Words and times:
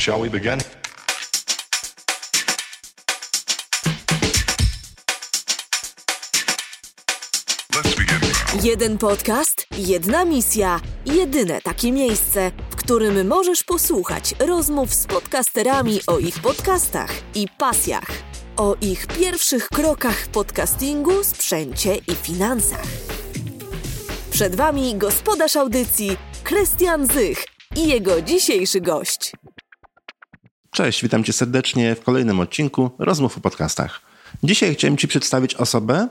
Shall 0.00 0.22
we 0.22 0.30
begin? 0.30 0.58
Let's 7.74 7.94
begin. 7.96 8.20
Jeden 8.62 8.98
podcast, 8.98 9.66
jedna 9.78 10.24
misja, 10.24 10.80
jedyne 11.06 11.60
takie 11.60 11.92
miejsce, 11.92 12.52
w 12.70 12.76
którym 12.76 13.28
możesz 13.28 13.64
posłuchać 13.64 14.34
rozmów 14.38 14.94
z 14.94 15.06
podcasterami 15.06 16.00
o 16.06 16.18
ich 16.18 16.38
podcastach 16.38 17.10
i 17.34 17.46
pasjach, 17.58 18.10
o 18.56 18.76
ich 18.80 19.06
pierwszych 19.06 19.68
krokach 19.68 20.16
w 20.16 20.28
podcastingu, 20.28 21.24
sprzęcie 21.24 21.94
i 21.94 22.14
finansach. 22.14 22.86
Przed 24.30 24.54
Wami 24.54 24.94
gospodarz 24.96 25.56
audycji, 25.56 26.16
Krystian 26.44 27.06
Zych 27.06 27.44
i 27.76 27.88
jego 27.88 28.22
dzisiejszy 28.22 28.80
gość. 28.80 29.32
Cześć, 30.72 31.02
witam 31.02 31.24
Cię 31.24 31.32
serdecznie 31.32 31.94
w 31.94 32.00
kolejnym 32.00 32.40
odcinku 32.40 32.90
Rozmów 32.98 33.36
o 33.36 33.40
podcastach. 33.40 34.00
Dzisiaj 34.42 34.74
chciałem 34.74 34.96
Ci 34.96 35.08
przedstawić 35.08 35.54
osobę, 35.54 36.08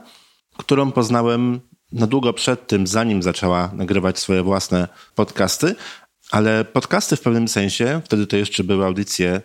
którą 0.56 0.92
poznałem 0.92 1.60
na 1.92 2.06
długo 2.06 2.32
przed 2.32 2.66
tym, 2.66 2.86
zanim 2.86 3.22
zaczęła 3.22 3.70
nagrywać 3.74 4.18
swoje 4.18 4.42
własne 4.42 4.88
podcasty, 5.14 5.74
ale 6.30 6.64
podcasty 6.64 7.16
w 7.16 7.20
pewnym 7.20 7.48
sensie, 7.48 8.00
wtedy 8.04 8.26
to 8.26 8.36
jeszcze 8.36 8.64
były 8.64 8.84
audycje 8.84 9.40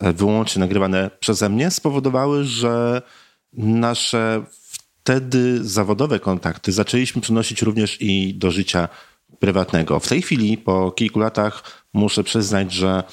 e, 0.00 0.12
wyłącznie 0.12 0.60
nagrywane 0.60 1.10
przeze 1.20 1.48
mnie, 1.48 1.70
spowodowały, 1.70 2.44
że 2.44 3.02
nasze 3.52 4.42
wtedy 5.02 5.64
zawodowe 5.64 6.20
kontakty 6.20 6.72
zaczęliśmy 6.72 7.22
przenosić 7.22 7.62
również 7.62 7.96
i 8.00 8.34
do 8.34 8.50
życia 8.50 8.88
prywatnego. 9.38 10.00
W 10.00 10.08
tej 10.08 10.22
chwili, 10.22 10.58
po 10.58 10.92
kilku 10.92 11.18
latach, 11.18 11.84
muszę 11.92 12.24
przyznać, 12.24 12.72
że 12.72 13.04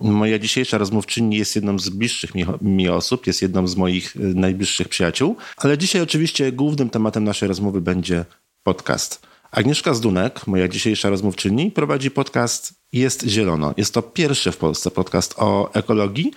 Moja 0.00 0.38
dzisiejsza 0.38 0.78
rozmówczyni 0.78 1.36
jest 1.36 1.56
jedną 1.56 1.78
z 1.78 1.88
bliższych 1.88 2.34
mi, 2.34 2.46
mi, 2.62 2.88
osób, 2.88 3.26
jest 3.26 3.42
jedną 3.42 3.66
z 3.66 3.76
moich 3.76 4.16
y, 4.16 4.18
najbliższych 4.18 4.88
przyjaciół, 4.88 5.36
ale 5.56 5.78
dzisiaj 5.78 6.02
oczywiście 6.02 6.52
głównym 6.52 6.90
tematem 6.90 7.24
naszej 7.24 7.48
rozmowy 7.48 7.80
będzie 7.80 8.24
podcast. 8.62 9.26
Agnieszka 9.50 9.94
Zdunek, 9.94 10.46
moja 10.46 10.68
dzisiejsza 10.68 11.10
rozmówczyni, 11.10 11.70
prowadzi 11.70 12.10
podcast 12.10 12.74
Jest 12.92 13.26
Zielono. 13.26 13.74
Jest 13.76 13.94
to 13.94 14.02
pierwszy 14.02 14.52
w 14.52 14.56
Polsce 14.56 14.90
podcast 14.90 15.34
o 15.36 15.74
ekologii, 15.74 16.32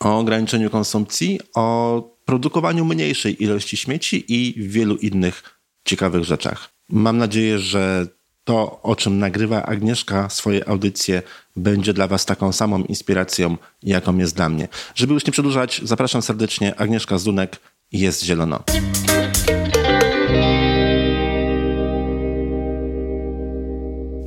o 0.00 0.18
ograniczeniu 0.18 0.70
konsumpcji, 0.70 1.40
o 1.54 2.16
produkowaniu 2.24 2.84
mniejszej 2.84 3.42
ilości 3.42 3.76
śmieci 3.76 4.24
i 4.28 4.54
wielu 4.56 4.96
innych 4.96 5.60
ciekawych 5.84 6.24
rzeczach. 6.24 6.70
Mam 6.88 7.18
nadzieję, 7.18 7.58
że 7.58 8.06
to, 8.44 8.82
o 8.82 8.96
czym 8.96 9.18
nagrywa 9.18 9.62
Agnieszka 9.62 10.28
swoje 10.28 10.68
audycje, 10.68 11.22
będzie 11.56 11.92
dla 11.92 12.06
Was 12.08 12.26
taką 12.26 12.52
samą 12.52 12.84
inspiracją, 12.84 13.56
jaką 13.82 14.18
jest 14.18 14.36
dla 14.36 14.48
mnie. 14.48 14.68
Żeby 14.94 15.14
już 15.14 15.26
nie 15.26 15.32
przedłużać, 15.32 15.80
zapraszam 15.84 16.22
serdecznie. 16.22 16.74
Agnieszka 16.80 17.18
Zdunek 17.18 17.60
jest 17.92 18.22
zielono. 18.22 18.64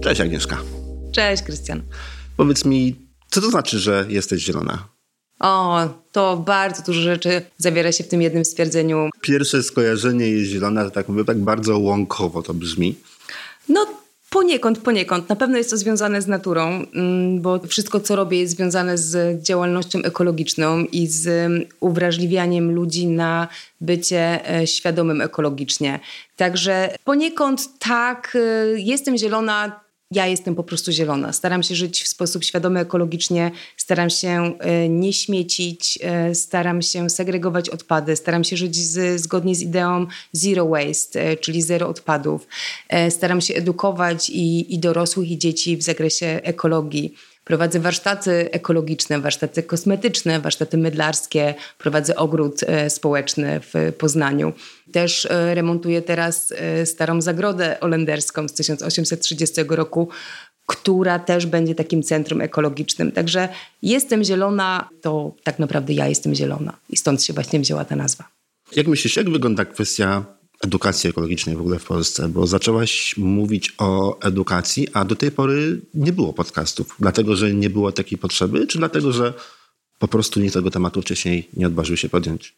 Cześć 0.02 0.22
Agnieszka. 0.22 0.58
Cześć, 1.11 1.44
Krystian. 1.44 1.81
Powiedz 2.38 2.66
mi, 2.66 2.95
co 3.30 3.41
to 3.41 3.50
znaczy, 3.50 3.80
że 3.80 4.06
jesteś 4.09 4.44
zielona? 4.44 4.88
O, 5.39 5.80
to 6.12 6.38
bardzo 6.38 6.84
dużo 6.84 7.02
rzeczy 7.02 7.41
zawiera 7.58 7.91
się 7.91 8.03
w 8.03 8.08
tym 8.08 8.22
jednym 8.22 8.45
stwierdzeniu. 8.45 9.09
Pierwsze 9.22 9.64
skojarzenie 9.64 10.28
jest 10.28 10.52
zielona, 10.52 10.86
że 10.86 10.91
tak 10.91 11.09
mówię, 11.09 11.25
tak 11.25 11.39
bardzo 11.39 11.78
łąkowo 11.78 12.44
to 12.44 12.53
brzmi. 12.53 12.95
No, 13.69 13.86
Poniekąd, 14.30 14.80
poniekąd. 14.80 15.30
Na 15.30 15.36
pewno 15.36 15.58
jest 15.58 15.70
to 15.70 15.78
związane 15.78 16.22
z 16.22 16.28
naturą, 16.28 16.67
mm, 16.67 17.42
bo 17.42 17.59
wszystko, 17.67 18.00
co 18.00 18.16
robię, 18.16 18.39
jest 18.39 18.56
związane 18.56 18.97
z 18.97 19.44
działalnością 19.44 20.00
ekologiczną 20.00 20.80
i 20.80 21.08
z 21.08 21.52
uwrażliwianiem 21.80 22.72
ludzi 22.72 23.08
na 23.08 23.47
bycie 23.81 24.50
e, 24.56 24.67
świadomym 24.67 25.22
ekologicznie. 25.22 26.00
Także 26.35 26.96
poniekąd 27.03 27.79
tak, 27.79 28.35
e, 28.35 28.79
jestem 28.79 29.18
zielona 29.18 29.87
ja 30.12 30.28
jestem 30.28 30.56
po 30.56 30.63
prostu 30.63 30.91
zielona. 30.91 31.34
Staram 31.34 31.63
się 31.63 31.75
żyć 31.75 32.03
w 32.03 32.07
sposób 32.07 32.44
świadomy 32.44 32.79
ekologicznie, 32.79 33.51
staram 33.78 34.09
się 34.09 34.53
e, 34.59 34.90
nie 34.90 35.13
śmiecić, 35.13 36.00
e, 36.01 36.35
staram 36.35 36.81
się 36.81 37.09
segregować 37.09 37.69
odpady, 37.69 38.16
staram 38.16 38.44
się 38.44 38.57
żyć 38.57 38.75
z, 38.75 39.22
zgodnie 39.22 39.56
z 39.56 39.62
ideą 39.62 40.06
zero 40.31 40.68
waste, 40.68 41.22
e, 41.22 41.38
czyli 41.38 41.62
zero 41.62 41.90
odpadów. 41.90 42.47
Staram 43.09 43.41
się 43.41 43.56
edukować 43.56 44.29
i, 44.29 44.73
i 44.73 44.79
dorosłych, 44.79 45.31
i 45.31 45.38
dzieci 45.38 45.78
w 45.78 45.84
zakresie 45.84 46.39
ekologii. 46.44 47.13
Prowadzę 47.47 47.80
warsztaty 47.80 48.52
ekologiczne, 48.52 49.19
warsztaty 49.19 49.63
kosmetyczne, 49.63 50.40
warsztaty 50.40 50.78
mydlarskie, 50.78 51.56
prowadzę 51.78 52.16
ogród 52.16 52.63
e, 52.63 52.90
społeczny 52.90 53.59
w 53.59 53.94
Poznaniu. 53.97 54.53
Też 54.91 55.25
e, 55.25 55.56
remontuję 55.56 56.02
teraz 56.02 56.53
e, 56.57 56.86
starą 56.86 57.22
zagrodę 57.22 57.80
olenderską 57.80 58.47
z 58.47 58.53
1830 58.53 59.62
roku, 59.69 60.09
która 60.66 61.19
też 61.19 61.46
będzie 61.46 61.75
takim 61.75 62.03
centrum 62.03 62.41
ekologicznym. 62.41 63.12
Także 63.12 63.50
jestem 63.81 64.24
zielona, 64.24 64.90
to 65.02 65.36
tak 65.44 65.59
naprawdę 65.59 65.94
ja 65.94 66.07
jestem 66.07 66.36
zielona 66.36 66.78
i 66.90 66.97
stąd 66.97 67.24
się 67.24 67.34
właśnie 67.34 67.59
wzięła 67.59 67.86
ta 67.86 67.96
nazwa. 67.96 68.24
Jak 68.75 68.88
myślisz, 68.88 69.16
jak 69.16 69.30
wygląda 69.30 69.66
kwestia 69.66 70.25
edukacji 70.63 71.09
ekologicznej 71.09 71.56
w 71.56 71.59
ogóle 71.59 71.79
w 71.79 71.85
Polsce, 71.85 72.28
bo 72.28 72.47
zaczęłaś 72.47 73.18
mówić 73.18 73.73
o 73.78 74.19
edukacji, 74.19 74.88
a 74.94 75.06
do 75.06 75.16
tej 75.16 75.31
pory 75.31 75.81
nie 75.94 76.13
było 76.13 76.34
podcastów. 76.34 76.95
Dlatego, 77.00 77.35
że 77.35 77.53
nie 77.53 77.69
było 77.69 77.91
takiej 77.91 78.18
potrzeby, 78.18 78.68
czy 78.68 78.78
dlatego, 78.78 79.12
że 79.12 79.34
po 80.00 80.07
prostu 80.07 80.40
nikt 80.40 80.53
tego 80.53 80.72
tematu 80.72 81.01
wcześniej 81.01 81.50
nie 81.53 81.68
odważył 81.68 81.97
się 81.97 82.09
podjąć? 82.09 82.56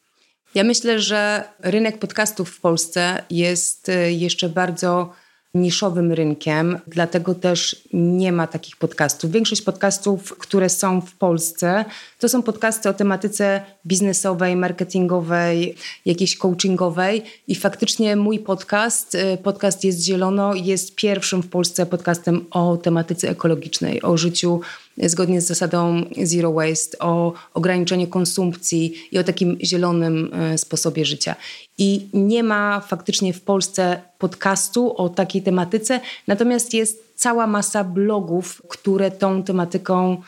Ja 0.55 0.63
myślę, 0.63 0.99
że 0.99 1.43
rynek 1.59 1.99
podcastów 1.99 2.49
w 2.49 2.59
Polsce 2.59 3.23
jest 3.29 3.89
y, 3.89 4.11
jeszcze 4.11 4.49
bardzo 4.49 5.13
niszowym 5.53 6.11
rynkiem, 6.11 6.79
dlatego 6.87 7.35
też 7.35 7.83
nie 7.93 8.31
ma 8.31 8.47
takich 8.47 8.77
podcastów. 8.77 9.31
Większość 9.31 9.61
podcastów, 9.61 10.37
które 10.37 10.69
są 10.69 11.01
w 11.01 11.15
Polsce, 11.15 11.85
to 12.19 12.29
są 12.29 12.43
podcasty 12.43 12.89
o 12.89 12.93
tematyce 12.93 13.61
biznesowej, 13.85 14.55
marketingowej, 14.55 15.75
jakiejś 16.05 16.37
coachingowej 16.37 17.23
i 17.47 17.55
faktycznie 17.55 18.15
mój 18.15 18.39
podcast, 18.39 19.15
y, 19.15 19.37
podcast 19.43 19.83
Jest 19.83 20.03
Zielono, 20.03 20.53
jest 20.53 20.95
pierwszym 20.95 21.43
w 21.43 21.49
Polsce 21.49 21.85
podcastem 21.85 22.45
o 22.51 22.77
tematyce 22.77 23.29
ekologicznej, 23.29 24.01
o 24.01 24.17
życiu 24.17 24.61
zgodnie 25.03 25.41
z 25.41 25.47
zasadą 25.47 26.03
zero 26.23 26.53
waste, 26.53 26.99
o 26.99 27.33
ograniczeniu 27.53 28.07
konsumpcji 28.07 28.93
i 29.11 29.19
o 29.19 29.23
takim 29.23 29.57
zielonym 29.63 30.31
e, 30.33 30.57
sposobie 30.57 31.05
życia. 31.05 31.35
I 31.77 32.07
nie 32.13 32.43
ma 32.43 32.79
faktycznie 32.79 33.33
w 33.33 33.41
Polsce 33.41 34.01
podcastu 34.17 34.95
o 34.97 35.09
takiej 35.09 35.41
tematyce, 35.41 35.99
natomiast 36.27 36.73
jest 36.73 37.13
cała 37.15 37.47
masa 37.47 37.83
blogów, 37.83 38.61
które 38.69 39.11
tą 39.11 39.43
tematyką 39.43 40.21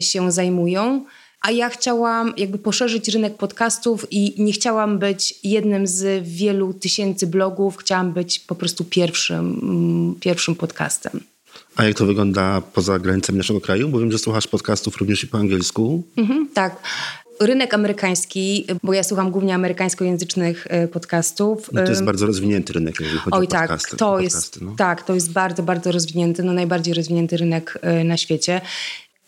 się 0.00 0.32
zajmują. 0.32 1.04
A 1.40 1.50
ja 1.50 1.68
chciałam 1.68 2.32
jakby 2.36 2.58
poszerzyć 2.58 3.08
rynek 3.08 3.36
podcastów 3.36 4.06
i 4.10 4.42
nie 4.42 4.52
chciałam 4.52 4.98
być 4.98 5.34
jednym 5.44 5.86
z 5.86 6.28
wielu 6.28 6.74
tysięcy 6.74 7.26
blogów, 7.26 7.76
chciałam 7.76 8.12
być 8.12 8.40
po 8.40 8.54
prostu 8.54 8.84
pierwszym, 8.84 9.60
mm, 9.62 10.14
pierwszym 10.20 10.54
podcastem. 10.54 11.20
A 11.78 11.84
jak 11.84 11.96
to 11.96 12.06
wygląda 12.06 12.60
poza 12.60 12.98
granicami 12.98 13.38
naszego 13.38 13.60
kraju? 13.60 13.88
Bo 13.88 14.00
wiem, 14.00 14.12
że 14.12 14.18
słuchasz 14.18 14.46
podcastów 14.46 14.96
również 14.96 15.24
i 15.24 15.26
po 15.26 15.38
angielsku. 15.38 16.02
Mhm, 16.16 16.48
tak. 16.54 16.76
Rynek 17.40 17.74
amerykański, 17.74 18.66
bo 18.82 18.92
ja 18.92 19.04
słucham 19.04 19.30
głównie 19.30 19.54
amerykańskojęzycznych 19.54 20.66
e, 20.70 20.88
podcastów. 20.88 21.70
No 21.72 21.82
to 21.82 21.90
jest 21.90 22.04
bardzo 22.04 22.26
rozwinięty 22.26 22.72
rynek, 22.72 23.00
jeżeli 23.00 23.18
chodzi 23.18 23.36
Oj, 23.36 23.44
o 23.44 23.48
tak, 23.48 23.60
podcasty. 23.60 23.96
To 23.96 24.12
podcasty, 24.12 24.24
jest, 24.24 24.60
no. 24.60 24.74
Tak, 24.76 25.02
to 25.02 25.14
jest 25.14 25.32
bardzo, 25.32 25.62
bardzo 25.62 25.92
rozwinięty, 25.92 26.42
no 26.42 26.52
najbardziej 26.52 26.94
rozwinięty 26.94 27.36
rynek 27.36 27.78
e, 27.82 28.04
na 28.04 28.16
świecie. 28.16 28.60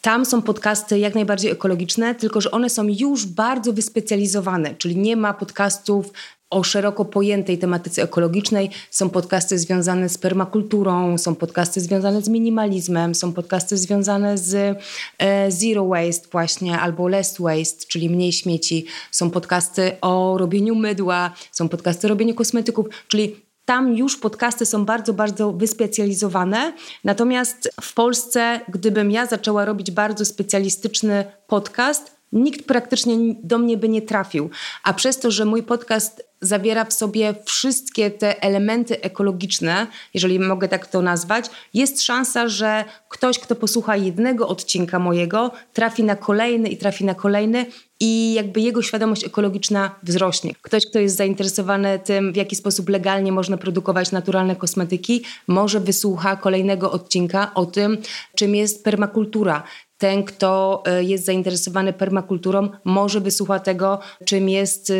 Tam 0.01 0.27
są 0.27 0.43
podcasty 0.43 0.99
jak 0.99 1.15
najbardziej 1.15 1.51
ekologiczne, 1.51 2.15
tylko 2.15 2.41
że 2.41 2.51
one 2.51 2.71
są 2.71 2.87
już 2.89 3.27
bardzo 3.27 3.73
wyspecjalizowane, 3.73 4.75
czyli 4.75 4.97
nie 4.97 5.17
ma 5.17 5.35
podcastów 5.35 6.13
o 6.51 6.63
szeroko 6.63 7.05
pojętej 7.05 7.59
tematyce 7.59 8.03
ekologicznej. 8.03 8.71
Są 8.91 9.11
podcasty 9.11 9.59
związane 9.59 10.09
z 10.09 10.19
permakulturą, 10.19 11.19
są 11.19 11.35
podcasty 11.35 11.81
związane 11.81 12.23
z 12.23 12.29
minimalizmem, 12.29 13.15
są 13.15 13.33
podcasty 13.33 13.77
związane 13.77 14.39
z 14.39 14.79
e, 15.19 15.51
zero 15.51 15.87
waste 15.87 16.29
właśnie 16.33 16.79
albo 16.79 17.09
less 17.09 17.37
waste, 17.39 17.87
czyli 17.89 18.11
mniej 18.11 18.33
śmieci. 18.33 18.87
Są 19.11 19.31
podcasty 19.31 20.01
o 20.01 20.39
robieniu 20.39 20.75
mydła, 20.75 21.31
są 21.53 21.69
podcasty 21.69 22.07
o 22.07 22.11
robieniu 22.11 22.35
kosmetyków, 22.35 22.87
czyli 23.09 23.37
tam 23.65 23.97
już 23.97 24.17
podcasty 24.17 24.67
są 24.67 24.85
bardzo, 24.85 25.13
bardzo 25.13 25.53
wyspecjalizowane. 25.53 26.73
Natomiast 27.05 27.69
w 27.81 27.95
Polsce, 27.95 28.61
gdybym 28.69 29.11
ja 29.11 29.27
zaczęła 29.27 29.65
robić 29.65 29.91
bardzo 29.91 30.25
specjalistyczny 30.25 31.25
podcast, 31.47 32.20
nikt 32.33 32.67
praktycznie 32.67 33.17
do 33.43 33.59
mnie 33.59 33.77
by 33.77 33.89
nie 33.89 34.03
trafił. 34.03 34.51
A 34.85 34.93
przez 34.93 35.19
to, 35.19 35.31
że 35.31 35.45
mój 35.45 35.63
podcast 35.63 36.31
zawiera 36.41 36.85
w 36.85 36.93
sobie 36.93 37.35
wszystkie 37.45 38.11
te 38.11 38.43
elementy 38.43 39.01
ekologiczne, 39.01 39.87
jeżeli 40.15 40.39
mogę 40.39 40.69
tak 40.69 40.87
to 40.87 41.03
nazwać, 41.03 41.51
jest 41.75 42.03
szansa, 42.03 42.49
że 42.49 42.85
ktoś, 43.09 43.39
kto 43.39 43.57
posłucha 43.57 43.97
jednego 43.97 44.49
odcinka 44.49 44.99
mojego, 44.99 45.51
trafi 45.73 46.05
na 46.05 46.17
kolejny 46.17 46.69
i 46.69 46.77
trafi 46.77 47.05
na 47.05 47.15
kolejny 47.15 47.67
i 48.01 48.35
jakby 48.35 48.61
jego 48.61 48.83
świadomość 48.83 49.25
ekologiczna 49.25 49.95
wzrośnie. 50.03 50.55
Ktoś, 50.63 50.87
kto 50.87 50.99
jest 50.99 51.17
zainteresowany 51.17 51.99
tym, 52.05 52.33
w 52.33 52.37
jaki 52.37 52.57
sposób 52.57 52.89
legalnie 52.89 53.33
można 53.33 53.57
produkować 53.57 54.13
naturalne 54.13 54.57
kosmetyki, 54.57 55.25
może 55.47 55.81
wysłucha 55.81 56.37
kolejnego 56.37 56.93
odcinka 56.93 57.55
o 57.55 57.67
tym, 57.67 57.99
czym 58.35 58.55
jest 58.55 58.85
permakultura, 58.85 59.63
ten, 60.01 60.25
kto 60.25 60.83
e, 60.87 61.05
jest 61.05 61.25
zainteresowany 61.25 61.93
permakulturą, 61.93 62.69
może 62.85 63.21
wysłucha 63.21 63.59
tego, 63.59 64.01
czym 64.25 64.49
jest 64.49 64.93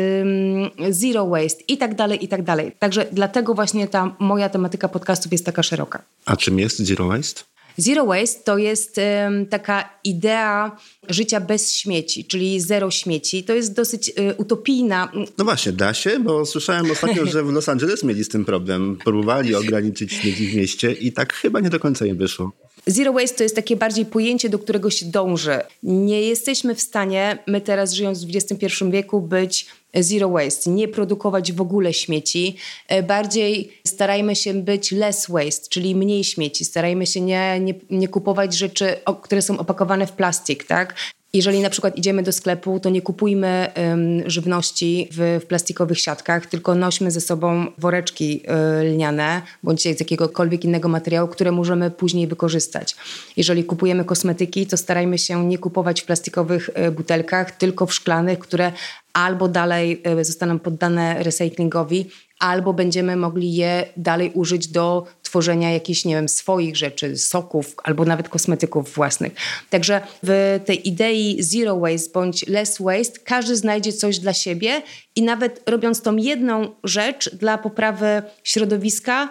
zero 0.89 1.27
waste 1.27 1.63
i 1.67 1.77
tak 1.77 1.95
dalej, 1.95 2.25
i 2.25 2.27
tak 2.27 2.43
dalej. 2.43 2.71
Także 2.79 3.05
dlatego 3.11 3.53
właśnie 3.53 3.87
ta 3.87 4.15
moja 4.19 4.49
tematyka 4.49 4.89
podcastów 4.89 5.31
jest 5.31 5.45
taka 5.45 5.63
szeroka. 5.63 6.01
A 6.25 6.37
czym 6.37 6.59
jest 6.59 6.79
zero 6.79 7.07
waste? 7.07 7.43
Zero 7.77 8.05
waste 8.05 8.43
to 8.43 8.57
jest 8.57 8.97
um, 8.97 9.45
taka 9.45 9.89
idea 10.03 10.77
życia 11.09 11.39
bez 11.39 11.71
śmieci, 11.71 12.25
czyli 12.25 12.59
zero 12.59 12.91
śmieci. 12.91 13.43
To 13.43 13.53
jest 13.53 13.73
dosyć 13.73 14.09
y, 14.09 14.35
utopijna. 14.37 15.11
No 15.37 15.45
właśnie, 15.45 15.71
da 15.71 15.93
się, 15.93 16.19
bo 16.19 16.45
słyszałem 16.45 16.91
ostatnio, 16.91 17.25
że 17.25 17.43
w 17.43 17.49
Los 17.49 17.69
Angeles 17.69 18.03
mieli 18.03 18.23
z 18.23 18.29
tym 18.29 18.45
problem. 18.45 18.97
Próbowali 19.03 19.55
ograniczyć 19.55 20.13
śmieci 20.13 20.47
w 20.47 20.55
mieście 20.55 20.91
i 20.91 21.11
tak 21.11 21.33
chyba 21.33 21.59
nie 21.59 21.69
do 21.69 21.79
końca 21.79 22.05
im 22.05 22.17
wyszło. 22.17 22.51
Zero 22.87 23.13
waste 23.13 23.37
to 23.37 23.43
jest 23.43 23.55
takie 23.55 23.75
bardziej 23.75 24.05
pojęcie, 24.05 24.49
do 24.49 24.59
którego 24.59 24.89
się 24.89 25.05
dąży. 25.05 25.59
Nie 25.83 26.21
jesteśmy 26.21 26.75
w 26.75 26.81
stanie, 26.81 27.37
my 27.47 27.61
teraz 27.61 27.93
żyjąc 27.93 28.25
w 28.25 28.35
XXI 28.35 28.85
wieku, 28.89 29.21
być 29.21 29.65
zero 29.95 30.29
waste, 30.29 30.69
nie 30.69 30.87
produkować 30.87 31.53
w 31.53 31.61
ogóle 31.61 31.93
śmieci. 31.93 32.55
E, 32.87 33.03
bardziej 33.03 33.71
starajmy 33.87 34.35
się 34.35 34.53
być 34.53 34.91
less 34.91 35.29
waste, 35.29 35.69
czyli 35.69 35.95
mniej 35.95 36.23
śmieci. 36.23 36.65
Starajmy 36.65 37.07
się 37.07 37.21
nie, 37.21 37.59
nie, 37.59 37.73
nie 37.89 38.07
kupować 38.07 38.57
rzeczy, 38.57 38.95
które 39.21 39.41
są 39.41 39.57
opakowane 39.57 40.07
w 40.07 40.11
plastik, 40.11 40.63
tak? 40.63 40.95
Jeżeli 41.33 41.59
na 41.59 41.69
przykład 41.69 41.97
idziemy 41.97 42.23
do 42.23 42.31
sklepu, 42.31 42.79
to 42.79 42.89
nie 42.89 43.01
kupujmy 43.01 43.67
um, 43.75 44.29
żywności 44.29 45.09
w, 45.11 45.39
w, 45.43 45.45
plastikowych 45.45 45.99
siatkach, 45.99 46.45
tylko 46.45 46.75
nośmy 46.75 47.11
ze 47.11 47.21
sobą 47.21 47.65
woreczki 47.77 48.43
y, 48.81 48.83
lniane 48.83 49.41
bądź 49.63 49.81
z 49.81 49.99
jakiegokolwiek 49.99 50.65
innego 50.65 50.89
materiału, 50.89 51.27
które 51.27 51.51
możemy 51.51 51.91
później 51.91 52.27
wykorzystać. 52.27 52.95
Jeżeli 53.37 53.63
kupujemy 53.63 54.05
kosmetyki, 54.05 54.67
to 54.67 54.77
starajmy 54.77 55.17
się 55.17 55.47
nie 55.47 55.57
kupować 55.57 56.01
w 56.01 56.05
plastikowych 56.05 56.69
y, 56.87 56.91
butelkach, 56.91 57.51
tylko 57.51 57.85
w 57.85 57.93
szklanych, 57.93 58.39
które 58.39 58.71
albo 59.13 59.47
dalej 59.47 60.01
y, 60.19 60.25
zostaną 60.25 60.59
poddane 60.59 61.23
recyklingowi, 61.23 62.09
albo 62.41 62.73
będziemy 62.73 63.15
mogli 63.15 63.53
je 63.53 63.85
dalej 63.97 64.31
użyć 64.33 64.67
do 64.67 65.05
tworzenia 65.23 65.71
jakichś, 65.71 66.05
nie 66.05 66.15
wiem, 66.15 66.29
swoich 66.29 66.77
rzeczy, 66.77 67.17
soków 67.17 67.75
albo 67.83 68.05
nawet 68.05 68.29
kosmetyków 68.29 68.93
własnych. 68.93 69.33
Także 69.69 70.01
w 70.23 70.59
tej 70.65 70.87
idei 70.87 71.37
zero 71.43 71.79
waste 71.79 72.11
bądź 72.13 72.47
less 72.47 72.77
waste 72.79 73.19
każdy 73.23 73.55
znajdzie 73.55 73.93
coś 73.93 74.19
dla 74.19 74.33
siebie 74.33 74.81
i 75.15 75.21
nawet 75.21 75.69
robiąc 75.69 76.01
tą 76.01 76.15
jedną 76.15 76.67
rzecz 76.83 77.35
dla 77.35 77.57
poprawy 77.57 78.21
środowiska, 78.43 79.29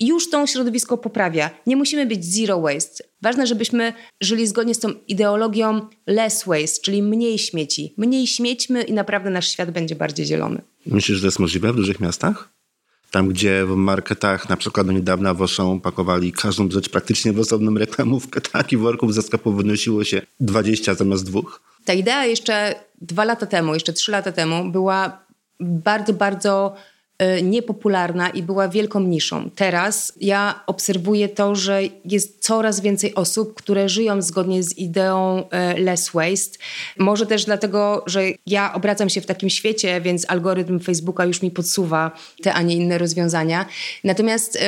już 0.00 0.30
to 0.30 0.46
środowisko 0.46 0.98
poprawia. 0.98 1.50
Nie 1.66 1.76
musimy 1.76 2.06
być 2.06 2.24
zero 2.24 2.60
waste. 2.60 3.04
Ważne, 3.22 3.46
żebyśmy 3.46 3.92
żyli 4.20 4.46
zgodnie 4.46 4.74
z 4.74 4.78
tą 4.78 4.88
ideologią 5.08 5.80
less 6.06 6.44
waste, 6.46 6.82
czyli 6.82 7.02
mniej 7.02 7.38
śmieci. 7.38 7.94
Mniej 7.96 8.26
śmiećmy 8.26 8.82
i 8.82 8.92
naprawdę 8.92 9.30
nasz 9.30 9.48
świat 9.48 9.70
będzie 9.70 9.96
bardziej 9.96 10.26
zielony. 10.26 10.62
Myślisz, 10.86 11.16
że 11.16 11.20
to 11.20 11.26
jest 11.26 11.38
możliwe 11.38 11.72
w 11.72 11.76
dużych 11.76 12.00
miastach? 12.00 12.48
Tam, 13.10 13.28
gdzie 13.28 13.64
w 13.66 13.74
marketach 13.76 14.48
na 14.48 14.56
przykład 14.56 14.86
do 14.86 14.92
niedawna 14.92 15.34
w 15.34 15.42
Auchan 15.42 15.80
pakowali 15.80 16.32
każdą 16.32 16.70
rzecz 16.70 16.88
praktycznie 16.88 17.32
w 17.32 17.38
osobną 17.38 17.74
reklamówkę, 17.74 18.40
tak 18.52 18.72
i 18.72 18.76
worków 18.76 19.14
ze 19.14 19.22
sklepu 19.22 19.52
wynosiło 19.52 20.04
się 20.04 20.22
20 20.40 20.94
zamiast 20.94 21.26
dwóch. 21.26 21.62
Ta 21.84 21.92
idea 21.92 22.26
jeszcze 22.26 22.74
dwa 23.00 23.24
lata 23.24 23.46
temu, 23.46 23.74
jeszcze 23.74 23.92
trzy 23.92 24.12
lata 24.12 24.32
temu 24.32 24.70
była 24.72 25.18
bardzo, 25.60 26.12
bardzo 26.12 26.74
niepopularna 27.42 28.28
i 28.28 28.42
była 28.42 28.68
wielką 28.68 29.00
niszą. 29.00 29.50
Teraz 29.50 30.12
ja 30.20 30.60
obserwuję 30.66 31.28
to, 31.28 31.54
że 31.54 31.80
jest 32.04 32.38
coraz 32.40 32.80
więcej 32.80 33.14
osób, 33.14 33.54
które 33.54 33.88
żyją 33.88 34.22
zgodnie 34.22 34.62
z 34.62 34.78
ideą 34.78 35.44
y, 35.76 35.80
less 35.80 36.10
waste. 36.10 36.58
Może 36.98 37.26
też 37.26 37.44
dlatego, 37.44 38.04
że 38.06 38.22
ja 38.46 38.74
obracam 38.74 39.08
się 39.08 39.20
w 39.20 39.26
takim 39.26 39.50
świecie, 39.50 40.00
więc 40.00 40.30
algorytm 40.30 40.80
Facebooka 40.80 41.24
już 41.24 41.42
mi 41.42 41.50
podsuwa 41.50 42.10
te, 42.42 42.54
a 42.54 42.62
nie 42.62 42.76
inne 42.76 42.98
rozwiązania. 42.98 43.66
Natomiast 44.04 44.58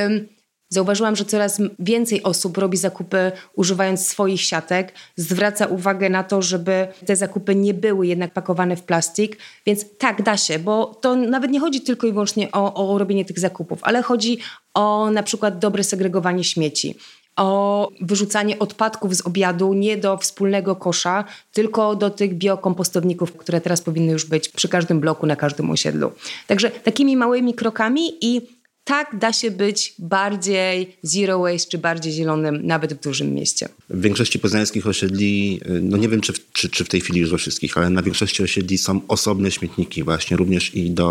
Zauważyłam, 0.72 1.16
że 1.16 1.24
coraz 1.24 1.58
więcej 1.78 2.22
osób 2.22 2.58
robi 2.58 2.76
zakupy 2.76 3.32
używając 3.54 4.06
swoich 4.06 4.40
siatek, 4.40 4.92
zwraca 5.16 5.66
uwagę 5.66 6.10
na 6.10 6.24
to, 6.24 6.42
żeby 6.42 6.88
te 7.06 7.16
zakupy 7.16 7.54
nie 7.54 7.74
były 7.74 8.06
jednak 8.06 8.32
pakowane 8.32 8.76
w 8.76 8.82
plastik, 8.82 9.38
więc 9.66 9.84
tak 9.98 10.22
da 10.22 10.36
się, 10.36 10.58
bo 10.58 10.86
to 11.00 11.16
nawet 11.16 11.50
nie 11.50 11.60
chodzi 11.60 11.80
tylko 11.80 12.06
i 12.06 12.12
wyłącznie 12.12 12.52
o, 12.52 12.92
o 12.92 12.98
robienie 12.98 13.24
tych 13.24 13.38
zakupów, 13.38 13.78
ale 13.82 14.02
chodzi 14.02 14.38
o 14.74 15.10
na 15.10 15.22
przykład 15.22 15.58
dobre 15.58 15.84
segregowanie 15.84 16.44
śmieci 16.44 16.96
o 17.36 17.90
wyrzucanie 18.00 18.58
odpadków 18.58 19.16
z 19.16 19.26
obiadu 19.26 19.74
nie 19.74 19.96
do 19.96 20.16
wspólnego 20.16 20.76
kosza, 20.76 21.24
tylko 21.52 21.96
do 21.96 22.10
tych 22.10 22.34
biokompostowników, 22.34 23.36
które 23.36 23.60
teraz 23.60 23.80
powinny 23.80 24.12
już 24.12 24.24
być 24.24 24.48
przy 24.48 24.68
każdym 24.68 25.00
bloku, 25.00 25.26
na 25.26 25.36
każdym 25.36 25.70
osiedlu. 25.70 26.12
Także 26.46 26.70
takimi 26.70 27.16
małymi 27.16 27.54
krokami 27.54 28.12
i 28.20 28.59
tak 28.90 29.18
da 29.18 29.32
się 29.32 29.50
być 29.50 29.94
bardziej 29.98 30.96
zero 31.02 31.38
waste 31.38 31.70
czy 31.70 31.78
bardziej 31.78 32.12
zielonym 32.12 32.66
nawet 32.66 32.94
w 32.94 33.00
dużym 33.00 33.34
mieście. 33.34 33.68
W 33.90 34.00
większości 34.00 34.38
poznańskich 34.38 34.86
osiedli, 34.86 35.60
no 35.82 35.96
nie 35.96 36.08
wiem 36.08 36.20
czy, 36.20 36.32
czy, 36.52 36.68
czy 36.68 36.84
w 36.84 36.88
tej 36.88 37.00
chwili 37.00 37.20
już 37.20 37.30
we 37.30 37.38
wszystkich, 37.38 37.78
ale 37.78 37.90
na 37.90 38.02
większości 38.02 38.42
osiedli 38.42 38.78
są 38.78 39.00
osobne 39.08 39.50
śmietniki 39.50 40.02
właśnie, 40.02 40.36
również 40.36 40.74
i 40.74 40.90
do, 40.90 41.08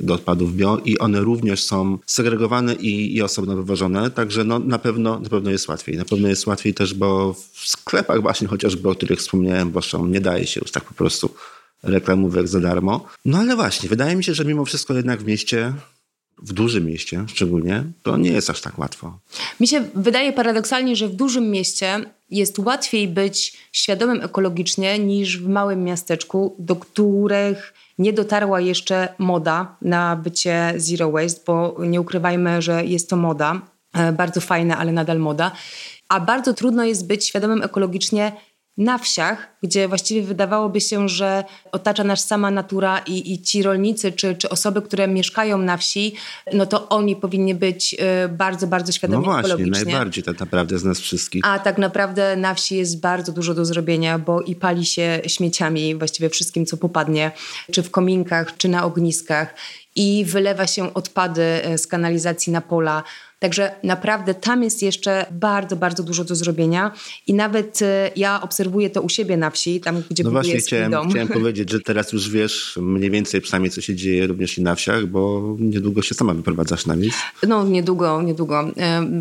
do 0.00 0.14
odpadów 0.14 0.56
bio 0.56 0.80
i 0.84 0.98
one 0.98 1.20
również 1.20 1.64
są 1.64 1.98
segregowane 2.06 2.74
i, 2.74 3.16
i 3.16 3.22
osobno 3.22 3.56
wywożone, 3.56 4.10
także 4.10 4.44
no, 4.44 4.58
na, 4.58 4.78
pewno, 4.78 5.20
na 5.20 5.28
pewno 5.28 5.50
jest 5.50 5.68
łatwiej. 5.68 5.96
Na 5.96 6.04
pewno 6.04 6.28
jest 6.28 6.46
łatwiej 6.46 6.74
też, 6.74 6.94
bo 6.94 7.34
w 7.52 7.68
sklepach 7.68 8.22
właśnie 8.22 8.48
chociażby, 8.48 8.88
o 8.88 8.94
których 8.94 9.18
wspomniałem, 9.18 9.70
bo 9.70 9.80
nie 10.06 10.20
daje 10.20 10.46
się 10.46 10.60
już 10.60 10.70
tak 10.70 10.84
po 10.84 10.94
prostu 10.94 11.34
reklamówek 11.82 12.48
za 12.48 12.60
darmo. 12.60 13.06
No 13.24 13.38
ale 13.38 13.56
właśnie, 13.56 13.88
wydaje 13.88 14.16
mi 14.16 14.24
się, 14.24 14.34
że 14.34 14.44
mimo 14.44 14.64
wszystko 14.64 14.94
jednak 14.94 15.22
w 15.22 15.26
mieście 15.26 15.72
w 16.42 16.52
dużym 16.52 16.86
mieście 16.86 17.24
szczególnie, 17.26 17.84
to 18.02 18.16
nie 18.16 18.30
jest 18.30 18.50
aż 18.50 18.60
tak 18.60 18.78
łatwo. 18.78 19.18
Mi 19.60 19.68
się 19.68 19.84
wydaje 19.94 20.32
paradoksalnie, 20.32 20.96
że 20.96 21.08
w 21.08 21.14
dużym 21.14 21.50
mieście 21.50 22.00
jest 22.30 22.58
łatwiej 22.58 23.08
być 23.08 23.56
świadomym 23.72 24.22
ekologicznie 24.22 24.98
niż 24.98 25.38
w 25.38 25.48
małym 25.48 25.84
miasteczku, 25.84 26.56
do 26.58 26.76
których 26.76 27.74
nie 27.98 28.12
dotarła 28.12 28.60
jeszcze 28.60 29.08
moda 29.18 29.76
na 29.82 30.16
bycie 30.16 30.74
zero 30.76 31.10
waste, 31.10 31.40
bo 31.46 31.76
nie 31.84 32.00
ukrywajmy, 32.00 32.62
że 32.62 32.84
jest 32.84 33.10
to 33.10 33.16
moda, 33.16 33.60
e, 33.94 34.12
bardzo 34.12 34.40
fajna, 34.40 34.78
ale 34.78 34.92
nadal 34.92 35.18
moda. 35.18 35.52
A 36.08 36.20
bardzo 36.20 36.54
trudno 36.54 36.84
jest 36.84 37.06
być 37.06 37.26
świadomym 37.26 37.62
ekologicznie 37.62 38.32
na 38.78 38.98
wsiach, 38.98 39.48
gdzie 39.62 39.88
właściwie 39.88 40.22
wydawałoby 40.22 40.80
się, 40.80 41.08
że 41.08 41.44
otacza 41.72 42.04
nas 42.04 42.26
sama 42.26 42.50
natura 42.50 42.98
i, 42.98 43.32
i 43.32 43.42
ci 43.42 43.62
rolnicy 43.62 44.12
czy, 44.12 44.34
czy 44.34 44.48
osoby, 44.48 44.82
które 44.82 45.08
mieszkają 45.08 45.58
na 45.58 45.76
wsi, 45.76 46.14
no 46.52 46.66
to 46.66 46.88
oni 46.88 47.16
powinni 47.16 47.54
być 47.54 47.94
y, 48.24 48.28
bardzo, 48.28 48.66
bardzo 48.66 48.92
świadomi 48.92 49.26
no 49.26 49.32
właśnie, 49.32 49.66
najbardziej 49.66 50.24
tak 50.24 50.40
naprawdę 50.40 50.78
z 50.78 50.84
nas 50.84 51.00
wszystkich. 51.00 51.42
A 51.44 51.58
tak 51.58 51.78
naprawdę 51.78 52.36
na 52.36 52.54
wsi 52.54 52.76
jest 52.76 53.00
bardzo 53.00 53.32
dużo 53.32 53.54
do 53.54 53.64
zrobienia, 53.64 54.18
bo 54.18 54.40
i 54.40 54.54
pali 54.54 54.86
się 54.86 55.20
śmieciami, 55.26 55.94
właściwie 55.94 56.30
wszystkim, 56.30 56.66
co 56.66 56.76
popadnie, 56.76 57.30
czy 57.72 57.82
w 57.82 57.90
kominkach, 57.90 58.56
czy 58.56 58.68
na 58.68 58.84
ogniskach 58.84 59.54
i 59.96 60.24
wylewa 60.24 60.66
się 60.66 60.94
odpady 60.94 61.42
y, 61.74 61.78
z 61.78 61.86
kanalizacji 61.86 62.52
na 62.52 62.60
pola. 62.60 63.02
Także 63.38 63.70
naprawdę 63.82 64.34
tam 64.34 64.62
jest 64.62 64.82
jeszcze 64.82 65.26
bardzo, 65.30 65.76
bardzo 65.76 66.02
dużo 66.02 66.24
do 66.24 66.34
zrobienia 66.34 66.92
i 67.26 67.34
nawet 67.34 67.82
e, 67.82 68.10
ja 68.16 68.42
obserwuję 68.42 68.90
to 68.90 69.02
u 69.02 69.08
siebie 69.08 69.36
na 69.36 69.50
wsi, 69.50 69.80
tam 69.80 70.02
gdzie 70.10 70.24
no 70.24 70.30
właśnie 70.30 70.56
chciałem, 70.56 70.90
dom. 70.90 71.10
chciałem 71.10 71.28
powiedzieć, 71.28 71.70
że 71.70 71.80
teraz 71.80 72.12
już 72.12 72.30
wiesz 72.30 72.78
mniej 72.82 73.10
więcej 73.10 73.40
przynajmniej 73.40 73.70
co 73.70 73.80
się 73.80 73.94
dzieje 73.94 74.26
również 74.26 74.58
i 74.58 74.62
na 74.62 74.74
wsiach, 74.74 75.06
bo 75.06 75.56
niedługo 75.58 76.02
się 76.02 76.14
sama 76.14 76.34
wyprowadzasz 76.34 76.86
na 76.86 76.96
wieś. 76.96 77.14
No 77.48 77.64
niedługo, 77.64 78.22
niedługo. 78.22 78.70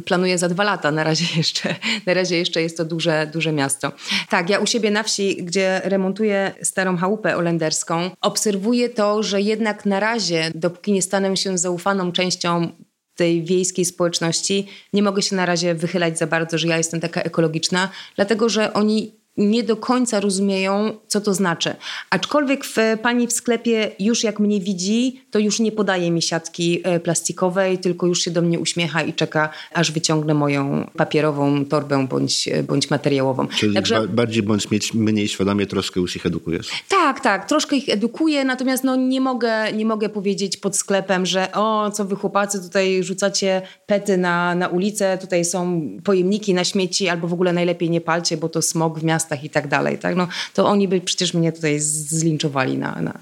Planuję 0.05 0.38
za 0.38 0.50
dwa 0.50 0.63
lata, 0.63 0.91
na 0.91 1.03
razie 1.03 1.25
jeszcze, 1.38 1.75
na 2.05 2.13
razie 2.13 2.38
jeszcze 2.38 2.62
jest 2.62 2.77
to 2.77 2.86
duże, 2.86 3.29
duże 3.33 3.51
miasto. 3.51 3.91
Tak, 4.29 4.50
ja 4.50 4.59
u 4.59 4.65
siebie 4.65 4.91
na 4.91 5.03
wsi, 5.03 5.43
gdzie 5.43 5.81
remontuję 5.83 6.53
starą 6.62 6.97
chałupę 6.97 7.38
olenderską, 7.38 8.12
obserwuję 8.21 8.89
to, 8.89 9.24
że 9.24 9.41
jednak 9.41 9.86
na 9.86 10.00
razie, 10.00 10.51
dopóki 10.55 10.91
nie 10.91 11.01
stanę 11.01 11.38
się 11.38 11.57
zaufaną 11.57 12.12
częścią 12.12 12.71
tej 13.17 13.43
wiejskiej 13.43 13.86
społeczności. 13.86 14.67
Nie 14.93 15.03
mogę 15.03 15.21
się 15.21 15.36
na 15.36 15.45
razie 15.45 15.75
wychylać 15.75 16.17
za 16.17 16.27
bardzo, 16.27 16.57
że 16.57 16.67
ja 16.67 16.77
jestem 16.77 17.00
taka 17.00 17.21
ekologiczna, 17.21 17.89
dlatego 18.15 18.50
że 18.50 18.74
oni 18.74 19.15
nie 19.38 19.63
do 19.63 19.75
końca 19.75 20.20
rozumieją, 20.20 20.98
co 21.08 21.22
to 21.22 21.34
znaczy. 21.34 21.75
Aczkolwiek 22.10 22.65
w, 22.65 22.77
pani 23.01 23.27
w 23.27 23.34
sklepie 23.34 23.91
już 24.00 24.24
jak 24.24 24.39
mnie 24.39 24.60
widzi, 24.60 25.22
to 25.32 25.39
już 25.39 25.60
nie 25.60 25.72
podaje 25.72 26.12
mi 26.12 26.22
siatki 26.22 26.82
e, 26.84 27.00
plastikowej, 27.00 27.77
tylko 27.77 28.08
już 28.08 28.22
się 28.22 28.32
do 28.32 28.41
mnie 28.41 28.60
uśmiecha 28.60 29.01
i 29.01 29.13
czeka, 29.13 29.50
aż 29.74 29.91
wyciągnę 29.91 30.34
moją 30.34 30.89
papierową 30.98 31.65
torbę 31.65 32.08
bądź, 32.08 32.50
bądź 32.67 32.89
materiałową. 32.89 33.48
Czyli 33.48 33.75
Także, 33.75 33.96
ba 33.96 34.08
bardziej 34.08 34.44
bądź 34.44 34.72
mieć 34.72 34.94
mniej 34.94 35.27
świadomie, 35.27 35.65
troszkę 35.65 36.00
już 36.00 36.15
ich 36.15 36.25
edukujesz. 36.25 36.70
Tak, 36.89 37.20
tak, 37.20 37.48
troszkę 37.48 37.75
ich 37.75 37.89
edukuję, 37.89 38.46
natomiast 38.46 38.84
no, 38.84 38.96
nie, 38.96 39.22
mogę, 39.22 39.74
nie 39.74 39.86
mogę 39.86 40.10
powiedzieć 40.10 40.58
pod 40.58 40.77
sklepem, 40.77 41.25
że 41.25 41.51
o, 41.51 41.91
co 41.91 42.06
wy 42.06 42.15
chłopacy 42.15 42.62
tutaj 42.62 43.03
rzucacie 43.03 43.62
pety 43.86 44.17
na, 44.17 44.56
na 44.56 44.67
ulicę, 44.67 45.17
tutaj 45.22 45.46
są 45.46 45.82
pojemniki 46.03 46.53
na 46.53 46.63
śmieci, 46.63 47.10
albo 47.10 47.27
w 47.27 47.34
ogóle 47.34 47.53
najlepiej 47.53 47.89
nie 47.89 48.01
palcie, 48.01 48.38
bo 48.38 48.50
to 48.50 48.62
smog 48.62 49.00
w 49.00 49.03
miastach 49.03 49.26
i 49.36 49.50
tak 49.50 49.67
dalej. 49.67 49.98
Tak? 49.98 50.15
No, 50.15 50.27
to 50.53 50.65
oni 50.65 50.88
by 50.88 51.01
przecież 51.01 51.34
mnie 51.34 51.51
tutaj 51.51 51.79
zlinczowali 51.79 52.77
na, 52.77 53.01
na, 53.01 53.19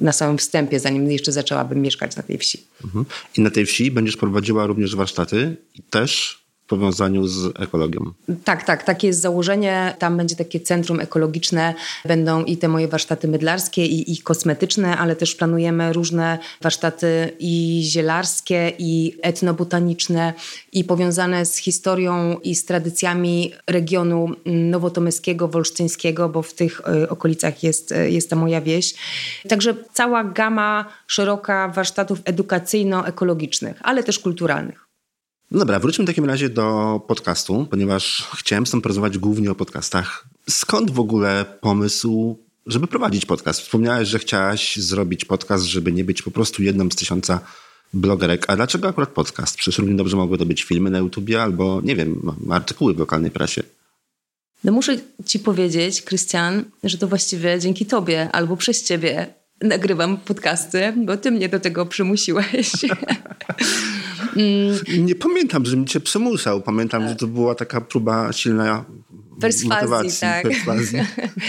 na 0.00 0.12
samym 0.12 0.38
wstępie, 0.38 0.80
zanim 0.80 1.10
jeszcze 1.10 1.32
zaczęłabym 1.32 1.82
mieszkać 1.82 2.16
na 2.16 2.22
tej 2.22 2.38
wsi. 2.38 2.64
Mhm. 2.84 3.04
I 3.36 3.40
na 3.40 3.50
tej 3.50 3.66
wsi 3.66 3.90
będziesz 3.90 4.16
prowadziła 4.16 4.66
również 4.66 4.96
warsztaty 4.96 5.56
i 5.74 5.82
też 5.82 6.42
powiązaniu 6.68 7.26
z 7.26 7.60
ekologią. 7.60 8.12
Tak, 8.44 8.64
tak, 8.64 8.82
takie 8.82 9.06
jest 9.06 9.20
założenie. 9.20 9.94
Tam 9.98 10.16
będzie 10.16 10.36
takie 10.36 10.60
centrum 10.60 11.00
ekologiczne, 11.00 11.74
będą 12.04 12.44
i 12.44 12.56
te 12.56 12.68
moje 12.68 12.88
warsztaty 12.88 13.28
mydlarskie 13.28 13.86
i, 13.86 14.12
i 14.12 14.18
kosmetyczne, 14.18 14.98
ale 14.98 15.16
też 15.16 15.34
planujemy 15.34 15.92
różne 15.92 16.38
warsztaty 16.62 17.36
i 17.38 17.82
zielarskie, 17.84 18.72
i 18.78 19.18
etnobotaniczne, 19.22 20.32
i 20.72 20.84
powiązane 20.84 21.46
z 21.46 21.56
historią 21.56 22.38
i 22.38 22.54
z 22.54 22.64
tradycjami 22.64 23.52
regionu 23.66 24.28
nowotomyskiego, 24.46 25.48
wolsztyńskiego, 25.48 26.28
bo 26.28 26.42
w 26.42 26.54
tych 26.54 26.80
y, 26.80 27.08
okolicach 27.08 27.62
jest, 27.62 27.92
y, 27.92 28.10
jest 28.10 28.30
ta 28.30 28.36
moja 28.36 28.60
wieś. 28.60 28.94
Także 29.48 29.74
cała 29.92 30.24
gama 30.24 30.84
szeroka 31.06 31.68
warsztatów 31.68 32.20
edukacyjno-ekologicznych, 32.24 33.74
ale 33.82 34.02
też 34.02 34.18
kulturalnych. 34.18 34.87
No 35.50 35.58
dobra, 35.58 35.80
wróćmy 35.80 36.04
w 36.04 36.06
takim 36.06 36.24
razie 36.24 36.48
do 36.48 37.00
podcastu, 37.08 37.66
ponieważ 37.70 38.28
chciałem 38.36 38.64
porozmawiać 38.64 39.18
głównie 39.18 39.50
o 39.50 39.54
podcastach. 39.54 40.24
Skąd 40.50 40.90
w 40.90 41.00
ogóle 41.00 41.44
pomysł, 41.60 42.38
żeby 42.66 42.86
prowadzić 42.86 43.26
podcast? 43.26 43.60
Wspomniałeś, 43.60 44.08
że 44.08 44.18
chciałaś 44.18 44.76
zrobić 44.76 45.24
podcast, 45.24 45.64
żeby 45.64 45.92
nie 45.92 46.04
być 46.04 46.22
po 46.22 46.30
prostu 46.30 46.62
jedną 46.62 46.90
z 46.90 46.96
tysiąca 46.96 47.40
blogerek. 47.94 48.44
A 48.48 48.56
dlaczego 48.56 48.88
akurat 48.88 49.08
podcast? 49.08 49.56
Przecież 49.56 49.78
równie 49.78 49.96
dobrze 49.96 50.16
mogły 50.16 50.38
to 50.38 50.46
być 50.46 50.62
filmy 50.62 50.90
na 50.90 50.98
YouTubie 50.98 51.42
albo, 51.42 51.80
nie 51.84 51.96
wiem, 51.96 52.32
artykuły 52.50 52.94
w 52.94 52.98
lokalnej 52.98 53.30
prasie. 53.30 53.62
No 54.64 54.72
muszę 54.72 54.98
ci 55.26 55.38
powiedzieć, 55.38 56.02
Krystian, 56.02 56.64
że 56.84 56.98
to 56.98 57.08
właściwie 57.08 57.60
dzięki 57.60 57.86
tobie 57.86 58.28
albo 58.32 58.56
przez 58.56 58.82
ciebie 58.82 59.34
nagrywam 59.62 60.16
podcasty, 60.16 60.92
bo 60.96 61.16
ty 61.16 61.30
mnie 61.30 61.48
do 61.48 61.60
tego 61.60 61.86
przymusiłeś. 61.86 62.72
Mm. 64.36 65.06
Nie 65.06 65.14
pamiętam, 65.14 65.66
że 65.66 65.76
mi 65.76 65.86
cię 65.86 66.00
przymuszał. 66.00 66.62
Pamiętam, 66.62 67.08
że 67.08 67.16
to 67.16 67.26
była 67.26 67.54
taka 67.54 67.80
próba 67.80 68.32
silna 68.32 68.84
perswazji, 69.40 70.20
tak. 70.20 70.42
perswazji. 70.42 70.98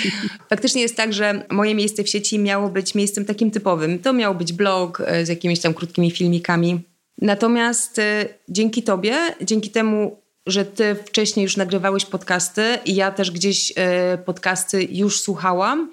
Faktycznie 0.49 0.81
jest 0.81 0.95
tak, 0.95 1.13
że 1.13 1.45
moje 1.49 1.75
miejsce 1.75 2.03
w 2.03 2.09
sieci 2.09 2.39
miało 2.39 2.69
być 2.69 2.95
miejscem 2.95 3.25
takim 3.25 3.51
typowym. 3.51 3.99
To 3.99 4.13
miał 4.13 4.35
być 4.35 4.53
blog 4.53 5.01
e, 5.05 5.25
z 5.25 5.29
jakimiś 5.29 5.59
tam 5.59 5.73
krótkimi 5.73 6.11
filmikami. 6.11 6.81
Natomiast 7.21 7.99
e, 7.99 8.25
dzięki 8.49 8.83
tobie, 8.83 9.17
dzięki 9.41 9.69
temu, 9.69 10.21
że 10.47 10.65
ty 10.65 10.95
wcześniej 11.05 11.43
już 11.43 11.57
nagrywałeś 11.57 12.05
podcasty 12.05 12.63
i 12.85 12.95
ja 12.95 13.11
też 13.11 13.31
gdzieś 13.31 13.73
e, 13.75 14.17
podcasty 14.17 14.87
już 14.91 15.21
słuchałam, 15.21 15.91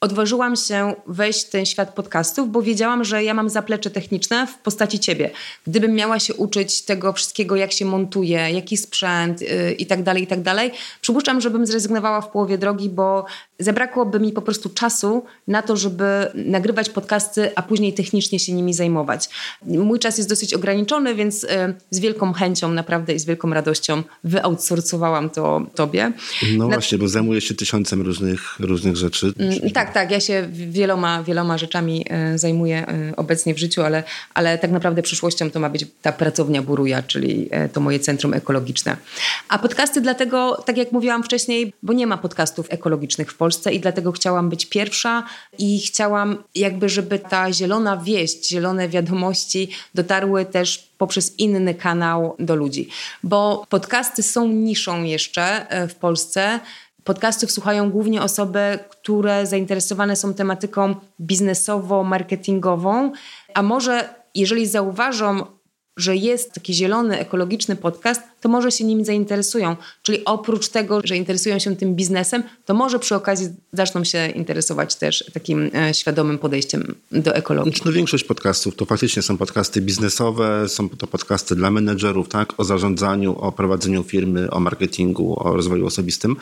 odważyłam 0.00 0.56
się 0.56 0.94
wejść 1.06 1.46
w 1.46 1.50
ten 1.50 1.66
świat 1.66 1.94
podcastów, 1.94 2.50
bo 2.50 2.62
wiedziałam, 2.62 3.04
że 3.04 3.24
ja 3.24 3.34
mam 3.34 3.50
zaplecze 3.50 3.90
techniczne 3.90 4.46
w 4.46 4.58
postaci 4.58 5.00
ciebie. 5.00 5.30
Gdybym 5.66 5.94
miała 5.94 6.18
się 6.18 6.34
uczyć 6.34 6.82
tego 6.82 7.12
wszystkiego, 7.12 7.56
jak 7.56 7.72
się 7.72 7.84
montuje, 7.84 8.50
jaki 8.50 8.76
sprzęt 8.76 9.40
yy, 9.40 9.72
i 9.72 9.86
tak 9.86 10.02
dalej, 10.02 10.22
i 10.22 10.26
tak 10.26 10.42
dalej, 10.42 10.70
przypuszczam, 11.00 11.40
żebym 11.40 11.66
zrezygnowała 11.66 12.20
w 12.20 12.30
połowie 12.30 12.58
drogi, 12.58 12.88
bo 12.88 13.24
zabrakłoby 13.58 14.20
mi 14.20 14.32
po 14.32 14.42
prostu 14.42 14.68
czasu 14.68 15.24
na 15.48 15.62
to, 15.62 15.76
żeby 15.76 16.04
nagrywać 16.34 16.90
podcasty, 16.90 17.50
a 17.54 17.62
później 17.62 17.94
technicznie 17.94 18.38
się 18.38 18.52
nimi 18.52 18.74
zajmować. 18.74 19.28
Mój 19.62 19.98
czas 19.98 20.18
jest 20.18 20.30
dosyć 20.30 20.54
ograniczony, 20.54 21.14
więc 21.14 21.42
yy, 21.42 21.48
z 21.90 21.98
wielką 21.98 22.32
chęcią 22.32 22.72
naprawdę 22.72 23.14
i 23.14 23.18
z 23.18 23.24
wielką 23.24 23.50
radością 23.50 24.02
wyoutsourcowałam 24.24 25.30
to 25.30 25.66
tobie. 25.74 26.12
No 26.56 26.68
na... 26.68 26.74
właśnie, 26.74 26.98
bo 26.98 27.08
zajmujesz 27.08 27.44
się 27.44 27.54
tysiącem 27.54 28.02
różnych, 28.02 28.60
różnych 28.60 28.96
rzeczy. 28.96 29.32
Yy, 29.62 29.70
tak, 29.70 29.89
tak, 29.94 30.10
ja 30.10 30.20
się 30.20 30.48
wieloma, 30.52 31.22
wieloma 31.22 31.58
rzeczami 31.58 32.06
e, 32.10 32.38
zajmuję 32.38 32.86
e, 32.86 33.16
obecnie 33.16 33.54
w 33.54 33.58
życiu, 33.58 33.82
ale, 33.82 34.02
ale 34.34 34.58
tak 34.58 34.70
naprawdę 34.70 35.02
przyszłością 35.02 35.50
to 35.50 35.60
ma 35.60 35.70
być 35.70 35.86
ta 36.02 36.12
pracownia 36.12 36.62
Buruja, 36.62 37.02
czyli 37.02 37.48
e, 37.50 37.68
to 37.68 37.80
moje 37.80 38.00
centrum 38.00 38.34
ekologiczne. 38.34 38.96
A 39.48 39.58
podcasty 39.58 40.00
dlatego, 40.00 40.62
tak 40.66 40.76
jak 40.76 40.92
mówiłam 40.92 41.22
wcześniej, 41.22 41.72
bo 41.82 41.92
nie 41.92 42.06
ma 42.06 42.18
podcastów 42.18 42.66
ekologicznych 42.70 43.32
w 43.32 43.36
Polsce 43.36 43.72
i 43.72 43.80
dlatego 43.80 44.12
chciałam 44.12 44.50
być 44.50 44.66
pierwsza 44.66 45.24
i 45.58 45.80
chciałam 45.80 46.42
jakby, 46.54 46.88
żeby 46.88 47.18
ta 47.18 47.52
zielona 47.52 47.96
wieść, 47.96 48.48
zielone 48.48 48.88
wiadomości 48.88 49.70
dotarły 49.94 50.44
też 50.44 50.90
poprzez 50.98 51.38
inny 51.38 51.74
kanał 51.74 52.36
do 52.38 52.54
ludzi. 52.54 52.88
Bo 53.22 53.66
podcasty 53.68 54.22
są 54.22 54.48
niszą 54.48 55.02
jeszcze 55.02 55.66
w 55.88 55.94
Polsce 55.94 56.60
podcastów 57.10 57.50
słuchają 57.50 57.90
głównie 57.90 58.22
osoby, 58.22 58.78
które 58.88 59.46
zainteresowane 59.46 60.16
są 60.16 60.34
tematyką 60.34 60.94
biznesowo-marketingową, 61.20 63.10
a 63.54 63.62
może 63.62 64.14
jeżeli 64.34 64.66
zauważą 64.66 65.46
że 66.00 66.16
jest 66.16 66.52
taki 66.52 66.74
zielony, 66.74 67.18
ekologiczny 67.18 67.76
podcast, 67.76 68.20
to 68.40 68.48
może 68.48 68.72
się 68.72 68.84
nim 68.84 69.04
zainteresują. 69.04 69.76
Czyli 70.02 70.24
oprócz 70.24 70.68
tego, 70.68 71.00
że 71.04 71.16
interesują 71.16 71.58
się 71.58 71.76
tym 71.76 71.94
biznesem, 71.94 72.42
to 72.64 72.74
może 72.74 72.98
przy 72.98 73.14
okazji 73.14 73.48
zaczną 73.72 74.04
się 74.04 74.28
interesować 74.28 74.94
też 74.94 75.24
takim 75.34 75.70
e, 75.74 75.94
świadomym 75.94 76.38
podejściem 76.38 76.94
do 77.12 77.34
ekologii. 77.34 77.72
Znaczy, 77.72 77.86
no, 77.86 77.92
większość 77.92 78.24
podcastów 78.24 78.76
to 78.76 78.84
faktycznie 78.84 79.22
są 79.22 79.36
podcasty 79.36 79.80
biznesowe, 79.80 80.68
są 80.68 80.88
to 80.88 81.06
podcasty 81.06 81.56
dla 81.56 81.70
menedżerów, 81.70 82.28
tak? 82.28 82.60
o 82.60 82.64
zarządzaniu, 82.64 83.38
o 83.38 83.52
prowadzeniu 83.52 84.02
firmy, 84.02 84.50
o 84.50 84.60
marketingu, 84.60 85.48
o 85.48 85.56
rozwoju 85.56 85.86
osobistym, 85.86 86.36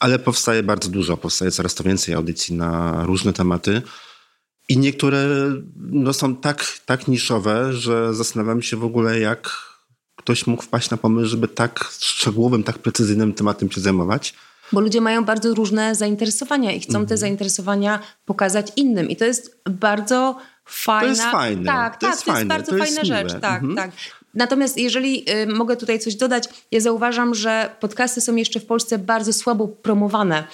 ale 0.00 0.18
powstaje 0.18 0.62
bardzo 0.62 0.88
dużo, 0.88 1.16
powstaje 1.16 1.50
coraz 1.50 1.74
to 1.74 1.84
więcej 1.84 2.14
audycji 2.14 2.54
na 2.54 3.02
różne 3.06 3.32
tematy. 3.32 3.82
I 4.68 4.78
niektóre 4.78 5.26
no, 5.76 6.12
są 6.12 6.36
tak, 6.36 6.64
tak 6.86 7.08
niszowe, 7.08 7.72
że 7.72 8.14
zastanawiam 8.14 8.62
się 8.62 8.76
w 8.76 8.84
ogóle, 8.84 9.20
jak 9.20 9.50
ktoś 10.16 10.46
mógł 10.46 10.62
wpaść 10.62 10.90
na 10.90 10.96
pomysł, 10.96 11.28
żeby 11.28 11.48
tak 11.48 11.84
szczegółowym, 12.00 12.62
tak 12.62 12.78
precyzyjnym 12.78 13.34
tematem 13.34 13.70
się 13.70 13.80
zajmować. 13.80 14.34
Bo 14.72 14.80
ludzie 14.80 15.00
mają 15.00 15.24
bardzo 15.24 15.54
różne 15.54 15.94
zainteresowania 15.94 16.72
i 16.72 16.80
chcą 16.80 16.92
te 16.92 16.98
mhm. 16.98 17.18
zainteresowania 17.18 18.00
pokazać 18.24 18.72
innym. 18.76 19.10
I 19.10 19.16
to 19.16 19.24
jest 19.24 19.60
bardzo 19.70 20.36
fajna... 20.64 21.02
To 21.02 21.08
jest 21.08 21.22
fajne. 21.22 21.64
Tak, 21.64 21.94
to 21.94 22.00
tak, 22.00 22.10
jest, 22.10 22.24
to 22.24 22.34
jest 22.34 22.46
bardzo 22.46 22.72
to 22.72 22.78
fajna 22.78 23.00
jest 23.00 23.06
rzecz. 23.06 23.40
Tak, 23.40 23.62
mhm. 23.62 23.76
tak. 23.76 23.90
Natomiast 24.34 24.78
jeżeli 24.78 25.30
y, 25.30 25.46
mogę 25.46 25.76
tutaj 25.76 25.98
coś 25.98 26.14
dodać, 26.14 26.44
ja 26.70 26.80
zauważam, 26.80 27.34
że 27.34 27.70
podcasty 27.80 28.20
są 28.20 28.36
jeszcze 28.36 28.60
w 28.60 28.66
Polsce 28.66 28.98
bardzo 28.98 29.32
słabo 29.32 29.68
promowane 29.68 30.44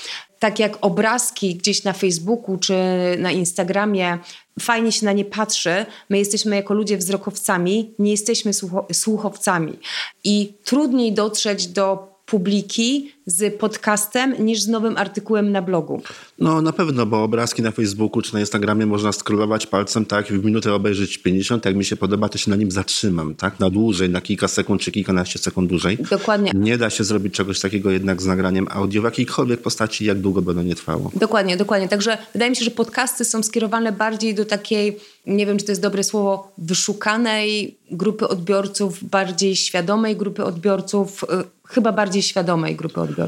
tak 0.40 0.58
jak 0.58 0.78
obrazki 0.80 1.54
gdzieś 1.54 1.84
na 1.84 1.92
Facebooku 1.92 2.58
czy 2.58 2.74
na 3.18 3.32
Instagramie, 3.32 4.18
fajnie 4.60 4.92
się 4.92 5.06
na 5.06 5.12
nie 5.12 5.24
patrzy. 5.24 5.86
My 6.10 6.18
jesteśmy 6.18 6.56
jako 6.56 6.74
ludzie 6.74 6.96
wzrokowcami, 6.96 7.94
nie 7.98 8.10
jesteśmy 8.10 8.52
słuchowcami. 8.92 9.78
I 10.24 10.52
trudniej 10.64 11.12
dotrzeć 11.12 11.66
do 11.66 12.10
publiki 12.26 13.12
z 13.30 13.58
podcastem 13.58 14.34
niż 14.44 14.62
z 14.62 14.68
nowym 14.68 14.96
artykułem 14.96 15.52
na 15.52 15.62
blogu. 15.62 16.02
No 16.38 16.62
na 16.62 16.72
pewno, 16.72 17.06
bo 17.06 17.22
obrazki 17.22 17.62
na 17.62 17.70
Facebooku 17.70 18.22
czy 18.22 18.34
na 18.34 18.40
Instagramie 18.40 18.86
można 18.86 19.12
scrollować 19.12 19.66
palcem, 19.66 20.06
tak, 20.06 20.26
w 20.26 20.44
minutę 20.44 20.74
obejrzeć 20.74 21.18
50, 21.18 21.64
jak 21.64 21.76
mi 21.76 21.84
się 21.84 21.96
podoba, 21.96 22.28
to 22.28 22.38
się 22.38 22.50
na 22.50 22.56
nim 22.56 22.70
zatrzymam, 22.70 23.34
tak, 23.34 23.60
na 23.60 23.70
dłużej, 23.70 24.10
na 24.10 24.20
kilka 24.20 24.48
sekund 24.48 24.80
czy 24.80 24.92
kilkanaście 24.92 25.38
sekund 25.38 25.68
dłużej. 25.68 25.98
Dokładnie. 26.10 26.52
Nie 26.54 26.78
da 26.78 26.90
się 26.90 27.04
zrobić 27.04 27.34
czegoś 27.34 27.60
takiego 27.60 27.90
jednak 27.90 28.22
z 28.22 28.26
nagraniem 28.26 28.66
audio 28.70 29.02
w 29.02 29.04
jakiejkolwiek 29.04 29.62
postaci, 29.62 30.04
jak 30.04 30.18
długo 30.18 30.42
będą 30.42 30.62
nie 30.62 30.74
trwało. 30.74 31.10
Dokładnie, 31.14 31.56
dokładnie. 31.56 31.88
Także 31.88 32.18
wydaje 32.32 32.50
mi 32.50 32.56
się, 32.56 32.64
że 32.64 32.70
podcasty 32.70 33.24
są 33.24 33.42
skierowane 33.42 33.92
bardziej 33.92 34.34
do 34.34 34.44
takiej, 34.44 34.96
nie 35.26 35.46
wiem, 35.46 35.58
czy 35.58 35.64
to 35.64 35.72
jest 35.72 35.82
dobre 35.82 36.04
słowo, 36.04 36.52
wyszukanej 36.58 37.76
grupy 37.90 38.28
odbiorców, 38.28 39.04
bardziej 39.04 39.56
świadomej 39.56 40.16
grupy 40.16 40.44
odbiorców, 40.44 41.24
y, 41.24 41.26
chyba 41.68 41.92
bardziej 41.92 42.22
świadomej 42.22 42.76
grupy 42.76 43.00
odbiorców. 43.00 43.19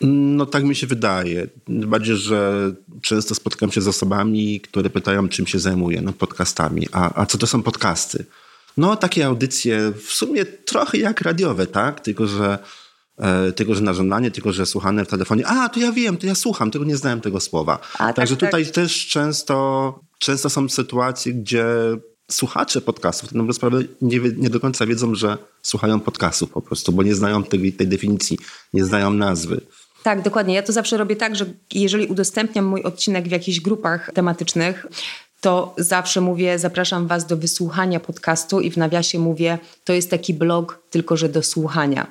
No 0.00 0.46
tak 0.46 0.64
mi 0.64 0.74
się 0.74 0.86
wydaje. 0.86 1.46
Bardziej, 1.68 2.16
że 2.16 2.72
często 3.02 3.34
spotykam 3.34 3.72
się 3.72 3.80
z 3.80 3.88
osobami, 3.88 4.60
które 4.60 4.90
pytają, 4.90 5.28
czym 5.28 5.46
się 5.46 5.58
zajmuję. 5.58 6.02
No 6.02 6.12
podcastami. 6.12 6.88
A, 6.92 7.22
a 7.22 7.26
co 7.26 7.38
to 7.38 7.46
są 7.46 7.62
podcasty? 7.62 8.24
No 8.76 8.96
takie 8.96 9.26
audycje 9.26 9.92
w 10.06 10.12
sumie 10.12 10.44
trochę 10.44 10.98
jak 10.98 11.20
radiowe, 11.20 11.66
tak? 11.66 12.00
Tylko, 12.00 12.26
że 12.26 12.58
e, 13.18 13.52
tylko 13.52 13.74
że 13.74 13.80
na 13.80 13.94
żądanie, 13.94 14.30
tylko 14.30 14.52
że 14.52 14.66
słuchane 14.66 15.04
w 15.04 15.08
telefonie. 15.08 15.46
A, 15.46 15.68
to 15.68 15.80
ja 15.80 15.92
wiem, 15.92 16.16
to 16.16 16.26
ja 16.26 16.34
słucham, 16.34 16.70
tylko 16.70 16.86
nie 16.86 16.96
znałem 16.96 17.20
tego 17.20 17.40
słowa. 17.40 17.78
A, 17.94 17.98
tak, 17.98 18.16
Także 18.16 18.36
tak. 18.36 18.50
tutaj 18.50 18.66
też 18.66 19.06
często, 19.06 20.00
często 20.18 20.50
są 20.50 20.68
sytuacje, 20.68 21.34
gdzie 21.34 21.66
słuchacze 22.30 22.80
podcastów 22.80 23.28
tak 23.28 23.34
naprawdę 23.34 23.54
sprawę 23.54 23.82
nie, 24.02 24.20
nie 24.36 24.50
do 24.50 24.60
końca 24.60 24.86
wiedzą, 24.86 25.14
że 25.14 25.38
słuchają 25.62 26.00
podcastów 26.00 26.50
po 26.50 26.60
prostu, 26.60 26.92
bo 26.92 27.02
nie 27.02 27.14
znają 27.14 27.44
tej, 27.44 27.72
tej 27.72 27.88
definicji, 27.88 28.38
nie 28.72 28.84
znają 28.84 29.10
nazwy. 29.10 29.60
Tak, 30.02 30.22
dokładnie. 30.22 30.54
Ja 30.54 30.62
to 30.62 30.72
zawsze 30.72 30.96
robię 30.96 31.16
tak, 31.16 31.36
że 31.36 31.46
jeżeli 31.74 32.06
udostępniam 32.06 32.64
mój 32.64 32.82
odcinek 32.82 33.28
w 33.28 33.30
jakichś 33.30 33.60
grupach 33.60 34.10
tematycznych, 34.14 34.86
to 35.40 35.74
zawsze 35.78 36.20
mówię, 36.20 36.58
zapraszam 36.58 37.06
Was 37.06 37.26
do 37.26 37.36
wysłuchania 37.36 38.00
podcastu 38.00 38.60
i 38.60 38.70
w 38.70 38.76
nawiasie 38.76 39.18
mówię, 39.18 39.58
to 39.84 39.92
jest 39.92 40.10
taki 40.10 40.34
blog, 40.34 40.82
tylko 40.90 41.16
że 41.16 41.28
do 41.28 41.42
słuchania. 41.42 42.06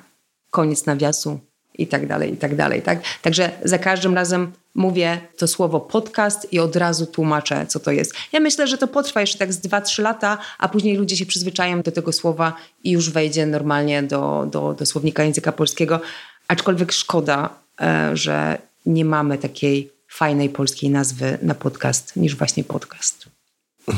Koniec 0.50 0.86
nawiasu 0.86 1.40
i 1.78 1.86
tak 1.86 2.06
dalej, 2.06 2.34
i 2.34 2.36
tak 2.36 2.56
dalej. 2.56 2.82
Tak? 2.82 2.98
Także 3.22 3.50
za 3.64 3.78
każdym 3.78 4.14
razem 4.14 4.52
mówię 4.74 5.18
to 5.36 5.48
słowo 5.48 5.80
podcast 5.80 6.52
i 6.52 6.58
od 6.58 6.76
razu 6.76 7.06
tłumaczę, 7.06 7.66
co 7.66 7.80
to 7.80 7.90
jest. 7.90 8.14
Ja 8.32 8.40
myślę, 8.40 8.66
że 8.66 8.78
to 8.78 8.88
potrwa 8.88 9.20
jeszcze 9.20 9.38
tak 9.38 9.52
z 9.52 9.60
2-3 9.60 10.02
lata, 10.02 10.38
a 10.58 10.68
później 10.68 10.96
ludzie 10.96 11.16
się 11.16 11.26
przyzwyczają 11.26 11.82
do 11.82 11.92
tego 11.92 12.12
słowa 12.12 12.56
i 12.84 12.90
już 12.90 13.10
wejdzie 13.10 13.46
normalnie 13.46 14.02
do, 14.02 14.48
do, 14.50 14.74
do 14.74 14.86
słownika 14.86 15.24
języka 15.24 15.52
polskiego. 15.52 16.00
Aczkolwiek 16.48 16.92
szkoda, 16.92 17.50
e, 17.80 18.10
że 18.16 18.58
nie 18.86 19.04
mamy 19.04 19.38
takiej 19.38 19.90
fajnej 20.08 20.48
polskiej 20.48 20.90
nazwy 20.90 21.38
na 21.42 21.54
podcast 21.54 22.16
niż 22.16 22.36
właśnie 22.36 22.64
podcast. 22.64 23.23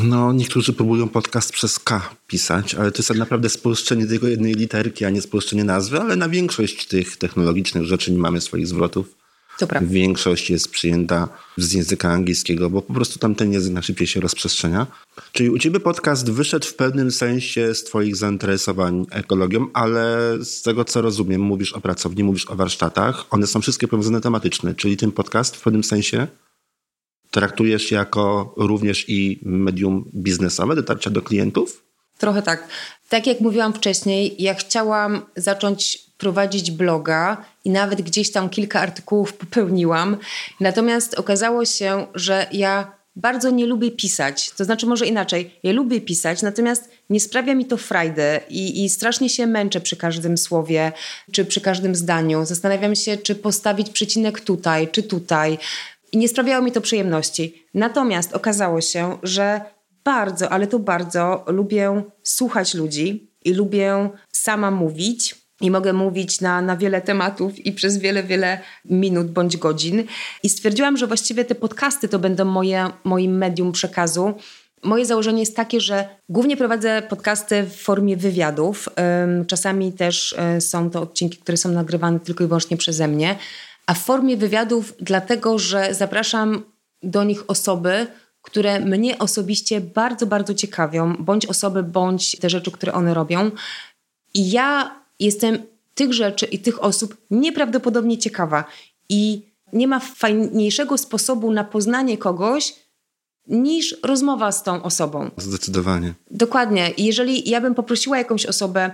No, 0.04 0.32
niektórzy 0.32 0.72
próbują 0.72 1.08
podcast 1.08 1.52
przez 1.52 1.78
K 1.78 2.10
pisać, 2.26 2.74
ale 2.74 2.92
to 2.92 2.98
jest 2.98 3.08
tak 3.08 3.18
naprawdę 3.18 3.48
spolszczenie 3.48 4.06
tylko 4.06 4.26
jednej 4.26 4.54
literki, 4.54 5.04
a 5.04 5.10
nie 5.10 5.22
spolszczenie 5.22 5.64
nazwy, 5.64 6.00
ale 6.00 6.16
na 6.16 6.28
większość 6.28 6.86
tych 6.86 7.16
technologicznych 7.16 7.84
rzeczy 7.84 8.12
nie 8.12 8.18
mamy 8.18 8.40
swoich 8.40 8.66
zwrotów. 8.66 9.14
Prawda. 9.58 9.80
Większość 9.82 10.50
jest 10.50 10.70
przyjęta 10.70 11.28
z 11.56 11.72
języka 11.72 12.10
angielskiego, 12.10 12.70
bo 12.70 12.82
po 12.82 12.94
prostu 12.94 13.18
tam 13.18 13.34
ten 13.34 13.52
język 13.52 13.72
najszybciej 13.72 14.06
się 14.06 14.20
rozprzestrzenia. 14.20 14.86
Czyli 15.32 15.50
u 15.50 15.58
ciebie 15.58 15.80
podcast 15.80 16.30
wyszedł 16.30 16.66
w 16.66 16.74
pewnym 16.74 17.10
sensie 17.10 17.74
z 17.74 17.84
twoich 17.84 18.16
zainteresowań 18.16 19.06
ekologią, 19.10 19.66
ale 19.72 20.18
z 20.40 20.62
tego 20.62 20.84
co 20.84 21.02
rozumiem, 21.02 21.40
mówisz 21.40 21.72
o 21.72 21.80
pracowni, 21.80 22.24
mówisz 22.24 22.50
o 22.50 22.56
warsztatach, 22.56 23.24
one 23.30 23.46
są 23.46 23.60
wszystkie 23.60 23.88
prowadzone 23.88 24.20
tematycznie, 24.20 24.74
czyli 24.74 24.96
ten 24.96 25.12
podcast 25.12 25.56
w 25.56 25.60
pewnym 25.60 25.84
sensie 25.84 26.26
traktujesz 27.36 27.90
jako 27.90 28.54
również 28.56 29.04
i 29.08 29.40
medium 29.42 30.04
biznesowe, 30.14 30.76
dotarcia 30.76 31.10
do 31.10 31.22
klientów? 31.22 31.82
Trochę 32.18 32.42
tak. 32.42 32.68
Tak 33.08 33.26
jak 33.26 33.40
mówiłam 33.40 33.72
wcześniej, 33.72 34.36
ja 34.38 34.54
chciałam 34.54 35.22
zacząć 35.36 35.98
prowadzić 36.18 36.70
bloga 36.70 37.44
i 37.64 37.70
nawet 37.70 38.02
gdzieś 38.02 38.32
tam 38.32 38.48
kilka 38.48 38.80
artykułów 38.80 39.32
popełniłam. 39.32 40.16
Natomiast 40.60 41.14
okazało 41.14 41.64
się, 41.64 42.06
że 42.14 42.46
ja 42.52 42.92
bardzo 43.16 43.50
nie 43.50 43.66
lubię 43.66 43.90
pisać. 43.90 44.50
To 44.50 44.64
znaczy, 44.64 44.86
może 44.86 45.06
inaczej, 45.06 45.50
ja 45.62 45.72
lubię 45.72 46.00
pisać, 46.00 46.42
natomiast 46.42 46.88
nie 47.10 47.20
sprawia 47.20 47.54
mi 47.54 47.64
to 47.64 47.76
frajdy 47.76 48.40
i, 48.48 48.84
i 48.84 48.88
strasznie 48.88 49.28
się 49.28 49.46
męczę 49.46 49.80
przy 49.80 49.96
każdym 49.96 50.38
słowie 50.38 50.92
czy 51.32 51.44
przy 51.44 51.60
każdym 51.60 51.94
zdaniu. 51.94 52.44
Zastanawiam 52.44 52.94
się, 52.94 53.16
czy 53.16 53.34
postawić 53.34 53.90
przecinek 53.90 54.40
tutaj, 54.40 54.88
czy 54.88 55.02
tutaj. 55.02 55.58
I 56.16 56.18
nie 56.18 56.28
sprawiało 56.28 56.64
mi 56.64 56.72
to 56.72 56.80
przyjemności. 56.80 57.66
Natomiast 57.74 58.32
okazało 58.32 58.80
się, 58.80 59.18
że 59.22 59.60
bardzo, 60.04 60.50
ale 60.52 60.66
to 60.66 60.78
bardzo 60.78 61.44
lubię 61.46 62.02
słuchać 62.22 62.74
ludzi 62.74 63.30
i 63.44 63.54
lubię 63.54 64.10
sama 64.32 64.70
mówić. 64.70 65.34
I 65.60 65.70
mogę 65.70 65.92
mówić 65.92 66.40
na, 66.40 66.62
na 66.62 66.76
wiele 66.76 67.00
tematów 67.00 67.66
i 67.66 67.72
przez 67.72 67.98
wiele, 67.98 68.22
wiele 68.22 68.60
minut 68.84 69.26
bądź 69.26 69.56
godzin. 69.56 70.04
I 70.42 70.48
stwierdziłam, 70.48 70.96
że 70.96 71.06
właściwie 71.06 71.44
te 71.44 71.54
podcasty 71.54 72.08
to 72.08 72.18
będą 72.18 72.44
moje, 72.44 72.90
moim 73.04 73.36
medium 73.38 73.72
przekazu. 73.72 74.34
Moje 74.82 75.06
założenie 75.06 75.40
jest 75.40 75.56
takie, 75.56 75.80
że 75.80 76.08
głównie 76.28 76.56
prowadzę 76.56 77.02
podcasty 77.08 77.62
w 77.62 77.76
formie 77.76 78.16
wywiadów. 78.16 78.88
Czasami 79.46 79.92
też 79.92 80.36
y, 80.56 80.60
są 80.60 80.90
to 80.90 81.00
odcinki, 81.00 81.38
które 81.38 81.56
są 81.56 81.68
nagrywane 81.68 82.20
tylko 82.20 82.44
i 82.44 82.46
wyłącznie 82.46 82.76
przeze 82.76 83.08
mnie. 83.08 83.36
A 83.86 83.94
w 83.94 83.98
formie 83.98 84.36
wywiadów, 84.36 84.92
dlatego 85.00 85.58
że 85.58 85.94
zapraszam 85.94 86.62
do 87.02 87.24
nich 87.24 87.44
osoby, 87.50 88.06
które 88.42 88.80
mnie 88.80 89.18
osobiście 89.18 89.80
bardzo, 89.80 90.26
bardzo 90.26 90.54
ciekawią, 90.54 91.16
bądź 91.18 91.46
osoby, 91.46 91.82
bądź 91.82 92.38
te 92.38 92.50
rzeczy, 92.50 92.70
które 92.70 92.92
one 92.92 93.14
robią. 93.14 93.50
I 94.34 94.50
ja 94.50 95.00
jestem 95.20 95.58
tych 95.94 96.12
rzeczy 96.12 96.46
i 96.46 96.58
tych 96.58 96.82
osób 96.82 97.16
nieprawdopodobnie 97.30 98.18
ciekawa. 98.18 98.64
I 99.08 99.42
nie 99.72 99.88
ma 99.88 100.00
fajniejszego 100.00 100.98
sposobu 100.98 101.50
na 101.50 101.64
poznanie 101.64 102.18
kogoś 102.18 102.74
niż 103.48 103.96
rozmowa 104.02 104.52
z 104.52 104.62
tą 104.62 104.82
osobą. 104.82 105.30
Zdecydowanie. 105.36 106.14
Dokładnie. 106.30 106.90
Jeżeli 106.98 107.50
ja 107.50 107.60
bym 107.60 107.74
poprosiła 107.74 108.18
jakąś 108.18 108.46
osobę, 108.46 108.90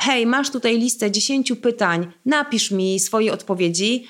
hej, 0.00 0.26
masz 0.26 0.50
tutaj 0.50 0.78
listę 0.78 1.10
10 1.10 1.52
pytań, 1.52 2.12
napisz 2.24 2.70
mi 2.70 3.00
swoje 3.00 3.32
odpowiedzi, 3.32 4.06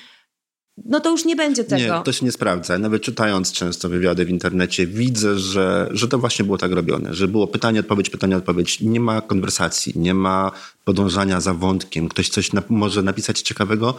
no 0.85 0.99
to 0.99 1.11
już 1.11 1.25
nie 1.25 1.35
będzie 1.35 1.63
tego. 1.63 1.97
Nie, 1.97 2.03
to 2.03 2.11
się 2.11 2.25
nie 2.25 2.31
sprawdza. 2.31 2.79
Nawet 2.79 3.01
czytając 3.01 3.51
często 3.51 3.89
wywiady 3.89 4.25
w 4.25 4.29
internecie, 4.29 4.87
widzę, 4.87 5.39
że, 5.39 5.89
że 5.91 6.07
to 6.07 6.19
właśnie 6.19 6.45
było 6.45 6.57
tak 6.57 6.71
robione, 6.71 7.13
że 7.13 7.27
było 7.27 7.47
pytanie, 7.47 7.79
odpowiedź, 7.79 8.09
pytanie, 8.09 8.37
odpowiedź. 8.37 8.81
Nie 8.81 8.99
ma 8.99 9.21
konwersacji, 9.21 9.93
nie 9.95 10.13
ma 10.13 10.51
podążania 10.83 11.41
za 11.41 11.53
wątkiem. 11.53 12.09
Ktoś 12.09 12.29
coś 12.29 12.53
na, 12.53 12.63
może 12.69 13.03
napisać 13.03 13.41
ciekawego. 13.41 13.95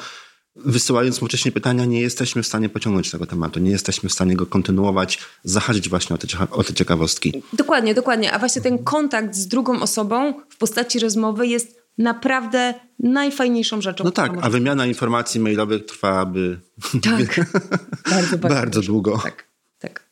Wysyłając 0.56 1.22
mu 1.22 1.28
wcześniej 1.28 1.52
pytania, 1.52 1.84
nie 1.84 2.00
jesteśmy 2.00 2.42
w 2.42 2.46
stanie 2.46 2.68
pociągnąć 2.68 3.10
tego 3.10 3.26
tematu, 3.26 3.60
nie 3.60 3.70
jesteśmy 3.70 4.08
w 4.08 4.12
stanie 4.12 4.36
go 4.36 4.46
kontynuować, 4.46 5.18
zahaczyć 5.44 5.88
właśnie 5.88 6.16
o 6.16 6.18
te, 6.18 6.26
o 6.50 6.64
te 6.64 6.74
ciekawostki. 6.74 7.42
Dokładnie, 7.52 7.94
dokładnie. 7.94 8.32
A 8.32 8.38
właśnie 8.38 8.62
ten 8.62 8.78
kontakt 8.78 9.34
z 9.34 9.46
drugą 9.46 9.80
osobą 9.80 10.34
w 10.48 10.56
postaci 10.56 10.98
rozmowy 10.98 11.46
jest 11.46 11.87
naprawdę 11.98 12.74
najfajniejszą 12.98 13.80
rzeczą. 13.80 14.04
No 14.04 14.10
tak, 14.10 14.32
a 14.42 14.50
wymiana 14.50 14.86
informacji 14.86 15.40
mailowych 15.40 15.86
trwałaby 15.86 16.60
Tak. 17.02 17.36
bardzo, 18.10 18.38
bardzo, 18.38 18.38
bardzo 18.38 18.82
długo. 18.82 19.18
Tak, 19.22 19.44
tak. 19.78 20.08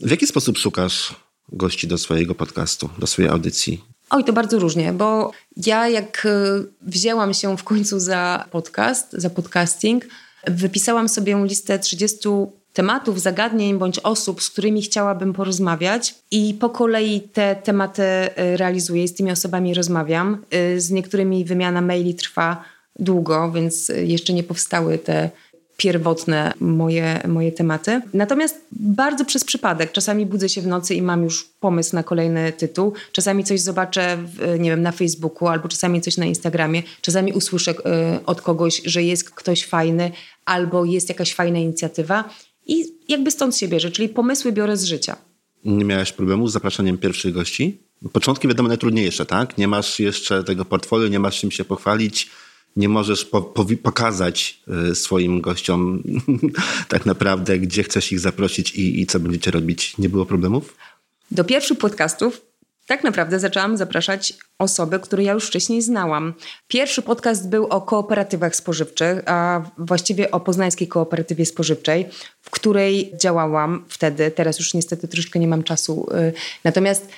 W 0.00 0.10
jaki 0.10 0.26
sposób 0.26 0.58
szukasz 0.58 1.14
gości 1.52 1.88
do 1.88 1.98
swojego 1.98 2.34
podcastu, 2.34 2.90
do 2.98 3.06
swojej 3.06 3.30
audycji? 3.30 3.84
Oj, 4.10 4.24
to 4.24 4.32
bardzo 4.32 4.58
różnie, 4.58 4.92
bo 4.92 5.32
ja 5.56 5.88
jak 5.88 6.26
y, 6.26 6.66
wzięłam 6.82 7.34
się 7.34 7.56
w 7.56 7.64
końcu 7.64 8.00
za 8.00 8.48
podcast, 8.50 9.12
za 9.12 9.30
podcasting, 9.30 10.06
wypisałam 10.46 11.08
sobie 11.08 11.44
listę 11.44 11.78
30 11.78 12.28
tematów, 12.72 13.20
zagadnień 13.20 13.78
bądź 13.78 13.98
osób, 13.98 14.42
z 14.42 14.50
którymi 14.50 14.82
chciałabym 14.82 15.32
porozmawiać 15.32 16.14
i 16.30 16.54
po 16.60 16.70
kolei 16.70 17.20
te 17.20 17.56
tematy 17.56 18.02
y, 18.02 18.56
realizuję, 18.56 19.08
z 19.08 19.14
tymi 19.14 19.30
osobami 19.30 19.74
rozmawiam. 19.74 20.44
Y, 20.54 20.80
Z 20.80 20.90
niektórymi 20.90 21.44
wymiana 21.44 21.80
maili 21.80 22.14
trwa 22.14 22.64
długo, 22.98 23.52
więc 23.52 23.90
y, 23.90 24.06
jeszcze 24.06 24.32
nie 24.32 24.42
powstały 24.42 24.98
te 24.98 25.30
pierwotne 25.78 26.52
moje, 26.60 27.20
moje 27.28 27.52
tematy. 27.52 28.00
Natomiast 28.14 28.60
bardzo 28.72 29.24
przez 29.24 29.44
przypadek. 29.44 29.92
Czasami 29.92 30.26
budzę 30.26 30.48
się 30.48 30.60
w 30.60 30.66
nocy 30.66 30.94
i 30.94 31.02
mam 31.02 31.22
już 31.22 31.44
pomysł 31.60 31.96
na 31.96 32.02
kolejny 32.02 32.52
tytuł. 32.52 32.92
Czasami 33.12 33.44
coś 33.44 33.60
zobaczę, 33.60 34.16
w, 34.16 34.58
nie 34.58 34.70
wiem, 34.70 34.82
na 34.82 34.92
Facebooku 34.92 35.48
albo 35.48 35.68
czasami 35.68 36.00
coś 36.00 36.16
na 36.16 36.26
Instagramie. 36.26 36.82
Czasami 37.00 37.32
usłyszę 37.32 37.70
y, 37.70 37.74
od 38.26 38.42
kogoś, 38.42 38.82
że 38.84 39.02
jest 39.02 39.30
ktoś 39.30 39.66
fajny 39.66 40.12
albo 40.44 40.84
jest 40.84 41.08
jakaś 41.08 41.34
fajna 41.34 41.58
inicjatywa 41.58 42.24
i 42.68 42.84
jakby 43.08 43.30
stąd 43.30 43.56
się 43.56 43.68
bierze, 43.68 43.90
czyli 43.90 44.08
pomysły 44.08 44.52
biorę 44.52 44.76
z 44.76 44.84
życia. 44.84 45.16
Nie 45.64 45.84
miałeś 45.84 46.12
problemu 46.12 46.48
z 46.48 46.52
zapraszaniem 46.52 46.98
pierwszych 46.98 47.34
gości? 47.34 47.78
Początki 48.12 48.48
wiadomo 48.48 48.68
najtrudniejsze, 48.68 49.26
tak? 49.26 49.58
Nie 49.58 49.68
masz 49.68 50.00
jeszcze 50.00 50.44
tego 50.44 50.64
portfolio, 50.64 51.08
nie 51.08 51.18
masz 51.18 51.40
czym 51.40 51.50
się 51.50 51.64
pochwalić, 51.64 52.30
nie 52.76 52.88
możesz 52.88 53.24
po, 53.24 53.40
powi- 53.40 53.76
pokazać 53.76 54.60
y, 54.90 54.94
swoim 54.94 55.40
gościom 55.40 56.02
tak 56.88 57.06
naprawdę, 57.06 57.58
gdzie 57.58 57.82
chcesz 57.82 58.12
ich 58.12 58.20
zaprosić 58.20 58.74
i, 58.74 59.00
i 59.00 59.06
co 59.06 59.20
będziecie 59.20 59.50
robić. 59.50 59.98
Nie 59.98 60.08
było 60.08 60.26
problemów? 60.26 60.76
Do 61.30 61.44
pierwszych 61.44 61.78
podcastów 61.78 62.47
tak 62.88 63.04
naprawdę 63.04 63.40
zaczęłam 63.40 63.76
zapraszać 63.76 64.34
osoby, 64.58 65.00
które 65.00 65.22
ja 65.22 65.32
już 65.32 65.46
wcześniej 65.46 65.82
znałam. 65.82 66.34
Pierwszy 66.68 67.02
podcast 67.02 67.48
był 67.48 67.66
o 67.66 67.80
kooperatywach 67.80 68.56
spożywczych, 68.56 69.22
a 69.26 69.62
właściwie 69.78 70.30
o 70.30 70.40
poznańskiej 70.40 70.88
kooperatywie 70.88 71.46
spożywczej, 71.46 72.08
w 72.42 72.50
której 72.50 73.12
działałam 73.20 73.84
wtedy. 73.88 74.30
Teraz 74.30 74.58
już 74.58 74.74
niestety 74.74 75.08
troszeczkę 75.08 75.38
nie 75.38 75.48
mam 75.48 75.62
czasu. 75.62 76.06
y, 76.14 76.32
Natomiast 76.64 77.08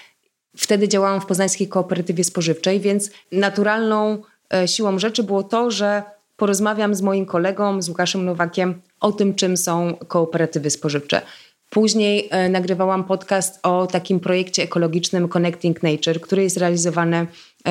wtedy 0.56 0.88
działałam 0.88 1.20
w 1.20 1.26
poznańskiej 1.26 1.68
kooperatywie 1.68 2.24
spożywczej, 2.24 2.80
więc 2.80 3.10
naturalną 3.32 4.22
e, 4.54 4.68
siłą 4.68 4.98
rzeczy 4.98 5.22
było 5.22 5.42
to, 5.42 5.70
że 5.70 6.02
porozmawiam 6.36 6.94
z 6.94 7.02
moim 7.02 7.26
kolegą, 7.26 7.82
z 7.82 7.88
Łukaszem 7.88 8.24
Nowakiem 8.24 8.82
o 9.00 9.12
tym, 9.12 9.34
czym 9.34 9.56
są 9.56 9.96
kooperatywy 10.08 10.70
spożywcze. 10.70 11.22
Później 11.70 12.28
e, 12.30 12.48
nagrywałam 12.48 13.04
podcast 13.04 13.60
o 13.62 13.86
takim 13.86 14.20
projekcie 14.20 14.62
ekologicznym 14.62 15.28
Connecting 15.28 15.82
Nature, 15.82 16.20
który 16.20 16.42
jest 16.42 16.56
realizowany 16.56 17.26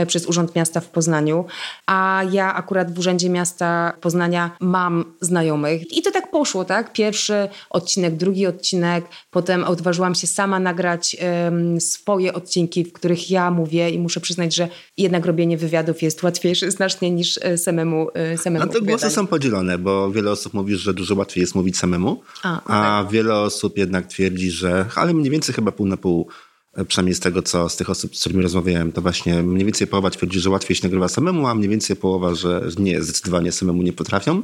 przez 0.07 0.25
Urząd 0.25 0.55
Miasta 0.55 0.79
w 0.79 0.89
Poznaniu, 0.89 1.45
a 1.85 2.23
ja 2.31 2.55
akurat 2.55 2.93
w 2.93 2.99
Urzędzie 2.99 3.29
Miasta 3.29 3.93
Poznania 4.01 4.51
mam 4.59 5.05
znajomych. 5.21 5.97
I 5.97 6.01
to 6.01 6.11
tak 6.11 6.31
poszło, 6.31 6.65
tak? 6.65 6.93
Pierwszy 6.93 7.49
odcinek, 7.69 8.15
drugi 8.15 8.47
odcinek, 8.47 9.05
potem 9.31 9.63
odważyłam 9.63 10.15
się 10.15 10.27
sama 10.27 10.59
nagrać 10.59 11.17
um, 11.45 11.81
swoje 11.81 12.33
odcinki, 12.33 12.83
w 12.83 12.93
których 12.93 13.31
ja 13.31 13.51
mówię 13.51 13.89
i 13.89 13.99
muszę 13.99 14.19
przyznać, 14.19 14.55
że 14.55 14.67
jednak 14.97 15.25
robienie 15.25 15.57
wywiadów 15.57 16.01
jest 16.01 16.23
łatwiejsze 16.23 16.71
znacznie 16.71 17.11
niż 17.11 17.39
e, 17.41 17.57
samemu, 17.57 18.07
e, 18.13 18.37
samemu 18.37 18.65
A 18.65 18.67
te 18.67 18.81
głosy 18.81 19.09
są 19.09 19.27
podzielone, 19.27 19.77
bo 19.77 20.11
wiele 20.11 20.31
osób 20.31 20.53
mówi, 20.53 20.75
że 20.75 20.93
dużo 20.93 21.15
łatwiej 21.15 21.41
jest 21.41 21.55
mówić 21.55 21.77
samemu, 21.77 22.21
a, 22.43 22.61
a 22.99 23.03
wiele 23.03 23.35
osób 23.35 23.77
jednak 23.77 24.07
twierdzi, 24.07 24.51
że 24.51 24.85
ale 24.95 25.13
mniej 25.13 25.31
więcej 25.31 25.55
chyba 25.55 25.71
pół 25.71 25.85
na 25.85 25.97
pół 25.97 26.29
E, 26.29 26.48
przynajmniej 26.87 27.15
z 27.15 27.19
tego, 27.19 27.41
co 27.41 27.69
z 27.69 27.75
tych 27.75 27.89
osób, 27.89 28.15
z 28.15 28.19
którymi 28.19 28.43
rozmawiałem, 28.43 28.91
to 28.91 29.01
właśnie 29.01 29.43
mniej 29.43 29.65
więcej 29.65 29.87
połowa 29.87 30.09
twierdzi, 30.09 30.39
że 30.39 30.49
łatwiej 30.49 30.75
się 30.75 30.83
nagrywa 30.83 31.07
samemu, 31.07 31.47
a 31.47 31.55
mniej 31.55 31.69
więcej 31.69 31.95
połowa, 31.95 32.35
że 32.35 32.61
nie, 32.77 33.01
zdecydowanie 33.01 33.51
samemu 33.51 33.81
nie 33.81 33.93
potrafią, 33.93 34.43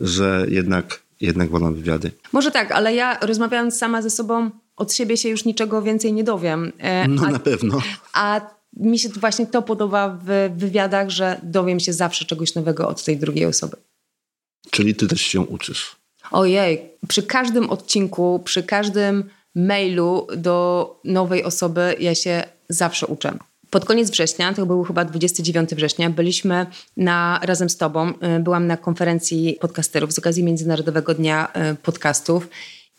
że 0.00 0.46
jednak, 0.48 1.02
jednak 1.20 1.50
wolą 1.50 1.74
wywiady. 1.74 2.10
Może 2.32 2.50
tak, 2.50 2.72
ale 2.72 2.94
ja 2.94 3.18
rozmawiając 3.20 3.76
sama 3.76 4.02
ze 4.02 4.10
sobą, 4.10 4.50
od 4.76 4.92
siebie 4.92 5.16
się 5.16 5.28
już 5.28 5.44
niczego 5.44 5.82
więcej 5.82 6.12
nie 6.12 6.24
dowiem. 6.24 6.72
E, 6.78 7.08
no 7.08 7.26
a, 7.26 7.30
na 7.30 7.38
pewno. 7.38 7.78
A 8.12 8.40
mi 8.76 8.98
się 8.98 9.08
właśnie 9.08 9.46
to 9.46 9.62
podoba 9.62 10.18
w 10.24 10.50
wywiadach, 10.56 11.10
że 11.10 11.40
dowiem 11.42 11.80
się 11.80 11.92
zawsze 11.92 12.24
czegoś 12.24 12.54
nowego 12.54 12.88
od 12.88 13.04
tej 13.04 13.16
drugiej 13.16 13.46
osoby. 13.46 13.76
Czyli 14.70 14.94
ty 14.94 15.06
też 15.08 15.20
się 15.20 15.40
uczysz. 15.40 15.96
Ojej, 16.30 16.90
przy 17.08 17.22
każdym 17.22 17.70
odcinku, 17.70 18.42
przy 18.44 18.62
każdym 18.62 19.24
mailu 19.54 20.26
do 20.36 21.00
nowej 21.04 21.44
osoby 21.44 21.96
ja 21.98 22.14
się 22.14 22.42
zawsze 22.68 23.06
uczę. 23.06 23.38
Pod 23.70 23.84
koniec 23.84 24.10
września, 24.10 24.54
to 24.54 24.66
był 24.66 24.84
chyba 24.84 25.04
29 25.04 25.70
września, 25.74 26.10
byliśmy 26.10 26.66
na, 26.96 27.40
razem 27.42 27.70
z 27.70 27.76
Tobą, 27.76 28.10
y, 28.10 28.40
byłam 28.40 28.66
na 28.66 28.76
konferencji 28.76 29.58
podcasterów 29.60 30.12
z 30.12 30.18
okazji 30.18 30.44
Międzynarodowego 30.44 31.14
Dnia 31.14 31.52
y, 31.72 31.74
Podcastów 31.74 32.48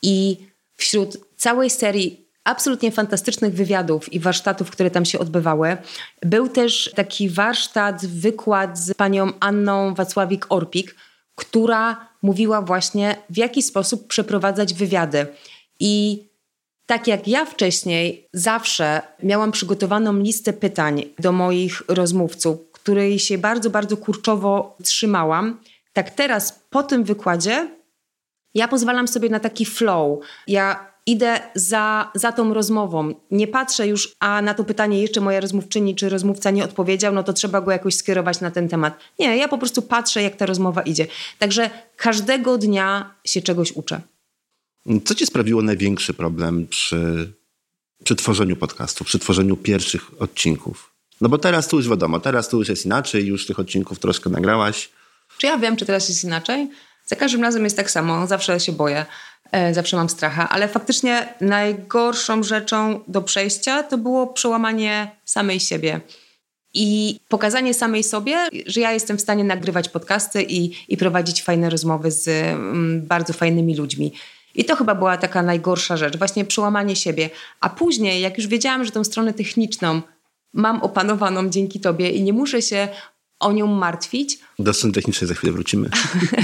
i 0.01 0.37
wśród 0.75 1.17
całej 1.37 1.69
serii 1.69 2.27
absolutnie 2.43 2.91
fantastycznych 2.91 3.53
wywiadów 3.53 4.13
i 4.13 4.19
warsztatów, 4.19 4.71
które 4.71 4.91
tam 4.91 5.05
się 5.05 5.19
odbywały, 5.19 5.77
był 6.21 6.49
też 6.49 6.91
taki 6.95 7.29
warsztat, 7.29 8.05
wykład 8.05 8.79
z 8.79 8.93
panią 8.93 9.31
Anną 9.39 9.93
Wacławik-Orpik, 9.93 10.87
która 11.35 12.09
mówiła 12.21 12.61
właśnie, 12.61 13.15
w 13.29 13.37
jaki 13.37 13.63
sposób 13.63 14.07
przeprowadzać 14.07 14.73
wywiady. 14.73 15.27
I 15.79 16.23
tak 16.85 17.07
jak 17.07 17.27
ja 17.27 17.45
wcześniej 17.45 18.27
zawsze 18.33 19.01
miałam 19.23 19.51
przygotowaną 19.51 20.17
listę 20.17 20.53
pytań 20.53 21.03
do 21.19 21.31
moich 21.31 21.81
rozmówców, 21.87 22.57
której 22.71 23.19
się 23.19 23.37
bardzo, 23.37 23.69
bardzo 23.69 23.97
kurczowo 23.97 24.77
trzymałam, 24.83 25.59
tak 25.93 26.09
teraz 26.09 26.59
po 26.69 26.83
tym 26.83 27.03
wykładzie 27.03 27.67
ja 28.53 28.67
pozwalam 28.67 29.07
sobie 29.07 29.29
na 29.29 29.39
taki 29.39 29.65
flow. 29.65 30.19
Ja 30.47 30.93
idę 31.05 31.39
za, 31.55 32.11
za 32.15 32.31
tą 32.31 32.53
rozmową. 32.53 33.13
Nie 33.31 33.47
patrzę 33.47 33.87
już, 33.87 34.15
a 34.19 34.41
na 34.41 34.53
to 34.53 34.63
pytanie 34.63 35.01
jeszcze 35.01 35.21
moja 35.21 35.39
rozmówczyni 35.39 35.95
czy 35.95 36.09
rozmówca 36.09 36.51
nie 36.51 36.63
odpowiedział, 36.63 37.13
no 37.13 37.23
to 37.23 37.33
trzeba 37.33 37.61
go 37.61 37.71
jakoś 37.71 37.95
skierować 37.95 38.41
na 38.41 38.51
ten 38.51 38.69
temat. 38.69 38.97
Nie, 39.19 39.37
ja 39.37 39.47
po 39.47 39.57
prostu 39.57 39.81
patrzę, 39.81 40.23
jak 40.23 40.35
ta 40.35 40.45
rozmowa 40.45 40.81
idzie. 40.81 41.07
Także 41.39 41.69
każdego 41.97 42.57
dnia 42.57 43.15
się 43.25 43.41
czegoś 43.41 43.71
uczę. 43.71 44.01
Co 45.05 45.15
ci 45.15 45.25
sprawiło 45.25 45.61
największy 45.61 46.13
problem 46.13 46.67
przy, 46.67 47.31
przy 48.03 48.15
tworzeniu 48.15 48.55
podcastu, 48.55 49.03
przy 49.03 49.19
tworzeniu 49.19 49.57
pierwszych 49.57 50.21
odcinków? 50.21 50.93
No 51.21 51.29
bo 51.29 51.37
teraz 51.37 51.67
tu 51.67 51.77
już 51.77 51.89
wiadomo, 51.89 52.19
teraz 52.19 52.49
tu 52.49 52.59
już 52.59 52.69
jest 52.69 52.85
inaczej, 52.85 53.25
już 53.25 53.45
tych 53.45 53.59
odcinków 53.59 53.99
troszkę 53.99 54.29
nagrałaś. 54.29 54.89
Czy 55.37 55.47
ja 55.47 55.57
wiem, 55.57 55.75
czy 55.75 55.85
teraz 55.85 56.09
jest 56.09 56.23
inaczej? 56.23 56.69
Za 57.05 57.15
każdym 57.15 57.41
razem 57.41 57.63
jest 57.63 57.77
tak 57.77 57.91
samo, 57.91 58.27
zawsze 58.27 58.59
się 58.59 58.71
boję, 58.71 59.05
e, 59.51 59.73
zawsze 59.73 59.97
mam 59.97 60.09
stracha, 60.09 60.49
ale 60.49 60.67
faktycznie 60.67 61.33
najgorszą 61.41 62.43
rzeczą 62.43 62.99
do 63.07 63.21
przejścia 63.21 63.83
to 63.83 63.97
było 63.97 64.27
przełamanie 64.27 65.11
samej 65.25 65.59
siebie. 65.59 66.01
I 66.73 67.19
pokazanie 67.29 67.73
samej 67.73 68.03
sobie, 68.03 68.37
że 68.65 68.81
ja 68.81 68.91
jestem 68.91 69.17
w 69.17 69.21
stanie 69.21 69.43
nagrywać 69.43 69.89
podcasty 69.89 70.43
i, 70.43 70.71
i 70.87 70.97
prowadzić 70.97 71.43
fajne 71.43 71.69
rozmowy 71.69 72.11
z 72.11 72.27
mm, 72.27 73.01
bardzo 73.01 73.33
fajnymi 73.33 73.75
ludźmi. 73.75 74.13
I 74.55 74.65
to 74.65 74.75
chyba 74.75 74.95
była 74.95 75.17
taka 75.17 75.43
najgorsza 75.43 75.97
rzecz, 75.97 76.17
właśnie 76.17 76.45
przełamanie 76.45 76.95
siebie. 76.95 77.29
A 77.59 77.69
później, 77.69 78.21
jak 78.21 78.37
już 78.37 78.47
wiedziałam, 78.47 78.85
że 78.85 78.91
tą 78.91 79.03
stronę 79.03 79.33
techniczną 79.33 80.01
mam 80.53 80.81
opanowaną 80.81 81.49
dzięki 81.49 81.79
tobie 81.79 82.09
i 82.09 82.23
nie 82.23 82.33
muszę 82.33 82.61
się 82.61 82.87
o 83.39 83.51
nią 83.51 83.67
martwić. 83.67 84.39
Do 84.59 84.73
strony 84.73 84.93
technicznej 84.93 85.27
za 85.27 85.33
chwilę 85.33 85.53
wrócimy. 85.53 85.89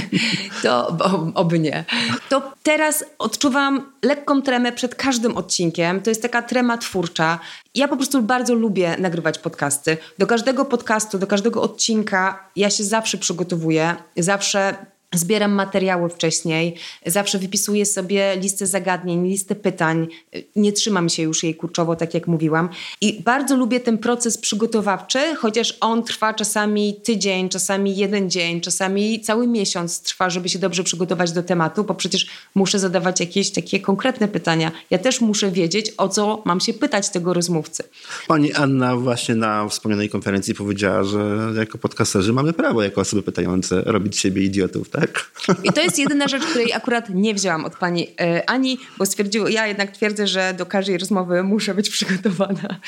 to 0.62 0.96
oby 1.34 1.58
nie. 1.58 1.84
To 2.28 2.52
teraz 2.62 3.04
odczuwam 3.18 3.92
lekką 4.02 4.42
tremę 4.42 4.72
przed 4.72 4.94
każdym 4.94 5.36
odcinkiem. 5.36 6.00
To 6.00 6.10
jest 6.10 6.22
taka 6.22 6.42
trema 6.42 6.78
twórcza. 6.78 7.38
Ja 7.74 7.88
po 7.88 7.96
prostu 7.96 8.22
bardzo 8.22 8.54
lubię 8.54 8.96
nagrywać 8.98 9.38
podcasty. 9.38 9.96
Do 10.18 10.26
każdego 10.26 10.64
podcastu, 10.64 11.18
do 11.18 11.26
każdego 11.26 11.62
odcinka 11.62 12.48
ja 12.56 12.70
się 12.70 12.84
zawsze 12.84 13.18
przygotowuję. 13.18 13.96
Zawsze 14.16 14.86
Zbieram 15.14 15.52
materiały 15.52 16.08
wcześniej, 16.08 16.74
zawsze 17.06 17.38
wypisuję 17.38 17.86
sobie 17.86 18.36
listę 18.36 18.66
zagadnień, 18.66 19.26
listę 19.26 19.54
pytań. 19.54 20.08
Nie 20.56 20.72
trzymam 20.72 21.08
się 21.08 21.22
już 21.22 21.42
jej 21.42 21.54
kurczowo, 21.54 21.96
tak 21.96 22.14
jak 22.14 22.26
mówiłam. 22.26 22.68
I 23.00 23.22
bardzo 23.22 23.56
lubię 23.56 23.80
ten 23.80 23.98
proces 23.98 24.38
przygotowawczy, 24.38 25.18
chociaż 25.38 25.76
on 25.80 26.04
trwa 26.04 26.34
czasami 26.34 26.94
tydzień, 27.04 27.48
czasami 27.48 27.96
jeden 27.96 28.30
dzień, 28.30 28.60
czasami 28.60 29.20
cały 29.20 29.46
miesiąc 29.46 30.00
trwa, 30.00 30.30
żeby 30.30 30.48
się 30.48 30.58
dobrze 30.58 30.84
przygotować 30.84 31.32
do 31.32 31.42
tematu, 31.42 31.84
bo 31.84 31.94
przecież 31.94 32.26
muszę 32.54 32.78
zadawać 32.78 33.20
jakieś 33.20 33.50
takie 33.50 33.80
konkretne 33.80 34.28
pytania. 34.28 34.72
Ja 34.90 34.98
też 34.98 35.20
muszę 35.20 35.50
wiedzieć, 35.50 35.92
o 35.96 36.08
co 36.08 36.42
mam 36.44 36.60
się 36.60 36.74
pytać 36.74 37.08
tego 37.08 37.34
rozmówcy. 37.34 37.82
Pani 38.28 38.52
Anna 38.52 38.96
właśnie 38.96 39.34
na 39.34 39.68
wspomnianej 39.68 40.08
konferencji 40.08 40.54
powiedziała, 40.54 41.04
że 41.04 41.52
jako 41.56 41.78
podcasterzy 41.78 42.32
mamy 42.32 42.52
prawo, 42.52 42.82
jako 42.82 43.00
osoby 43.00 43.22
pytające, 43.22 43.82
robić 43.82 44.18
siebie 44.18 44.42
idiotów, 44.42 44.90
tak? 44.90 44.99
Tak. 45.00 45.30
I 45.64 45.72
to 45.72 45.80
jest 45.80 45.98
jedyna 45.98 46.28
rzecz, 46.28 46.44
której 46.44 46.72
akurat 46.72 47.08
nie 47.08 47.34
wzięłam 47.34 47.64
od 47.64 47.76
pani 47.76 48.06
e, 48.20 48.50
Ani, 48.50 48.78
bo 48.98 49.06
stwierdziła, 49.06 49.50
ja 49.50 49.66
jednak 49.66 49.90
twierdzę, 49.90 50.26
że 50.26 50.54
do 50.54 50.66
każdej 50.66 50.98
rozmowy 50.98 51.42
muszę 51.42 51.74
być 51.74 51.90
przygotowana. 51.90 52.80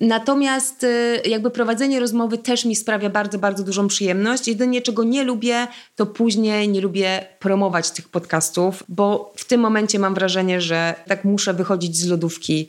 Natomiast 0.00 0.84
e, 0.84 0.88
jakby 1.28 1.50
prowadzenie 1.50 2.00
rozmowy 2.00 2.38
też 2.38 2.64
mi 2.64 2.76
sprawia 2.76 3.10
bardzo, 3.10 3.38
bardzo 3.38 3.64
dużą 3.64 3.88
przyjemność. 3.88 4.48
Jedynie 4.48 4.82
czego 4.82 5.04
nie 5.04 5.24
lubię, 5.24 5.66
to 5.94 6.06
później 6.06 6.68
nie 6.68 6.80
lubię 6.80 7.26
promować 7.38 7.90
tych 7.90 8.08
podcastów, 8.08 8.84
bo 8.88 9.32
w 9.36 9.44
tym 9.44 9.60
momencie 9.60 9.98
mam 9.98 10.14
wrażenie, 10.14 10.60
że 10.60 10.94
tak 11.06 11.24
muszę 11.24 11.54
wychodzić 11.54 11.96
z 11.96 12.06
lodówki 12.06 12.68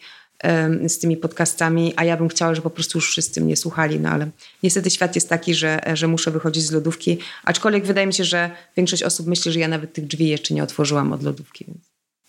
z 0.88 1.00
tymi 1.00 1.18
podcastami, 1.18 1.94
a 1.96 2.04
ja 2.04 2.18
bym 2.18 2.30
chciała, 2.30 2.56
żeby 2.56 2.64
po 2.64 2.70
prostu 2.70 2.98
już 2.98 3.10
wszyscy 3.10 3.42
mnie 3.42 3.58
słuchali, 3.58 4.00
no 4.00 4.10
ale 4.10 4.30
niestety 4.64 4.90
świat 4.90 5.16
jest 5.16 5.30
taki, 5.30 5.56
że, 5.56 5.80
że 5.94 6.08
muszę 6.08 6.32
wychodzić 6.32 6.64
z 6.64 6.72
lodówki, 6.72 7.18
aczkolwiek 7.44 7.86
wydaje 7.86 8.08
mi 8.08 8.14
się, 8.14 8.24
że 8.24 8.52
większość 8.78 9.04
osób 9.04 9.28
myśli, 9.28 9.52
że 9.52 9.60
ja 9.60 9.68
nawet 9.68 9.94
tych 9.94 10.08
drzwi 10.08 10.28
jeszcze 10.28 10.54
nie 10.54 10.64
otworzyłam 10.64 11.14
od 11.14 11.24
lodówki. 11.24 11.66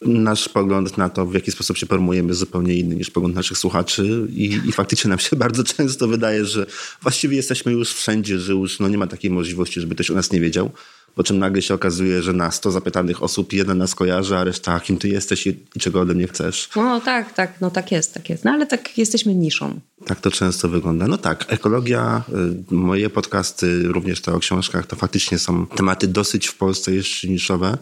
Nasz 0.01 0.49
pogląd 0.49 0.99
na 0.99 1.09
to, 1.09 1.27
w 1.27 1.35
jaki 1.35 1.53
sposób 1.53 1.77
się 1.77 1.87
promujemy, 1.87 2.29
jest 2.29 2.40
zupełnie 2.40 2.75
inny 2.75 2.97
niż 2.97 3.11
pogląd 3.11 3.35
naszych 3.35 3.59
słuchaczy 3.59 4.27
i, 4.31 4.61
i 4.66 4.73
faktycznie 4.73 5.09
nam 5.09 5.19
się 5.19 5.37
bardzo 5.47 5.64
często 5.64 6.09
wydaje, 6.09 6.45
że 6.45 6.66
właściwie 7.03 7.37
jesteśmy 7.37 7.73
już 7.73 7.92
wszędzie, 7.95 8.38
że 8.38 8.53
już 8.53 8.81
no, 8.81 8.88
nie 8.88 8.99
ma 8.99 9.07
takiej 9.07 9.31
możliwości, 9.31 9.81
żeby 9.81 9.95
ktoś 9.95 10.11
o 10.11 10.14
nas 10.14 10.33
nie 10.33 10.40
wiedział 10.40 10.71
po 11.16 11.24
czym 11.24 11.38
nagle 11.38 11.62
się 11.62 11.74
okazuje, 11.74 12.22
że 12.22 12.33
na 12.33 12.50
100 12.50 12.70
zapytanych 12.70 13.22
osób 13.22 13.52
jeden 13.52 13.79
nas 13.79 13.94
kojarzy, 13.94 14.37
a 14.37 14.44
reszta 14.44 14.81
kim 14.81 14.98
ty 14.98 15.09
jesteś 15.09 15.46
i, 15.46 15.57
czego 15.79 16.00
ode 16.00 16.14
mnie 16.14 16.29
chcesz. 16.29 16.68
No 16.76 17.00
tak, 17.00 17.33
tak, 17.33 17.61
no 17.61 17.70
tak 17.70 17.92
jest, 17.92 18.14
tak 18.14 18.31
jest. 18.31 18.44
No 18.44 18.50
ale 18.50 18.66
tak 18.66 18.98
jesteśmy 18.98 19.35
niszą. 19.35 19.81
Tak 20.07 20.20
to 20.20 20.31
często 20.31 20.68
wygląda. 20.68 21.07
No 21.07 21.18
tak, 21.18 21.44
ekologia, 21.48 22.22
y, 22.70 22.74
moje 22.74 23.11
podcasty, 23.11 23.83
również 23.83 24.20
te 24.20 24.35
o 24.35 24.38
książkach, 24.38 24.87
to 24.87 24.96
faktycznie 24.96 25.38
są 25.38 25.66
tematy 25.66 26.09
dosyć 26.09 26.46
w 26.46 26.57
Polsce 26.57 26.94
jeszcze 26.94 27.29
niszowe. 27.29 27.79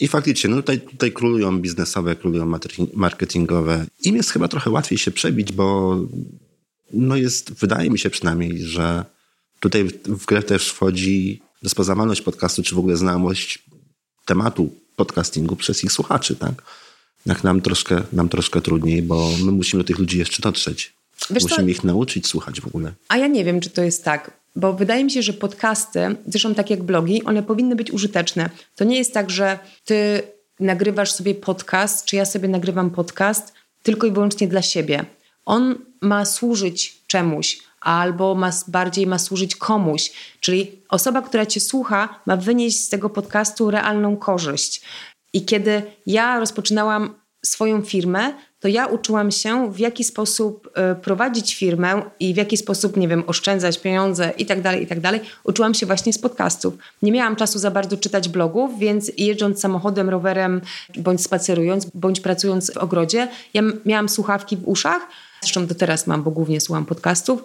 I 0.00 0.08
faktycznie, 0.08 0.50
no 0.50 0.56
tutaj, 0.56 0.80
tutaj 0.80 1.12
królują 1.12 1.58
biznesowe, 1.58 2.16
królują 2.16 2.58
marketingowe. 2.94 3.86
Im 4.02 4.16
jest 4.16 4.30
chyba 4.30 4.48
trochę 4.48 4.70
łatwiej 4.70 4.98
się 4.98 5.10
przebić, 5.10 5.52
bo 5.52 5.98
no 6.92 7.16
jest, 7.16 7.52
wydaje 7.52 7.90
mi 7.90 7.98
się 7.98 8.10
przynajmniej, 8.10 8.58
że 8.58 9.04
tutaj 9.60 9.84
w 10.04 10.26
grę 10.26 10.42
też 10.42 10.68
wchodzi 10.68 11.47
rozpoznawalność 11.62 12.22
podcastu, 12.22 12.62
czy 12.62 12.74
w 12.74 12.78
ogóle 12.78 12.96
znajomość 12.96 13.62
tematu 14.24 14.70
podcastingu 14.96 15.56
przez 15.56 15.84
ich 15.84 15.92
słuchaczy, 15.92 16.36
tak? 16.36 16.62
Jak 17.26 17.44
nam 17.44 17.60
troszkę, 17.60 18.02
nam 18.12 18.28
troszkę 18.28 18.60
trudniej, 18.60 19.02
bo 19.02 19.30
my 19.44 19.52
musimy 19.52 19.82
do 19.82 19.86
tych 19.86 19.98
ludzi 19.98 20.18
jeszcze 20.18 20.42
dotrzeć. 20.42 20.92
Wiesz 21.30 21.42
musimy 21.42 21.62
to... 21.62 21.70
ich 21.70 21.84
nauczyć 21.84 22.26
słuchać 22.26 22.60
w 22.60 22.66
ogóle. 22.66 22.92
A 23.08 23.16
ja 23.16 23.26
nie 23.26 23.44
wiem, 23.44 23.60
czy 23.60 23.70
to 23.70 23.82
jest 23.82 24.04
tak, 24.04 24.30
bo 24.56 24.72
wydaje 24.72 25.04
mi 25.04 25.10
się, 25.10 25.22
że 25.22 25.32
podcasty, 25.32 26.16
zresztą 26.26 26.54
tak 26.54 26.70
jak 26.70 26.82
blogi, 26.82 27.24
one 27.24 27.42
powinny 27.42 27.76
być 27.76 27.90
użyteczne. 27.90 28.50
To 28.76 28.84
nie 28.84 28.98
jest 28.98 29.14
tak, 29.14 29.30
że 29.30 29.58
ty 29.84 30.22
nagrywasz 30.60 31.12
sobie 31.12 31.34
podcast, 31.34 32.04
czy 32.04 32.16
ja 32.16 32.24
sobie 32.24 32.48
nagrywam 32.48 32.90
podcast 32.90 33.52
tylko 33.82 34.06
i 34.06 34.12
wyłącznie 34.12 34.48
dla 34.48 34.62
siebie. 34.62 35.04
On 35.44 35.74
ma 36.00 36.24
służyć 36.24 36.98
czemuś, 37.06 37.58
albo 37.80 38.34
ma, 38.34 38.50
bardziej 38.68 39.06
ma 39.06 39.18
służyć 39.18 39.56
komuś. 39.56 40.12
Czyli 40.40 40.82
osoba, 40.88 41.22
która 41.22 41.46
cię 41.46 41.60
słucha, 41.60 42.20
ma 42.26 42.36
wynieść 42.36 42.84
z 42.84 42.88
tego 42.88 43.10
podcastu 43.10 43.70
realną 43.70 44.16
korzyść. 44.16 44.82
I 45.32 45.44
kiedy 45.44 45.82
ja 46.06 46.40
rozpoczynałam 46.40 47.14
swoją 47.44 47.82
firmę, 47.82 48.32
to 48.60 48.68
ja 48.68 48.86
uczyłam 48.86 49.30
się, 49.30 49.72
w 49.72 49.78
jaki 49.78 50.04
sposób 50.04 50.70
e, 50.74 50.94
prowadzić 50.94 51.54
firmę 51.54 52.02
i 52.20 52.34
w 52.34 52.36
jaki 52.36 52.56
sposób, 52.56 52.96
nie 52.96 53.08
wiem, 53.08 53.24
oszczędzać 53.26 53.78
pieniądze 53.78 54.32
i 54.38 54.46
tak 54.46 54.60
dalej, 54.62 54.82
i 54.82 54.86
tak 54.86 55.00
dalej. 55.00 55.20
Uczyłam 55.44 55.74
się 55.74 55.86
właśnie 55.86 56.12
z 56.12 56.18
podcastów. 56.18 56.74
Nie 57.02 57.12
miałam 57.12 57.36
czasu 57.36 57.58
za 57.58 57.70
bardzo 57.70 57.96
czytać 57.96 58.28
blogów, 58.28 58.78
więc 58.78 59.12
jeżdżąc 59.16 59.60
samochodem, 59.60 60.08
rowerem, 60.08 60.60
bądź 60.96 61.22
spacerując, 61.22 61.86
bądź 61.94 62.20
pracując 62.20 62.70
w 62.74 62.76
ogrodzie, 62.76 63.28
ja 63.54 63.62
miałam 63.84 64.08
słuchawki 64.08 64.56
w 64.56 64.68
uszach. 64.68 65.08
Zresztą 65.40 65.66
do 65.66 65.74
teraz 65.74 66.06
mam, 66.06 66.22
bo 66.22 66.30
głównie 66.30 66.60
słucham 66.60 66.86
podcastów. 66.86 67.42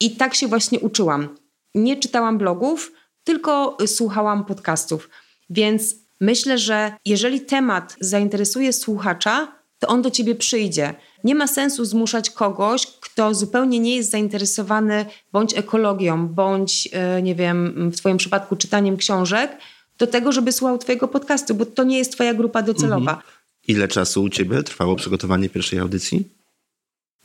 I 0.00 0.16
tak 0.16 0.34
się 0.34 0.48
właśnie 0.48 0.80
uczyłam. 0.80 1.28
Nie 1.74 1.96
czytałam 1.96 2.38
blogów, 2.38 2.92
tylko 3.24 3.76
słuchałam 3.86 4.44
podcastów. 4.44 5.08
Więc 5.50 5.96
myślę, 6.20 6.58
że 6.58 6.92
jeżeli 7.04 7.40
temat 7.40 7.96
zainteresuje 8.00 8.72
słuchacza, 8.72 9.52
to 9.78 9.88
on 9.88 10.02
do 10.02 10.10
ciebie 10.10 10.34
przyjdzie. 10.34 10.94
Nie 11.24 11.34
ma 11.34 11.46
sensu 11.46 11.84
zmuszać 11.84 12.30
kogoś, 12.30 12.86
kto 12.86 13.34
zupełnie 13.34 13.80
nie 13.80 13.96
jest 13.96 14.10
zainteresowany 14.10 15.06
bądź 15.32 15.58
ekologią, 15.58 16.28
bądź, 16.28 16.88
e, 16.92 17.22
nie 17.22 17.34
wiem, 17.34 17.90
w 17.90 17.96
Twoim 17.96 18.16
przypadku 18.16 18.56
czytaniem 18.56 18.96
książek, 18.96 19.58
do 19.98 20.06
tego, 20.06 20.32
żeby 20.32 20.52
słuchał 20.52 20.78
Twojego 20.78 21.08
podcastu, 21.08 21.54
bo 21.54 21.66
to 21.66 21.84
nie 21.84 21.98
jest 21.98 22.12
Twoja 22.12 22.34
grupa 22.34 22.62
docelowa. 22.62 23.12
Mhm. 23.12 23.20
Ile 23.68 23.88
czasu 23.88 24.22
u 24.22 24.28
Ciebie 24.28 24.62
trwało 24.62 24.96
przygotowanie 24.96 25.48
pierwszej 25.48 25.78
audycji? 25.78 26.28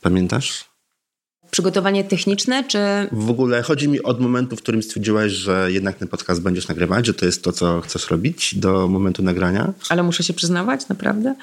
Pamiętasz? 0.00 0.69
Przygotowanie 1.50 2.04
techniczne, 2.04 2.64
czy. 2.64 2.78
W 3.12 3.30
ogóle 3.30 3.62
chodzi 3.62 3.88
mi 3.88 4.02
od 4.02 4.20
momentu, 4.20 4.56
w 4.56 4.62
którym 4.62 4.82
stwierdziłaś, 4.82 5.32
że 5.32 5.72
jednak 5.72 5.96
ten 5.96 6.08
podcast 6.08 6.42
będziesz 6.42 6.68
nagrywać, 6.68 7.06
że 7.06 7.14
to 7.14 7.26
jest 7.26 7.44
to, 7.44 7.52
co 7.52 7.80
chcesz 7.80 8.10
robić 8.10 8.54
do 8.54 8.88
momentu 8.88 9.22
nagrania. 9.22 9.72
Ale 9.88 10.02
muszę 10.02 10.22
się 10.22 10.32
przyznawać, 10.32 10.88
naprawdę? 10.88 11.34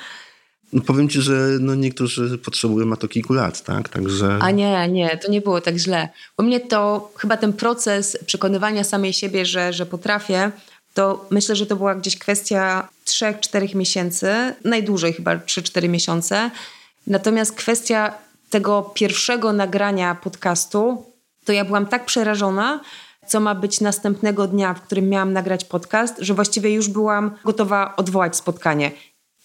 No 0.74 0.82
powiem 0.82 1.10
ci, 1.10 1.22
że 1.22 1.34
no 1.60 1.76
niektórzy 1.76 2.38
potrzebują 2.38 2.86
na 2.86 2.96
to 2.96 3.08
kilku 3.08 3.34
lat, 3.34 3.64
tak? 3.64 3.90
Także... 3.90 4.38
A 4.42 4.52
nie, 4.52 4.88
nie, 4.88 5.18
to 5.18 5.32
nie 5.32 5.42
było 5.42 5.62
tak 5.62 5.78
źle. 5.78 6.10
U 6.38 6.44
mnie 6.44 6.60
to 6.60 7.12
chyba 7.18 7.38
ten 7.38 7.54
proces 7.54 8.18
przekonywania 8.26 8.84
samej 8.84 9.14
siebie, 9.14 9.46
że, 9.46 9.74
że 9.74 9.86
potrafię, 9.86 10.52
to 10.94 11.26
myślę, 11.30 11.56
że 11.56 11.66
to 11.66 11.76
była 11.76 11.96
gdzieś 11.96 12.18
kwestia 12.18 12.88
3-4 13.06 13.76
miesięcy, 13.76 14.28
najdłużej 14.64 15.14
chyba 15.14 15.36
3-4 15.36 15.90
miesiące. 15.90 16.52
Natomiast 17.08 17.52
kwestia 17.52 18.14
tego 18.50 18.92
pierwszego 18.94 19.54
nagrania 19.54 20.16
podcastu, 20.16 21.06
to 21.46 21.54
ja 21.54 21.66
byłam 21.66 21.86
tak 21.86 22.06
przerażona, 22.06 22.80
co 23.28 23.40
ma 23.40 23.56
być 23.56 23.82
następnego 23.82 24.48
dnia, 24.48 24.74
w 24.74 24.82
którym 24.82 25.10
miałam 25.10 25.34
nagrać 25.34 25.66
podcast, 25.66 26.16
że 26.20 26.34
właściwie 26.34 26.74
już 26.74 26.90
byłam 26.90 27.36
gotowa 27.46 27.96
odwołać 27.96 28.36
spotkanie. 28.36 28.92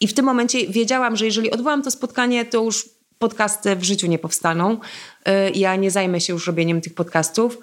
I 0.01 0.09
w 0.09 0.15
tym 0.15 0.25
momencie 0.25 0.67
wiedziałam, 0.67 1.17
że 1.17 1.25
jeżeli 1.25 1.51
odwołam 1.51 1.83
to 1.83 1.91
spotkanie, 1.91 2.45
to 2.45 2.65
już 2.65 2.89
podcasty 3.19 3.77
w 3.77 3.85
życiu 3.85 4.07
nie 4.07 4.19
powstaną. 4.19 4.73
Y, 4.75 5.51
ja 5.55 5.77
nie 5.77 5.91
zajmę 5.91 6.21
się 6.21 6.33
już 6.33 6.47
robieniem 6.47 6.81
tych 6.81 6.95
podcastów, 6.95 7.59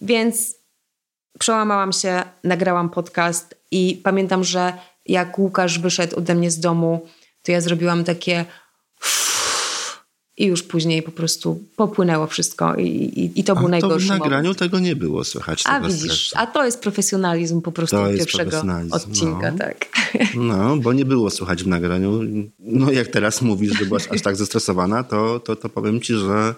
więc 0.00 0.54
przełamałam 1.38 1.92
się, 1.92 2.22
nagrałam 2.44 2.90
podcast 2.90 3.54
i 3.70 4.00
pamiętam, 4.04 4.44
że 4.44 4.72
jak 5.06 5.38
Łukasz 5.38 5.78
wyszedł 5.78 6.16
ode 6.16 6.34
mnie 6.34 6.50
z 6.50 6.60
domu, 6.60 7.06
to 7.42 7.52
ja 7.52 7.60
zrobiłam 7.60 8.04
takie 8.04 8.44
i 10.38 10.46
już 10.46 10.62
później 10.62 11.02
po 11.02 11.10
prostu 11.10 11.64
popłynęło 11.76 12.26
wszystko 12.26 12.74
i, 12.76 12.86
i, 12.86 13.40
i 13.40 13.44
to 13.44 13.52
a 13.52 13.60
był 13.60 13.68
najgorszy 13.68 14.08
to 14.08 14.14
w 14.14 14.18
nagraniu 14.18 14.42
moment. 14.42 14.58
tego 14.58 14.78
nie 14.78 14.96
było 14.96 15.24
słychać. 15.24 15.64
A 15.66 15.80
widzisz, 15.80 16.32
a 16.36 16.46
to 16.46 16.64
jest 16.64 16.80
profesjonalizm 16.80 17.60
po 17.60 17.72
prostu 17.72 17.96
to 17.96 18.08
pierwszego 18.08 18.62
odcinka, 18.90 19.50
no. 19.50 19.58
tak. 19.58 19.86
No, 20.34 20.76
bo 20.76 20.92
nie 20.92 21.04
było 21.04 21.30
słychać 21.30 21.62
w 21.62 21.66
nagraniu. 21.66 22.20
No 22.58 22.90
jak 22.90 23.08
teraz 23.08 23.42
mówisz, 23.42 23.78
że 23.78 23.84
byłaś 23.86 24.08
aż 24.08 24.22
tak 24.22 24.36
zestresowana, 24.36 25.04
to, 25.04 25.40
to, 25.40 25.56
to 25.56 25.68
powiem 25.68 26.00
ci, 26.00 26.14
że 26.14 26.54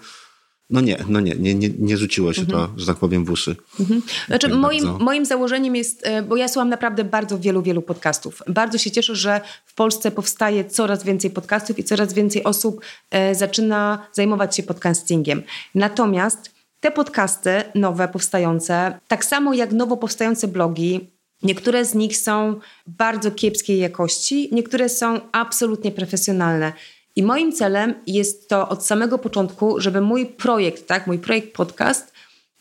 no 0.70 0.80
nie, 0.80 1.04
no 1.08 1.20
nie, 1.20 1.34
nie, 1.34 1.54
nie, 1.54 1.70
nie 1.78 1.96
rzuciło 1.96 2.32
się 2.32 2.42
mhm. 2.42 2.58
to, 2.58 2.80
że 2.80 2.86
tak 2.86 2.96
powiem, 2.96 3.24
w 3.24 3.30
uszy. 3.30 3.56
Mhm. 3.80 4.02
Znaczy 4.26 4.48
moim, 4.48 4.84
moim 5.00 5.26
założeniem 5.26 5.76
jest, 5.76 6.06
e, 6.06 6.22
bo 6.22 6.36
ja 6.36 6.48
słucham 6.48 6.68
naprawdę 6.68 7.04
bardzo 7.04 7.38
wielu, 7.38 7.62
wielu 7.62 7.82
podcastów. 7.82 8.42
Bardzo 8.48 8.78
się 8.78 8.90
cieszę, 8.90 9.16
że 9.16 9.40
w 9.66 9.74
Polsce 9.74 10.10
powstaje 10.10 10.64
coraz 10.64 11.04
więcej 11.04 11.30
podcastów 11.30 11.78
i 11.78 11.84
coraz 11.84 12.12
więcej 12.12 12.44
osób 12.44 12.80
e, 13.10 13.34
zaczyna 13.34 14.06
zajmować 14.12 14.56
się 14.56 14.62
podcastingiem. 14.62 15.42
Natomiast 15.74 16.50
te 16.80 16.90
podcasty 16.90 17.50
nowe, 17.74 18.08
powstające, 18.08 18.98
tak 19.08 19.24
samo 19.24 19.54
jak 19.54 19.72
nowo 19.72 19.96
powstające 19.96 20.48
blogi, 20.48 21.10
Niektóre 21.42 21.84
z 21.84 21.94
nich 21.94 22.16
są 22.16 22.60
bardzo 22.86 23.30
kiepskiej 23.30 23.78
jakości, 23.78 24.48
niektóre 24.52 24.88
są 24.88 25.20
absolutnie 25.32 25.92
profesjonalne. 25.92 26.72
I 27.16 27.22
moim 27.22 27.52
celem 27.52 27.94
jest 28.06 28.48
to 28.48 28.68
od 28.68 28.86
samego 28.86 29.18
początku, 29.18 29.80
żeby 29.80 30.00
mój 30.00 30.26
projekt, 30.26 30.86
tak, 30.86 31.06
mój 31.06 31.18
projekt 31.18 31.54
podcast, 31.54 32.12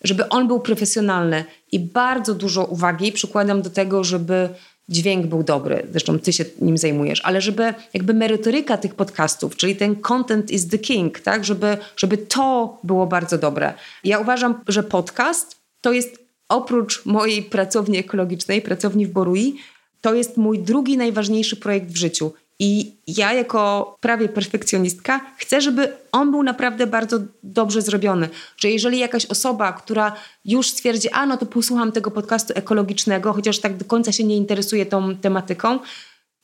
żeby 0.04 0.30
on 0.30 0.48
był 0.48 0.60
profesjonalny 0.60 1.46
i 1.72 1.80
bardzo 1.80 2.36
dużo 2.36 2.66
uwagi 2.66 3.12
przykładam 3.12 3.62
do 3.62 3.70
tego, 3.70 4.04
żeby 4.04 4.50
dźwięk 4.90 5.26
był 5.26 5.44
dobry, 5.44 5.88
zresztą 5.92 6.20
ty 6.20 6.34
się 6.34 6.46
nim 6.62 6.78
zajmujesz, 6.78 7.22
ale 7.24 7.42
żeby 7.42 7.74
jakby 7.94 8.14
merytoryka 8.14 8.78
tych 8.78 8.96
podcastów, 8.96 9.56
czyli 9.56 9.76
ten 9.76 9.96
content 9.96 10.52
is 10.52 10.68
the 10.68 10.78
king, 10.78 11.20
tak, 11.20 11.46
żeby, 11.46 11.78
żeby 11.98 12.18
to 12.18 12.78
było 12.84 13.08
bardzo 13.08 13.38
dobre. 13.38 13.74
Ja 14.04 14.20
uważam, 14.20 14.62
że 14.68 14.84
podcast 14.84 15.58
to 15.82 15.92
jest 15.92 16.20
oprócz 16.50 17.06
mojej 17.06 17.44
pracowni 17.44 17.98
ekologicznej, 17.98 18.62
pracowni 18.62 19.06
w 19.06 19.12
Borui, 19.12 19.56
to 20.02 20.14
jest 20.14 20.38
mój 20.38 20.60
drugi 20.60 20.98
najważniejszy 20.98 21.56
projekt 21.56 21.92
w 21.92 21.98
życiu. 21.98 22.34
I 22.60 22.96
ja, 23.08 23.34
jako 23.34 23.96
prawie 24.02 24.30
perfekcjonistka, 24.30 25.22
chcę, 25.38 25.62
żeby 25.62 25.94
on 26.12 26.32
był 26.32 26.44
naprawdę 26.44 26.88
bardzo 26.88 27.20
dobrze 27.44 27.82
zrobiony. 27.82 28.30
Że 28.58 28.70
jeżeli 28.70 29.00
jakaś 29.00 29.26
osoba, 29.26 29.74
która 29.74 30.14
już 30.46 30.70
stwierdzi, 30.70 31.10
a 31.10 31.26
no 31.26 31.38
to 31.38 31.46
posłucham 31.46 31.92
tego 31.92 32.12
podcastu 32.12 32.54
ekologicznego, 32.56 33.34
chociaż 33.34 33.60
tak 33.60 33.78
do 33.78 33.86
końca 33.86 34.12
się 34.12 34.24
nie 34.24 34.38
interesuje 34.38 34.86
tą 34.86 35.16
tematyką, 35.16 35.80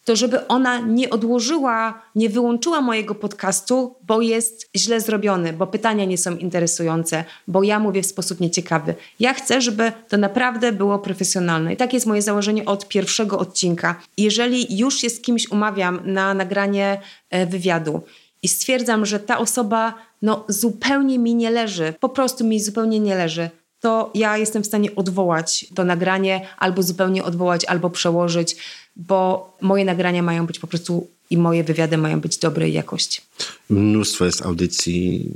to 0.06 0.16
żeby 0.16 0.48
ona 0.48 0.80
nie 0.80 1.10
odłożyła, 1.10 2.02
nie 2.16 2.30
wyłączyła 2.30 2.82
mojego 2.82 3.16
podcastu, 3.16 3.96
bo 4.02 4.22
jest 4.22 4.70
źle 4.76 5.02
zrobiony, 5.02 5.54
bo 5.54 5.68
pytania 5.68 6.06
nie 6.06 6.18
są 6.18 6.38
interesujące, 6.38 7.24
bo 7.48 7.64
ja 7.64 7.80
mówię 7.80 8.02
w 8.02 8.06
sposób 8.06 8.40
nieciekawy. 8.40 8.96
Ja 9.20 9.34
chcę, 9.34 9.62
żeby 9.62 9.92
to 10.10 10.18
naprawdę 10.18 10.72
było 10.72 11.00
profesjonalne. 11.00 11.74
I 11.74 11.78
tak 11.78 11.94
jest 11.94 12.06
moje 12.06 12.22
założenie 12.22 12.66
od 12.66 12.88
pierwszego 12.88 13.40
odcinka. 13.40 14.02
Jeżeli 14.18 14.78
już 14.78 14.96
się 14.96 15.10
z 15.10 15.22
kimś 15.22 15.52
umawiam 15.52 16.00
na 16.06 16.34
nagranie 16.34 17.02
e, 17.30 17.46
wywiadu 17.46 18.02
i 18.44 18.48
stwierdzam, 18.48 19.06
że 19.06 19.20
ta 19.20 19.38
osoba 19.38 19.94
no, 20.22 20.46
zupełnie 20.48 21.20
mi 21.20 21.36
nie 21.36 21.50
leży, 21.50 21.94
po 22.00 22.10
prostu 22.10 22.46
mi 22.46 22.60
zupełnie 22.60 23.00
nie 23.00 23.16
leży, 23.16 23.50
to 23.86 24.12
ja 24.14 24.38
jestem 24.38 24.64
w 24.64 24.66
stanie 24.66 24.96
odwołać 24.96 25.66
to 25.76 25.84
nagranie, 25.84 26.48
albo 26.58 26.84
zupełnie 26.84 27.24
odwołać, 27.24 27.66
albo 27.66 27.90
przełożyć, 27.90 28.56
bo 28.96 29.58
moje 29.62 29.86
nagrania 29.86 30.22
mają 30.22 30.46
być 30.46 30.60
po 30.60 30.68
prostu 30.68 31.08
i 31.30 31.38
moje 31.38 31.64
wywiady 31.64 31.98
mają 31.98 32.20
być 32.20 32.38
dobrej 32.38 32.74
jakości. 32.74 33.22
Mnóstwo 33.70 34.26
jest 34.26 34.46
audycji. 34.46 35.32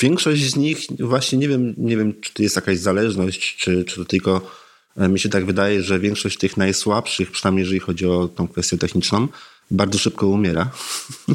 Większość 0.00 0.50
z 0.50 0.56
nich, 0.56 0.78
właśnie 0.98 1.38
nie 1.38 1.48
wiem, 1.48 1.74
nie 1.78 1.96
wiem 1.96 2.14
czy 2.20 2.34
to 2.34 2.42
jest 2.42 2.56
jakaś 2.56 2.78
zależność, 2.78 3.56
czy, 3.56 3.84
czy 3.84 3.96
to 3.96 4.04
tylko 4.04 4.50
e, 4.96 5.08
mi 5.08 5.20
się 5.20 5.28
tak 5.28 5.46
wydaje, 5.46 5.82
że 5.82 5.98
większość 5.98 6.38
tych 6.38 6.56
najsłabszych, 6.56 7.30
przynajmniej 7.30 7.62
jeżeli 7.62 7.80
chodzi 7.80 8.06
o 8.06 8.28
tą 8.28 8.48
kwestię 8.48 8.78
techniczną, 8.78 9.28
bardzo 9.70 9.98
szybko 9.98 10.26
umiera. 10.26 10.70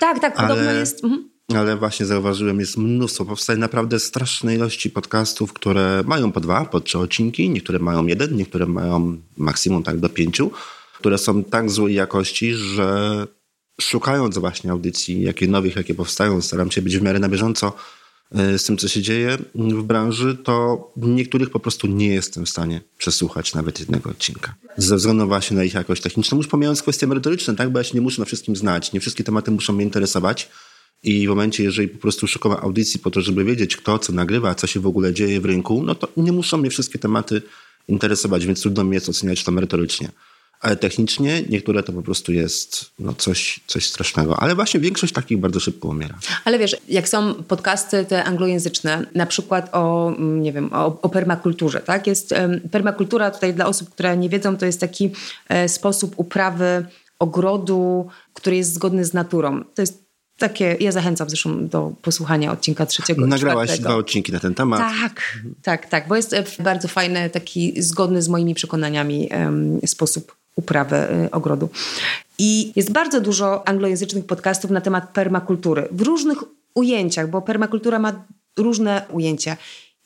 Tak, 0.00 0.20
tak, 0.20 0.36
podobno 0.36 0.70
Ale... 0.70 0.80
jest. 0.80 1.04
Mhm 1.04 1.33
ale 1.48 1.76
właśnie 1.76 2.06
zauważyłem, 2.06 2.60
jest 2.60 2.76
mnóstwo. 2.76 3.24
Powstaje 3.24 3.58
naprawdę 3.58 4.00
straszne 4.00 4.54
ilości 4.54 4.90
podcastów, 4.90 5.52
które 5.52 6.02
mają 6.06 6.32
po 6.32 6.40
dwa, 6.40 6.64
po 6.64 6.80
trzy 6.80 6.98
odcinki. 6.98 7.50
Niektóre 7.50 7.78
mają 7.78 8.06
jeden, 8.06 8.36
niektóre 8.36 8.66
mają 8.66 9.16
maksimum 9.36 9.82
tak 9.82 10.00
do 10.00 10.08
pięciu, 10.08 10.50
które 10.98 11.18
są 11.18 11.44
tak 11.44 11.70
złej 11.70 11.94
jakości, 11.94 12.54
że 12.54 13.26
szukając 13.80 14.38
właśnie 14.38 14.70
audycji, 14.70 15.22
jakie 15.22 15.48
nowych, 15.48 15.76
jakie 15.76 15.94
powstają, 15.94 16.42
staram 16.42 16.70
się 16.70 16.82
być 16.82 16.98
w 16.98 17.02
miarę 17.02 17.18
na 17.18 17.28
bieżąco 17.28 17.72
e, 18.32 18.58
z 18.58 18.64
tym, 18.64 18.76
co 18.76 18.88
się 18.88 19.02
dzieje 19.02 19.38
w 19.54 19.82
branży, 19.82 20.36
to 20.44 20.92
niektórych 20.96 21.50
po 21.50 21.60
prostu 21.60 21.86
nie 21.86 22.08
jestem 22.08 22.46
w 22.46 22.48
stanie 22.48 22.80
przesłuchać 22.98 23.54
nawet 23.54 23.80
jednego 23.80 24.10
odcinka. 24.10 24.54
Ze 24.76 24.96
względu 24.96 25.26
właśnie 25.26 25.56
na 25.56 25.64
ich 25.64 25.74
jakość 25.74 26.02
techniczną, 26.02 26.38
już 26.38 26.46
pomijając 26.46 26.82
kwestie 26.82 27.06
merytoryczne, 27.06 27.56
tak, 27.56 27.70
bo 27.70 27.78
ja 27.78 27.84
się 27.84 27.94
nie 27.94 28.00
muszę 28.00 28.22
na 28.22 28.26
wszystkim 28.26 28.56
znać, 28.56 28.92
nie 28.92 29.00
wszystkie 29.00 29.24
tematy 29.24 29.50
muszą 29.50 29.72
mnie 29.72 29.84
interesować, 29.84 30.50
i 31.04 31.26
w 31.26 31.28
momencie, 31.28 31.64
jeżeli 31.64 31.88
po 31.88 31.98
prostu 31.98 32.26
szukam 32.26 32.52
audycji 32.52 33.00
po 33.00 33.10
to, 33.10 33.20
żeby 33.20 33.44
wiedzieć, 33.44 33.76
kto 33.76 33.98
co 33.98 34.12
nagrywa, 34.12 34.54
co 34.54 34.66
się 34.66 34.80
w 34.80 34.86
ogóle 34.86 35.14
dzieje 35.14 35.40
w 35.40 35.44
rynku, 35.44 35.82
no 35.82 35.94
to 35.94 36.08
nie 36.16 36.32
muszą 36.32 36.56
mnie 36.56 36.70
wszystkie 36.70 36.98
tematy 36.98 37.42
interesować, 37.88 38.46
więc 38.46 38.60
trudno 38.60 38.84
mi 38.84 38.94
jest 38.94 39.08
oceniać 39.08 39.44
to 39.44 39.52
merytorycznie. 39.52 40.08
ale 40.60 40.76
technicznie 40.76 41.42
niektóre 41.48 41.82
to 41.82 41.92
po 41.92 42.02
prostu 42.02 42.32
jest 42.32 42.90
no, 42.98 43.14
coś, 43.14 43.60
coś 43.66 43.86
strasznego. 43.86 44.42
Ale 44.42 44.54
właśnie 44.54 44.80
większość 44.80 45.12
takich 45.12 45.38
bardzo 45.38 45.60
szybko 45.60 45.88
umiera. 45.88 46.18
Ale 46.44 46.58
wiesz, 46.58 46.76
jak 46.88 47.08
są 47.08 47.34
podcasty 47.34 48.04
te 48.04 48.24
anglojęzyczne, 48.24 49.06
na 49.14 49.26
przykład 49.26 49.68
o, 49.72 50.08
mm, 50.08 50.42
nie 50.42 50.52
wiem, 50.52 50.70
o, 50.72 51.00
o 51.02 51.08
permakulturze, 51.08 51.80
tak? 51.80 52.06
Jest 52.06 52.34
permakultura 52.70 53.30
tutaj 53.30 53.54
dla 53.54 53.66
osób, 53.66 53.90
które 53.90 54.16
nie 54.16 54.28
wiedzą, 54.28 54.56
to 54.56 54.66
jest 54.66 54.80
taki 54.80 55.10
e, 55.48 55.68
sposób 55.68 56.14
uprawy 56.16 56.86
ogrodu, 57.18 58.08
który 58.34 58.56
jest 58.56 58.74
zgodny 58.74 59.04
z 59.04 59.14
naturą. 59.14 59.64
To 59.74 59.82
jest 59.82 60.03
takie, 60.38 60.76
ja 60.80 60.92
zachęcam 60.92 61.28
zresztą 61.28 61.68
do 61.68 61.92
posłuchania 62.02 62.52
odcinka 62.52 62.86
trzeciego. 62.86 63.26
Nagrałaś 63.26 63.68
czwartego. 63.68 63.88
dwa 63.88 63.98
odcinki 63.98 64.32
na 64.32 64.40
ten 64.40 64.54
temat. 64.54 64.78
Tak, 65.00 65.38
tak, 65.62 65.86
tak, 65.88 66.08
bo 66.08 66.16
jest 66.16 66.32
e, 66.32 66.44
bardzo 66.58 66.88
fajny, 66.88 67.30
taki 67.30 67.82
zgodny 67.82 68.22
z 68.22 68.28
moimi 68.28 68.54
przekonaniami 68.54 69.28
um, 69.32 69.80
sposób 69.86 70.36
uprawy 70.56 70.96
y, 70.96 71.30
ogrodu. 71.30 71.68
I 72.38 72.72
jest 72.76 72.92
bardzo 72.92 73.20
dużo 73.20 73.68
anglojęzycznych 73.68 74.26
podcastów 74.26 74.70
na 74.70 74.80
temat 74.80 75.10
permakultury 75.10 75.88
w 75.90 76.00
różnych 76.00 76.38
ujęciach, 76.74 77.30
bo 77.30 77.42
permakultura 77.42 77.98
ma 77.98 78.24
różne 78.56 79.02
ujęcia. 79.12 79.56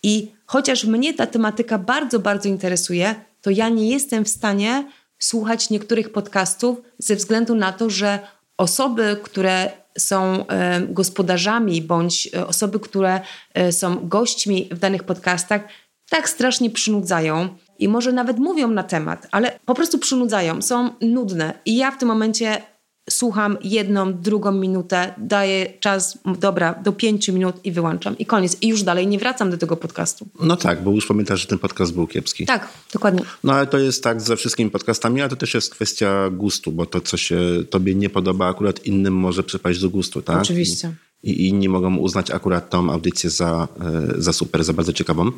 I 0.02 0.32
chociaż 0.46 0.84
mnie 0.84 1.14
ta 1.14 1.26
tematyka 1.26 1.78
bardzo, 1.78 2.18
bardzo 2.18 2.48
interesuje, 2.48 3.14
to 3.42 3.50
ja 3.50 3.68
nie 3.68 3.90
jestem 3.90 4.24
w 4.24 4.28
stanie 4.28 4.84
słuchać 5.18 5.70
niektórych 5.70 6.12
podcastów 6.12 6.78
ze 6.98 7.16
względu 7.16 7.54
na 7.54 7.72
to, 7.72 7.90
że 7.90 8.18
osoby, 8.56 9.16
które 9.22 9.72
są 9.98 10.46
e, 10.46 10.80
gospodarzami 10.80 11.82
bądź 11.82 12.28
e, 12.34 12.46
osoby, 12.46 12.80
które 12.80 13.20
e, 13.54 13.72
są 13.72 14.08
gośćmi 14.08 14.68
w 14.72 14.78
danych 14.78 15.04
podcastach, 15.04 15.62
tak 16.10 16.28
strasznie 16.28 16.70
przynudzają 16.70 17.48
i 17.78 17.88
może 17.88 18.12
nawet 18.12 18.38
mówią 18.38 18.68
na 18.68 18.82
temat, 18.82 19.28
ale 19.30 19.58
po 19.64 19.74
prostu 19.74 19.98
przynudzają, 19.98 20.62
są 20.62 20.90
nudne. 21.00 21.58
I 21.64 21.76
ja 21.76 21.90
w 21.90 21.98
tym 21.98 22.08
momencie 22.08 22.62
słucham 23.08 23.58
jedną, 23.62 24.14
drugą 24.14 24.52
minutę, 24.52 25.14
daję 25.18 25.72
czas, 25.80 26.18
dobra, 26.38 26.74
do 26.74 26.92
pięciu 26.92 27.32
minut 27.32 27.56
i 27.64 27.72
wyłączam. 27.72 28.18
I 28.18 28.26
koniec. 28.26 28.56
I 28.60 28.68
już 28.68 28.82
dalej 28.82 29.06
nie 29.06 29.18
wracam 29.18 29.50
do 29.50 29.58
tego 29.58 29.76
podcastu. 29.76 30.26
No 30.40 30.56
tak, 30.56 30.82
bo 30.82 30.90
już 30.90 31.06
pamiętasz, 31.06 31.40
że 31.40 31.46
ten 31.46 31.58
podcast 31.58 31.94
był 31.94 32.06
kiepski. 32.06 32.46
Tak, 32.46 32.68
dokładnie. 32.92 33.22
No 33.44 33.52
ale 33.52 33.66
to 33.66 33.78
jest 33.78 34.04
tak 34.04 34.20
ze 34.20 34.36
wszystkimi 34.36 34.70
podcastami, 34.70 35.20
ale 35.20 35.30
to 35.30 35.36
też 35.36 35.54
jest 35.54 35.70
kwestia 35.70 36.30
gustu, 36.30 36.72
bo 36.72 36.86
to, 36.86 37.00
co 37.00 37.16
się 37.16 37.38
tobie 37.70 37.94
nie 37.94 38.10
podoba, 38.10 38.48
akurat 38.48 38.86
innym 38.86 39.14
może 39.14 39.42
przypaść 39.42 39.80
do 39.80 39.90
gustu, 39.90 40.22
tak? 40.22 40.42
Oczywiście. 40.42 40.94
I, 41.22 41.30
i 41.30 41.48
inni 41.48 41.68
mogą 41.68 41.96
uznać 41.96 42.30
akurat 42.30 42.70
tą 42.70 42.92
audycję 42.92 43.30
za, 43.30 43.68
e, 43.80 44.22
za 44.22 44.32
super, 44.32 44.64
za 44.64 44.72
bardzo 44.72 44.92
ciekawą. 44.92 45.30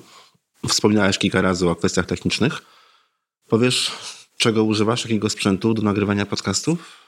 Wspominałeś 0.68 1.18
kilka 1.18 1.40
razy 1.40 1.68
o 1.68 1.74
kwestiach 1.74 2.06
technicznych. 2.06 2.62
Powiesz, 3.48 3.92
czego 4.36 4.64
używasz, 4.64 5.04
jakiego 5.04 5.30
sprzętu 5.30 5.74
do 5.74 5.82
nagrywania 5.82 6.26
podcastów? 6.26 6.99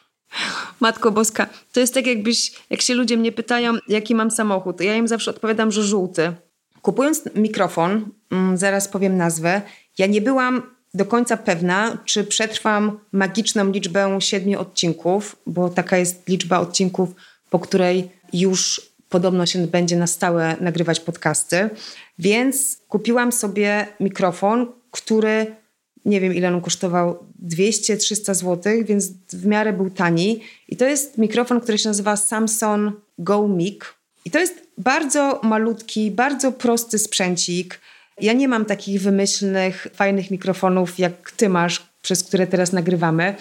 Matko 0.80 1.10
Boska, 1.10 1.46
to 1.72 1.80
jest 1.80 1.94
tak 1.94 2.06
jakbyś, 2.06 2.52
jak 2.70 2.82
się 2.82 2.94
ludzie 2.94 3.16
mnie 3.16 3.32
pytają, 3.32 3.72
jaki 3.88 4.14
mam 4.14 4.30
samochód, 4.30 4.80
ja 4.80 4.96
im 4.96 5.08
zawsze 5.08 5.30
odpowiadam, 5.30 5.72
że 5.72 5.82
żółty. 5.82 6.32
Kupując 6.82 7.22
mikrofon, 7.34 8.08
mm, 8.30 8.58
zaraz 8.58 8.88
powiem 8.88 9.16
nazwę, 9.16 9.62
ja 9.98 10.06
nie 10.06 10.20
byłam 10.20 10.62
do 10.94 11.04
końca 11.04 11.36
pewna, 11.36 11.98
czy 12.04 12.24
przetrwam 12.24 12.98
magiczną 13.12 13.70
liczbę 13.70 14.20
siedmiu 14.20 14.60
odcinków, 14.60 15.36
bo 15.46 15.68
taka 15.68 15.96
jest 15.96 16.28
liczba 16.28 16.60
odcinków, 16.60 17.08
po 17.50 17.58
której 17.58 18.10
już 18.32 18.80
podobno 19.08 19.46
się 19.46 19.66
będzie 19.66 19.96
na 19.96 20.06
stałe 20.06 20.56
nagrywać 20.60 21.00
podcasty. 21.00 21.70
Więc 22.18 22.78
kupiłam 22.88 23.32
sobie 23.32 23.86
mikrofon, 24.00 24.66
który 24.90 25.56
nie 26.04 26.20
wiem 26.20 26.34
ile 26.34 26.48
on 26.48 26.60
kosztował 26.60 27.18
200-300 27.48 28.34
zł, 28.34 28.72
więc 28.84 29.10
w 29.32 29.46
miarę 29.46 29.72
był 29.72 29.90
tani. 29.90 30.40
I 30.68 30.76
to 30.76 30.84
jest 30.84 31.18
mikrofon, 31.18 31.60
który 31.60 31.78
się 31.78 31.88
nazywa 31.88 32.16
Samsung 32.16 32.94
Go 33.18 33.48
Mic. 33.48 33.80
I 34.24 34.30
to 34.30 34.38
jest 34.38 34.66
bardzo 34.78 35.40
malutki, 35.42 36.10
bardzo 36.10 36.52
prosty 36.52 36.98
sprzęcik. 36.98 37.80
Ja 38.20 38.32
nie 38.32 38.48
mam 38.48 38.64
takich 38.64 39.02
wymyślnych, 39.02 39.86
fajnych 39.94 40.30
mikrofonów, 40.30 40.98
jak 40.98 41.30
ty 41.30 41.48
masz, 41.48 41.86
przez 42.02 42.24
które 42.24 42.46
teraz 42.46 42.72
nagrywamy. 42.72 43.34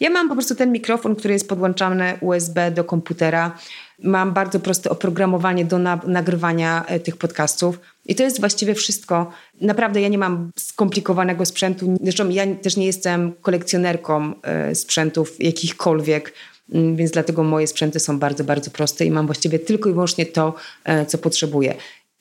Ja 0.00 0.10
mam 0.10 0.28
po 0.28 0.34
prostu 0.34 0.54
ten 0.54 0.72
mikrofon, 0.72 1.16
który 1.16 1.34
jest 1.34 1.48
podłączany 1.48 2.18
USB 2.20 2.70
do 2.70 2.84
komputera. 2.84 3.58
Mam 4.02 4.32
bardzo 4.32 4.60
proste 4.60 4.90
oprogramowanie 4.90 5.64
do 5.64 5.78
na 5.78 6.00
nagrywania 6.06 6.84
e, 6.86 7.00
tych 7.00 7.16
podcastów. 7.16 7.80
I 8.06 8.14
to 8.14 8.22
jest 8.22 8.40
właściwie 8.40 8.74
wszystko. 8.74 9.30
Naprawdę 9.60 10.00
ja 10.00 10.08
nie 10.08 10.18
mam 10.18 10.50
skomplikowanego 10.58 11.46
sprzętu. 11.46 11.96
Zresztą 12.02 12.28
ja 12.28 12.54
też 12.54 12.76
nie 12.76 12.86
jestem 12.86 13.32
kolekcjonerką 13.32 14.42
e, 14.42 14.74
sprzętów 14.74 15.36
jakichkolwiek, 15.38 16.32
mm, 16.72 16.96
więc 16.96 17.10
dlatego 17.10 17.42
moje 17.42 17.66
sprzęty 17.66 18.00
są 18.00 18.18
bardzo, 18.18 18.44
bardzo 18.44 18.70
proste 18.70 19.04
i 19.04 19.10
mam 19.10 19.26
właściwie 19.26 19.58
tylko 19.58 19.88
i 19.88 19.92
wyłącznie 19.92 20.26
to, 20.26 20.54
e, 20.84 21.06
co 21.06 21.18
potrzebuję. 21.18 21.74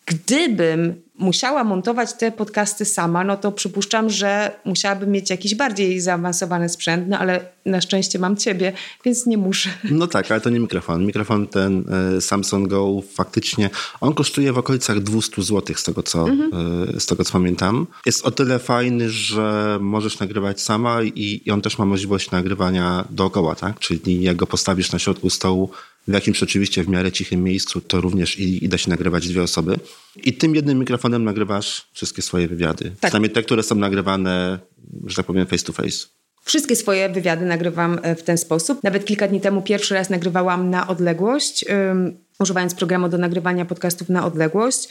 Gdybym 0.06 1.06
musiała 1.18 1.64
montować 1.64 2.14
te 2.14 2.32
podcasty 2.32 2.86
sama, 2.86 3.24
no 3.24 3.38
to 3.38 3.52
przypuszczam, 3.52 4.10
że 4.10 4.52
musiałabym 4.66 5.12
mieć 5.12 5.30
jakiś 5.30 5.56
bardziej 5.56 6.02
zaawansowany 6.02 6.70
sprzęt, 6.70 7.08
no 7.08 7.20
ale 7.20 7.46
na 7.66 7.82
szczęście 7.82 8.20
mam 8.20 8.38
ciebie, 8.38 8.74
więc 9.06 9.26
nie 9.26 9.38
muszę. 9.38 9.70
No 9.92 10.08
tak, 10.08 10.32
ale 10.32 10.42
to 10.42 10.50
nie 10.50 10.60
mikrofon. 10.60 11.06
Mikrofon 11.06 11.48
ten 11.48 11.86
y, 12.18 12.22
Samsung 12.22 12.68
Go 12.68 13.02
faktycznie, 13.14 13.70
on 14.02 14.14
kosztuje 14.14 14.54
w 14.54 14.58
okolicach 14.58 15.00
200 15.00 15.42
zł 15.42 15.76
z 15.76 15.84
tego, 15.84 16.04
co, 16.04 16.30
mhm. 16.30 17.00
z 17.00 17.06
tego 17.06 17.24
co 17.24 17.34
pamiętam. 17.34 17.88
Jest 18.06 18.26
o 18.26 18.32
tyle 18.32 18.60
fajny, 18.60 19.10
że 19.10 19.78
możesz 19.82 20.20
nagrywać 20.20 20.62
sama 20.62 21.04
i, 21.04 21.42
i 21.46 21.52
on 21.52 21.62
też 21.62 21.78
ma 21.78 21.86
możliwość 21.86 22.32
nagrywania 22.32 23.06
dookoła, 23.10 23.56
tak? 23.56 23.80
Czyli 23.80 24.22
jak 24.22 24.36
go 24.36 24.48
postawisz 24.48 24.92
na 24.92 25.00
środku 25.00 25.30
stołu, 25.30 25.70
w 26.08 26.14
jakimś 26.14 26.44
oczywiście 26.44 26.84
w 26.84 26.88
miarę 26.88 27.12
cichym 27.12 27.44
miejscu, 27.44 27.82
to 27.82 28.02
również 28.02 28.40
i, 28.40 28.66
i 28.66 28.70
da 28.70 28.78
się 28.78 28.90
nagrywać 28.90 29.28
dwie 29.28 29.44
osoby. 29.44 29.76
I 30.16 30.34
tym 30.34 30.56
jednym 30.56 30.80
mikrofonem 30.80 31.24
nagrywasz 31.24 31.88
wszystkie 31.94 32.22
swoje 32.22 32.48
wywiady. 32.48 32.84
Tak. 32.84 33.12
Przynajmniej 33.12 33.32
te, 33.32 33.44
które 33.44 33.64
są 33.64 33.76
nagrywane, 33.76 34.60
że 35.06 35.16
tak 35.16 35.26
powiem, 35.26 35.48
face 35.48 35.66
to 35.66 35.74
face. 35.74 36.08
Wszystkie 36.44 36.76
swoje 36.76 37.10
wywiady 37.10 37.46
nagrywam 37.46 38.00
e, 38.02 38.16
w 38.16 38.24
ten 38.24 38.38
sposób. 38.38 38.84
Nawet 38.84 39.06
kilka 39.06 39.28
dni 39.28 39.42
temu 39.42 39.62
pierwszy 39.62 39.94
raz 39.94 40.10
nagrywałam 40.10 40.70
na 40.70 40.88
odległość, 40.88 41.66
um, 41.70 42.18
używając 42.40 42.76
programu 42.76 43.10
do 43.10 43.18
nagrywania 43.18 43.66
podcastów 43.66 44.10
na 44.10 44.26
odległość. 44.26 44.90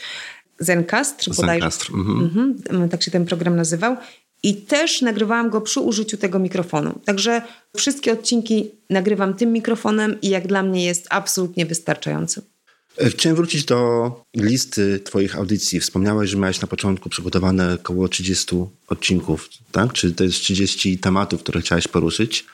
Zencast, 0.59 1.23
Zencast. 1.23 1.89
Mhm. 1.89 2.55
Mhm, 2.69 2.89
tak 2.89 3.03
się 3.03 3.11
ten 3.11 3.25
program 3.25 3.55
nazywał. 3.55 3.97
I 4.45 4.55
też 4.55 5.01
nagrywałam 5.01 5.49
go 5.49 5.61
przy 5.61 5.79
użyciu 5.79 6.17
tego 6.17 6.39
mikrofonu. 6.39 6.99
Także 7.05 7.41
wszystkie 7.77 8.13
odcinki 8.13 8.71
nagrywam 8.89 9.33
tym 9.33 9.51
mikrofonem 9.51 10.21
i 10.21 10.29
jak 10.29 10.47
dla 10.47 10.63
mnie 10.63 10.85
jest 10.85 11.07
absolutnie 11.09 11.65
wystarczający. 11.65 12.41
E, 12.97 13.09
chciałem 13.09 13.35
wrócić 13.35 13.65
do 13.65 14.11
listy 14.35 14.99
Twoich 14.99 15.35
audycji. 15.35 15.79
Wspomniałeś, 15.79 16.29
że 16.29 16.37
miałeś 16.37 16.61
na 16.61 16.67
początku 16.67 17.09
przygotowane 17.09 17.73
około 17.73 18.07
30 18.07 18.55
odcinków, 18.87 19.49
tak? 19.71 19.93
Czy 19.93 20.11
to 20.11 20.23
jest 20.23 20.35
30 20.35 20.97
tematów, 20.97 21.43
które 21.43 21.61
chciałeś 21.61 21.87
poruszyć? 21.87 22.45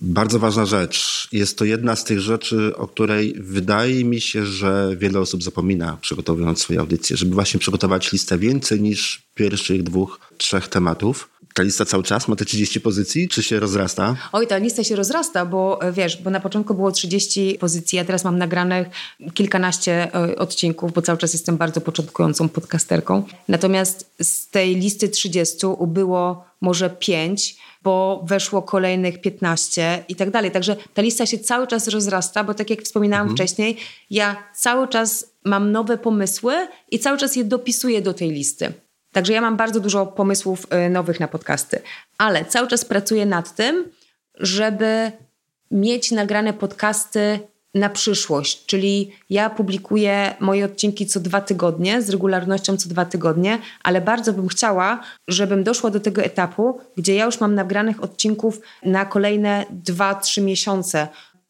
Bardzo 0.00 0.38
ważna 0.38 0.66
rzecz. 0.66 1.28
Jest 1.32 1.58
to 1.58 1.64
jedna 1.64 1.96
z 1.96 2.04
tych 2.04 2.20
rzeczy, 2.20 2.76
o 2.76 2.88
której 2.88 3.34
wydaje 3.38 4.04
mi 4.04 4.20
się, 4.20 4.46
że 4.46 4.96
wiele 4.98 5.20
osób 5.20 5.42
zapomina, 5.42 5.98
przygotowując 6.00 6.60
swoje 6.60 6.80
audycje, 6.80 7.16
żeby 7.16 7.34
właśnie 7.34 7.60
przygotować 7.60 8.12
listę 8.12 8.38
więcej 8.38 8.80
niż 8.80 9.22
pierwszych 9.34 9.82
dwóch, 9.82 10.20
trzech 10.38 10.68
tematów. 10.68 11.30
Ta 11.58 11.64
lista 11.64 11.84
cały 11.84 12.02
czas 12.02 12.28
ma 12.28 12.36
te 12.36 12.44
30 12.44 12.80
pozycji, 12.80 13.28
czy 13.28 13.42
się 13.42 13.60
rozrasta? 13.60 14.16
Oj, 14.32 14.46
ta 14.46 14.56
lista 14.56 14.84
się 14.84 14.96
rozrasta, 14.96 15.46
bo 15.46 15.82
e, 15.82 15.92
wiesz, 15.92 16.22
bo 16.22 16.30
na 16.30 16.40
początku 16.40 16.74
było 16.74 16.92
30 16.92 17.58
pozycji, 17.60 17.98
a 17.98 18.04
teraz 18.04 18.24
mam 18.24 18.38
nagranych 18.38 18.88
kilkanaście 19.34 20.14
e, 20.14 20.36
odcinków, 20.36 20.92
bo 20.92 21.02
cały 21.02 21.18
czas 21.18 21.32
jestem 21.32 21.56
bardzo 21.56 21.80
początkującą 21.80 22.48
podcasterką. 22.48 23.22
Natomiast 23.48 24.10
z 24.22 24.48
tej 24.48 24.76
listy 24.76 25.08
30 25.08 25.66
ubyło 25.66 26.44
może 26.60 26.90
5, 26.90 27.56
bo 27.82 28.24
weszło 28.26 28.62
kolejnych 28.62 29.20
15 29.20 30.04
i 30.08 30.16
tak 30.16 30.30
dalej. 30.30 30.50
Także 30.50 30.76
ta 30.94 31.02
lista 31.02 31.26
się 31.26 31.38
cały 31.38 31.66
czas 31.66 31.88
rozrasta, 31.88 32.44
bo 32.44 32.54
tak 32.54 32.70
jak 32.70 32.82
wspominałam 32.82 33.28
mhm. 33.28 33.36
wcześniej, 33.36 33.76
ja 34.10 34.36
cały 34.54 34.88
czas 34.88 35.26
mam 35.44 35.72
nowe 35.72 35.98
pomysły 35.98 36.54
i 36.90 36.98
cały 36.98 37.18
czas 37.18 37.36
je 37.36 37.44
dopisuję 37.44 38.02
do 38.02 38.14
tej 38.14 38.30
listy. 38.30 38.72
Także 39.12 39.32
ja 39.32 39.40
mam 39.40 39.56
bardzo 39.56 39.80
dużo 39.80 40.06
pomysłów 40.06 40.66
y, 40.86 40.90
nowych 40.90 41.20
na 41.20 41.28
podcasty, 41.28 41.82
ale 42.18 42.44
cały 42.44 42.68
czas 42.68 42.84
pracuję 42.84 43.26
nad 43.26 43.54
tym, 43.54 43.90
żeby 44.34 45.12
mieć 45.70 46.10
nagrane 46.10 46.52
podcasty 46.52 47.40
na 47.74 47.88
przyszłość, 47.88 48.66
czyli 48.66 49.12
ja 49.30 49.50
publikuję 49.50 50.34
moje 50.40 50.64
odcinki 50.64 51.06
co 51.06 51.20
dwa 51.20 51.40
tygodnie, 51.40 52.02
z 52.02 52.10
regularnością 52.10 52.76
co 52.76 52.88
dwa 52.88 53.04
tygodnie, 53.04 53.58
ale 53.82 54.00
bardzo 54.00 54.32
bym 54.32 54.48
chciała, 54.48 55.00
żebym 55.28 55.64
doszła 55.64 55.90
do 55.90 56.00
tego 56.00 56.22
etapu, 56.22 56.80
gdzie 56.96 57.14
ja 57.14 57.24
już 57.24 57.40
mam 57.40 57.54
nagranych 57.54 58.02
odcinków 58.02 58.60
na 58.82 59.04
kolejne 59.04 59.64
dwa, 59.70 60.14
trzy 60.14 60.40
miesiące. 60.40 61.08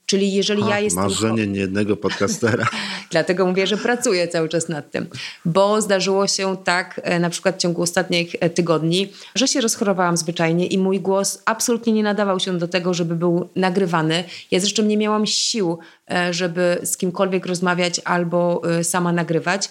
Czyli 0.09 0.33
jeżeli 0.33 0.63
Ha, 0.63 0.69
ja 0.71 0.81
jestem... 0.81 1.05
Marzenie 1.05 1.47
niejednego 1.47 1.97
podcastera. 1.97 2.67
Dlatego 3.11 3.47
mówię, 3.47 3.67
że 3.67 3.77
pracuję 3.77 4.29
cały 4.29 4.49
czas 4.49 4.69
nad 4.69 4.91
tym. 4.91 5.07
Bo 5.45 5.81
zdarzyło 5.83 6.27
się 6.27 6.57
tak, 6.65 7.01
e, 7.05 7.21
na 7.21 7.31
przykład 7.31 7.57
w 7.57 7.59
ciągu 7.59 7.83
ostatnich 7.83 8.35
e, 8.41 8.51
tygodni, 8.51 9.13
że 9.35 9.49
się 9.49 9.61
rozchorowałam 9.61 10.17
zwyczajnie 10.17 10.67
i 10.67 10.79
mój 10.79 11.01
głos 11.01 11.43
absolutnie 11.45 11.93
nie 11.93 12.03
nadawał 12.03 12.41
się 12.41 12.59
do 12.59 12.69
tego, 12.69 12.95
żeby 12.95 13.17
był 13.17 13.49
nagrywany. 13.57 14.25
Ja 14.51 14.61
zresztą 14.61 14.83
nie 14.83 14.97
miałam 14.97 15.27
sił, 15.27 15.79
e, 16.11 16.35
żeby 16.35 16.79
z 16.83 16.97
kimkolwiek 16.97 17.47
rozmawiać 17.47 18.01
albo 18.05 18.63
sama 18.83 19.13
nagrywać. 19.13 19.69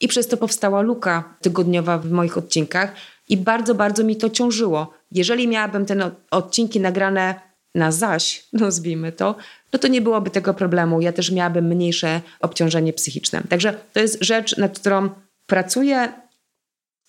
I 0.00 0.08
przez 0.08 0.28
to 0.28 0.36
powstała 0.36 0.80
luka 0.80 1.36
tygodniowa 1.40 1.98
w 1.98 2.10
moich 2.10 2.38
odcinkach 2.38 2.92
i 3.28 3.36
bardzo, 3.36 3.74
bardzo 3.74 4.04
mi 4.04 4.16
to 4.16 4.30
ciążyło. 4.30 4.94
Jeżeli 5.12 5.48
miałabym 5.48 5.86
te 5.86 6.10
odcinki 6.30 6.80
nagrane 6.80 7.46
na 7.76 7.92
zaś, 7.92 8.44
nazwijmy 8.52 9.12
to, 9.12 9.36
no 9.72 9.78
to 9.78 9.88
nie 9.88 10.00
byłoby 10.00 10.30
tego 10.30 10.54
problemu. 10.54 11.00
Ja 11.00 11.12
też 11.12 11.30
miałabym 11.30 11.64
mniejsze 11.64 12.20
obciążenie 12.40 12.92
psychiczne. 12.92 13.42
Także 13.48 13.78
to 13.92 14.00
jest 14.00 14.18
rzecz, 14.20 14.56
nad 14.56 14.78
którą 14.78 15.10
pracuję 15.46 16.12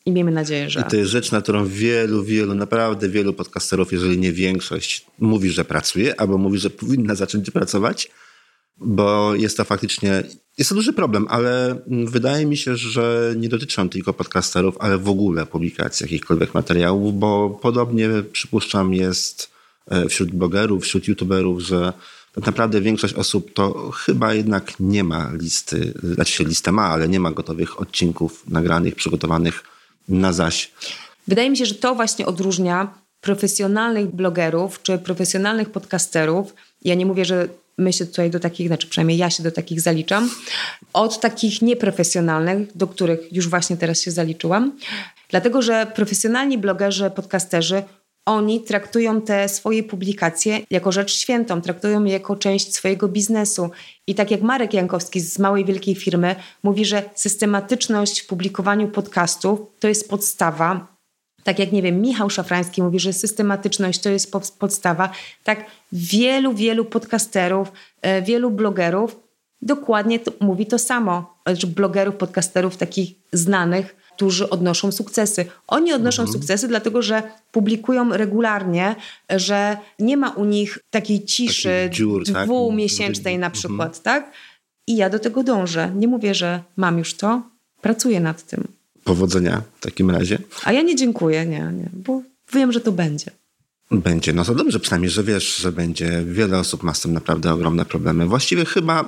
i 0.05 0.11
miejmy 0.11 0.31
nadzieję, 0.31 0.69
że... 0.69 0.79
I 0.79 0.83
to 0.83 0.95
jest 0.95 1.11
rzecz, 1.11 1.31
na 1.31 1.41
którą 1.41 1.65
wielu, 1.65 2.23
wielu, 2.23 2.55
naprawdę 2.55 3.09
wielu 3.09 3.33
podcasterów, 3.33 3.91
jeżeli 3.91 4.17
nie 4.17 4.31
większość, 4.31 5.05
mówi, 5.19 5.49
że 5.49 5.65
pracuje, 5.65 6.21
albo 6.21 6.37
mówi, 6.37 6.59
że 6.59 6.69
powinna 6.69 7.15
zacząć 7.15 7.51
pracować, 7.51 8.11
bo 8.77 9.35
jest 9.35 9.57
to 9.57 9.63
faktycznie, 9.63 10.23
jest 10.57 10.69
to 10.69 10.75
duży 10.75 10.93
problem, 10.93 11.25
ale 11.29 11.81
wydaje 11.87 12.45
mi 12.45 12.57
się, 12.57 12.77
że 12.77 13.33
nie 13.37 13.49
dotyczy 13.49 13.81
on 13.81 13.89
tylko 13.89 14.13
podcasterów, 14.13 14.75
ale 14.79 14.97
w 14.97 15.09
ogóle 15.09 15.45
publikacji 15.45 16.03
jakichkolwiek 16.03 16.53
materiałów, 16.53 17.19
bo 17.19 17.59
podobnie 17.61 18.09
przypuszczam 18.31 18.93
jest 18.93 19.56
wśród 20.09 20.31
blogerów, 20.31 20.83
wśród 20.83 21.07
youtuberów, 21.07 21.61
że 21.61 21.93
tak 22.35 22.45
naprawdę 22.45 22.81
większość 22.81 23.13
osób 23.13 23.53
to 23.53 23.91
chyba 23.91 24.33
jednak 24.33 24.73
nie 24.79 25.03
ma 25.03 25.31
listy, 25.33 25.93
znaczy 26.03 26.31
się 26.31 26.43
listę 26.43 26.71
ma, 26.71 26.85
ale 26.85 27.07
nie 27.07 27.19
ma 27.19 27.31
gotowych 27.31 27.81
odcinków 27.81 28.43
nagranych, 28.49 28.95
przygotowanych 28.95 29.63
na 30.09 30.33
zaś. 30.33 30.71
Wydaje 31.27 31.49
mi 31.49 31.57
się, 31.57 31.65
że 31.65 31.75
to 31.75 31.95
właśnie 31.95 32.25
odróżnia 32.25 32.93
profesjonalnych 33.21 34.15
blogerów 34.15 34.81
czy 34.81 34.97
profesjonalnych 34.97 35.69
podcasterów. 35.69 36.53
Ja 36.81 36.95
nie 36.95 37.05
mówię, 37.05 37.25
że 37.25 37.47
my 37.77 37.93
się 37.93 38.05
tutaj 38.05 38.31
do 38.31 38.39
takich, 38.39 38.67
znaczy 38.67 38.87
przynajmniej 38.87 39.17
ja 39.17 39.29
się 39.29 39.43
do 39.43 39.51
takich 39.51 39.81
zaliczam, 39.81 40.29
od 40.93 41.19
takich 41.19 41.61
nieprofesjonalnych, 41.61 42.77
do 42.77 42.87
których 42.87 43.33
już 43.33 43.47
właśnie 43.47 43.77
teraz 43.77 44.01
się 44.01 44.11
zaliczyłam. 44.11 44.77
Dlatego, 45.29 45.61
że 45.61 45.91
profesjonalni 45.95 46.57
blogerzy, 46.57 47.11
podcasterzy 47.15 47.83
oni 48.27 48.61
traktują 48.61 49.21
te 49.21 49.49
swoje 49.49 49.83
publikacje 49.83 50.59
jako 50.71 50.91
rzecz 50.91 51.13
świętą, 51.13 51.61
traktują 51.61 52.03
je 52.03 52.13
jako 52.13 52.35
część 52.35 52.75
swojego 52.75 53.07
biznesu. 53.07 53.69
I 54.07 54.15
tak 54.15 54.31
jak 54.31 54.41
Marek 54.41 54.73
Jankowski 54.73 55.19
z 55.19 55.39
małej 55.39 55.65
wielkiej 55.65 55.95
firmy 55.95 56.35
mówi, 56.63 56.85
że 56.85 57.03
systematyczność 57.15 58.21
w 58.21 58.27
publikowaniu 58.27 58.87
podcastów 58.87 59.59
to 59.79 59.87
jest 59.87 60.09
podstawa. 60.09 60.87
Tak 61.43 61.59
jak, 61.59 61.71
nie 61.71 61.81
wiem, 61.81 62.01
Michał 62.01 62.29
Szafrański 62.29 62.83
mówi, 62.83 62.99
że 62.99 63.13
systematyczność 63.13 63.99
to 63.99 64.09
jest 64.09 64.31
podstawa. 64.59 65.09
Tak 65.43 65.65
wielu, 65.91 66.53
wielu 66.53 66.85
podcasterów, 66.85 67.71
e, 68.01 68.21
wielu 68.21 68.51
blogerów 68.51 69.19
dokładnie 69.61 70.19
to, 70.19 70.31
mówi 70.39 70.65
to 70.65 70.79
samo. 70.79 71.33
Znaczy 71.47 71.67
blogerów, 71.67 72.15
podcasterów 72.15 72.77
takich 72.77 73.09
znanych, 73.33 73.95
którzy 74.17 74.49
odnoszą 74.49 74.91
sukcesy. 74.91 75.45
Oni 75.67 75.93
odnoszą 75.93 76.21
mhm. 76.21 76.33
sukcesy, 76.33 76.67
dlatego 76.67 77.01
że 77.01 77.23
publikują 77.51 78.17
regularnie, 78.17 78.95
że 79.29 79.77
nie 79.99 80.17
ma 80.17 80.29
u 80.29 80.45
nich 80.45 80.79
takiej 80.89 81.25
ciszy 81.25 81.89
dziur, 81.91 82.23
tak? 82.33 82.45
dwumiesięcznej 82.45 83.33
tak? 83.33 83.41
na 83.41 83.49
przykład, 83.49 83.97
mhm. 83.97 84.03
tak? 84.03 84.31
I 84.87 84.95
ja 84.95 85.09
do 85.09 85.19
tego 85.19 85.43
dążę. 85.43 85.91
Nie 85.95 86.07
mówię, 86.07 86.35
że 86.35 86.63
mam 86.77 86.97
już 86.97 87.13
to, 87.13 87.41
pracuję 87.81 88.19
nad 88.19 88.43
tym. 88.43 88.67
Powodzenia 89.03 89.61
w 89.79 89.83
takim 89.83 90.11
razie. 90.11 90.37
A 90.63 90.73
ja 90.73 90.81
nie 90.81 90.95
dziękuję, 90.95 91.45
nie, 91.45 91.59
nie, 91.59 91.89
bo 91.93 92.21
wiem, 92.53 92.71
że 92.71 92.81
to 92.81 92.91
będzie. 92.91 93.31
Będzie, 93.91 94.33
no 94.33 94.45
to 94.45 94.55
dobrze 94.55 94.79
przynajmniej, 94.79 95.11
że 95.11 95.23
wiesz, 95.23 95.55
że 95.55 95.71
będzie. 95.71 96.23
Wiele 96.25 96.59
osób 96.59 96.83
ma 96.83 96.93
z 96.93 97.01
tym 97.01 97.13
naprawdę 97.13 97.53
ogromne 97.53 97.85
problemy. 97.85 98.25
Właściwie 98.25 98.65
chyba 98.65 99.05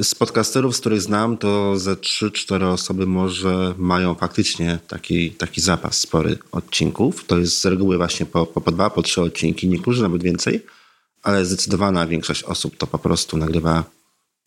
z 0.00 0.14
podcasterów, 0.14 0.76
z 0.76 0.80
których 0.80 1.00
znam, 1.00 1.36
to 1.36 1.78
ze 1.78 1.94
3-4 1.94 2.64
osoby 2.64 3.06
może 3.06 3.74
mają 3.78 4.14
faktycznie 4.14 4.78
taki, 4.88 5.30
taki 5.30 5.60
zapas 5.60 6.00
spory 6.00 6.38
odcinków. 6.52 7.24
To 7.24 7.38
jest 7.38 7.60
z 7.60 7.64
reguły 7.64 7.96
właśnie 7.96 8.26
po, 8.26 8.46
po, 8.46 8.60
po 8.60 8.72
dwa, 8.72 8.90
po 8.90 9.02
trzy 9.02 9.22
odcinki, 9.22 9.68
niektórzy 9.68 10.02
nawet 10.02 10.22
więcej, 10.22 10.66
ale 11.22 11.44
zdecydowana 11.44 12.06
większość 12.06 12.42
osób 12.42 12.76
to 12.76 12.86
po 12.86 12.98
prostu 12.98 13.36
nagrywa, 13.36 13.84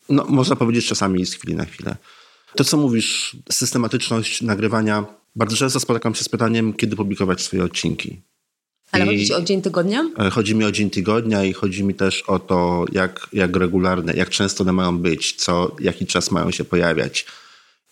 no 0.08 0.24
można 0.28 0.56
powiedzieć 0.56 0.86
czasami 0.86 1.26
z 1.26 1.34
chwili 1.34 1.54
na 1.54 1.64
chwilę. 1.64 1.96
To, 2.56 2.64
co 2.64 2.76
mówisz, 2.76 3.36
systematyczność 3.52 4.42
nagrywania, 4.42 5.04
bardzo 5.36 5.56
często 5.56 5.80
spotykam 5.80 6.14
się 6.14 6.24
z 6.24 6.28
pytaniem, 6.28 6.72
kiedy 6.72 6.96
publikować 6.96 7.42
swoje 7.42 7.64
odcinki. 7.64 8.22
Ale 8.92 9.04
I 9.04 9.08
chodzi 9.08 9.26
ci 9.26 9.34
o 9.34 9.42
dzień 9.42 9.62
tygodnia? 9.62 10.10
E, 10.18 10.30
chodzi 10.30 10.54
mi 10.54 10.64
o 10.64 10.72
dzień 10.72 10.90
tygodnia 10.90 11.44
i 11.44 11.52
chodzi 11.52 11.84
mi 11.84 11.94
też 11.94 12.22
o 12.22 12.38
to, 12.38 12.84
jak, 12.92 13.28
jak 13.32 13.56
regularne, 13.56 14.12
jak 14.12 14.30
często 14.30 14.64
one 14.64 14.72
mają 14.72 14.98
być, 14.98 15.32
co, 15.32 15.76
jaki 15.80 16.06
czas 16.06 16.30
mają 16.30 16.50
się 16.50 16.64
pojawiać. 16.64 17.26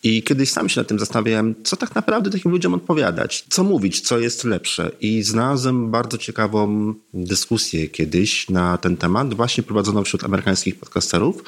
I 0.02 0.22
kiedyś 0.22 0.50
sam 0.50 0.68
się 0.68 0.80
nad 0.80 0.88
tym 0.88 0.98
zastanawiałem, 0.98 1.54
co 1.64 1.76
tak 1.76 1.94
naprawdę 1.94 2.30
takim 2.30 2.50
ludziom 2.50 2.74
odpowiadać, 2.74 3.44
co 3.48 3.64
mówić, 3.64 4.00
co 4.00 4.18
jest 4.18 4.44
lepsze. 4.44 4.90
I 5.00 5.22
znalazłem 5.22 5.90
bardzo 5.90 6.18
ciekawą 6.18 6.94
dyskusję 7.14 7.88
kiedyś 7.88 8.50
na 8.50 8.78
ten 8.78 8.96
temat, 8.96 9.34
właśnie 9.34 9.62
prowadzoną 9.62 10.04
wśród 10.04 10.24
amerykańskich 10.24 10.78
podcasterów 10.78 11.44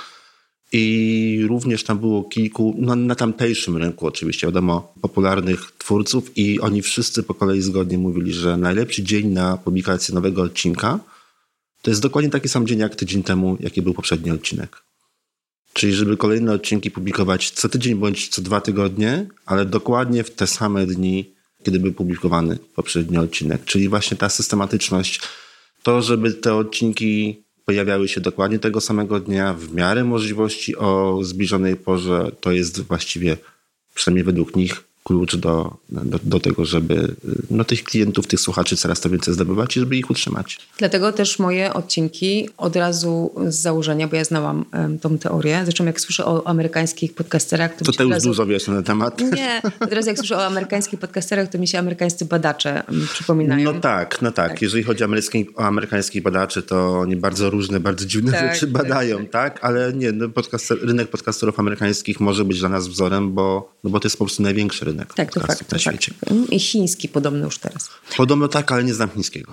i 0.78 1.46
również 1.48 1.84
tam 1.84 1.98
było 1.98 2.24
kilku, 2.24 2.74
no, 2.78 2.96
na 2.96 3.14
tamtejszym 3.14 3.76
rynku 3.76 4.06
oczywiście, 4.06 4.46
wiadomo, 4.46 4.92
popularnych 5.00 5.72
twórców 5.78 6.38
i 6.38 6.60
oni 6.60 6.82
wszyscy 6.82 7.22
po 7.22 7.34
kolei 7.34 7.62
zgodnie 7.62 7.98
mówili, 7.98 8.32
że 8.32 8.56
najlepszy 8.56 9.02
dzień 9.02 9.26
na 9.26 9.56
publikację 9.56 10.14
nowego 10.14 10.42
odcinka 10.42 11.00
to 11.82 11.90
jest 11.90 12.02
dokładnie 12.02 12.30
taki 12.30 12.48
sam 12.48 12.66
dzień 12.66 12.78
jak 12.78 12.96
tydzień 12.96 13.22
temu, 13.22 13.56
jaki 13.60 13.82
był 13.82 13.94
poprzedni 13.94 14.30
odcinek. 14.30 14.82
Czyli 15.72 15.92
żeby 15.92 16.16
kolejne 16.16 16.52
odcinki 16.52 16.90
publikować 16.90 17.50
co 17.50 17.68
tydzień 17.68 17.94
bądź 17.94 18.28
co 18.28 18.42
dwa 18.42 18.60
tygodnie, 18.60 19.26
ale 19.46 19.66
dokładnie 19.66 20.24
w 20.24 20.30
te 20.30 20.46
same 20.46 20.86
dni, 20.86 21.34
kiedy 21.62 21.80
był 21.80 21.92
publikowany 21.92 22.58
poprzedni 22.74 23.18
odcinek. 23.18 23.64
Czyli 23.64 23.88
właśnie 23.88 24.16
ta 24.16 24.28
systematyczność, 24.28 25.20
to 25.82 26.02
żeby 26.02 26.32
te 26.32 26.54
odcinki 26.54 27.42
pojawiały 27.66 28.08
się 28.08 28.20
dokładnie 28.20 28.58
tego 28.58 28.80
samego 28.80 29.20
dnia, 29.20 29.54
w 29.54 29.74
miarę 29.74 30.04
możliwości 30.04 30.76
o 30.76 31.18
zbliżonej 31.22 31.76
porze. 31.76 32.30
To 32.40 32.52
jest 32.52 32.80
właściwie, 32.80 33.36
przynajmniej 33.94 34.24
według 34.24 34.56
nich, 34.56 34.84
klucz 35.06 35.36
do, 35.36 35.76
do, 35.88 36.18
do, 36.22 36.40
tego, 36.40 36.64
żeby 36.64 37.14
no, 37.50 37.64
tych 37.64 37.84
klientów, 37.84 38.26
tych 38.26 38.40
słuchaczy 38.40 38.76
coraz 38.76 39.00
to 39.00 39.10
więcej 39.10 39.34
zdobywać 39.34 39.76
i 39.76 39.80
żeby 39.80 39.96
ich 39.96 40.10
utrzymać. 40.10 40.58
Dlatego 40.78 41.12
też 41.12 41.38
moje 41.38 41.74
odcinki 41.74 42.48
od 42.56 42.76
razu 42.76 43.34
z 43.48 43.54
założenia, 43.54 44.08
bo 44.08 44.16
ja 44.16 44.24
znałam 44.24 44.64
um, 44.72 44.98
tą 44.98 45.18
teorię, 45.18 45.60
zresztą 45.64 45.84
jak 45.84 46.00
słyszę 46.00 46.24
o 46.24 46.46
amerykańskich 46.46 47.14
podcasterach... 47.14 47.74
To, 47.74 47.84
to 47.84 47.92
ty 47.92 48.02
już 48.02 48.12
razu... 48.12 48.28
dużo 48.28 48.46
wiesz 48.46 48.66
na 48.66 48.74
ten 48.74 48.84
temat. 48.84 49.20
Nie, 49.20 49.62
teraz 49.88 50.06
jak 50.06 50.18
słyszę 50.18 50.36
o 50.36 50.46
amerykańskich 50.46 51.00
podcasterach, 51.00 51.48
to 51.48 51.58
mi 51.58 51.68
się 51.68 51.78
amerykańscy 51.78 52.24
badacze 52.24 52.82
przypominają. 53.12 53.72
No 53.72 53.80
tak, 53.80 54.22
no 54.22 54.32
tak. 54.32 54.50
tak. 54.50 54.62
Jeżeli 54.62 54.82
chodzi 54.82 55.04
o, 55.04 55.08
o 55.56 55.64
amerykańskich 55.64 56.22
badaczy, 56.22 56.62
to 56.62 56.98
oni 56.98 57.16
bardzo 57.16 57.50
różne, 57.50 57.80
bardzo 57.80 58.06
dziwne 58.06 58.32
tak, 58.32 58.54
rzeczy 58.54 58.66
tak, 58.66 58.82
badają, 58.82 59.18
tak? 59.18 59.30
tak? 59.30 59.64
Ale 59.64 59.92
nie, 59.92 60.12
no, 60.12 60.28
podcaster, 60.28 60.78
rynek 60.82 61.08
podcasterów 61.08 61.60
amerykańskich 61.60 62.20
może 62.20 62.44
być 62.44 62.60
dla 62.60 62.68
nas 62.68 62.88
wzorem, 62.88 63.32
bo, 63.32 63.72
no, 63.84 63.90
bo 63.90 64.00
to 64.00 64.06
jest 64.06 64.18
po 64.18 64.24
prostu 64.24 64.42
największy 64.42 64.84
rynek 64.84 64.95
rynek 64.96 65.14
tak, 65.14 65.32
to 65.32 65.40
fakt, 65.40 65.60
na 65.60 65.66
to 65.68 65.78
świecie. 65.78 66.14
Fakt. 66.20 66.52
I 66.52 66.60
chiński 66.60 67.08
podobno 67.08 67.44
już 67.44 67.58
teraz. 67.58 67.90
Podobno 68.16 68.48
tak, 68.48 68.72
ale 68.72 68.84
nie 68.84 68.94
znam 68.94 69.10
chińskiego. 69.10 69.52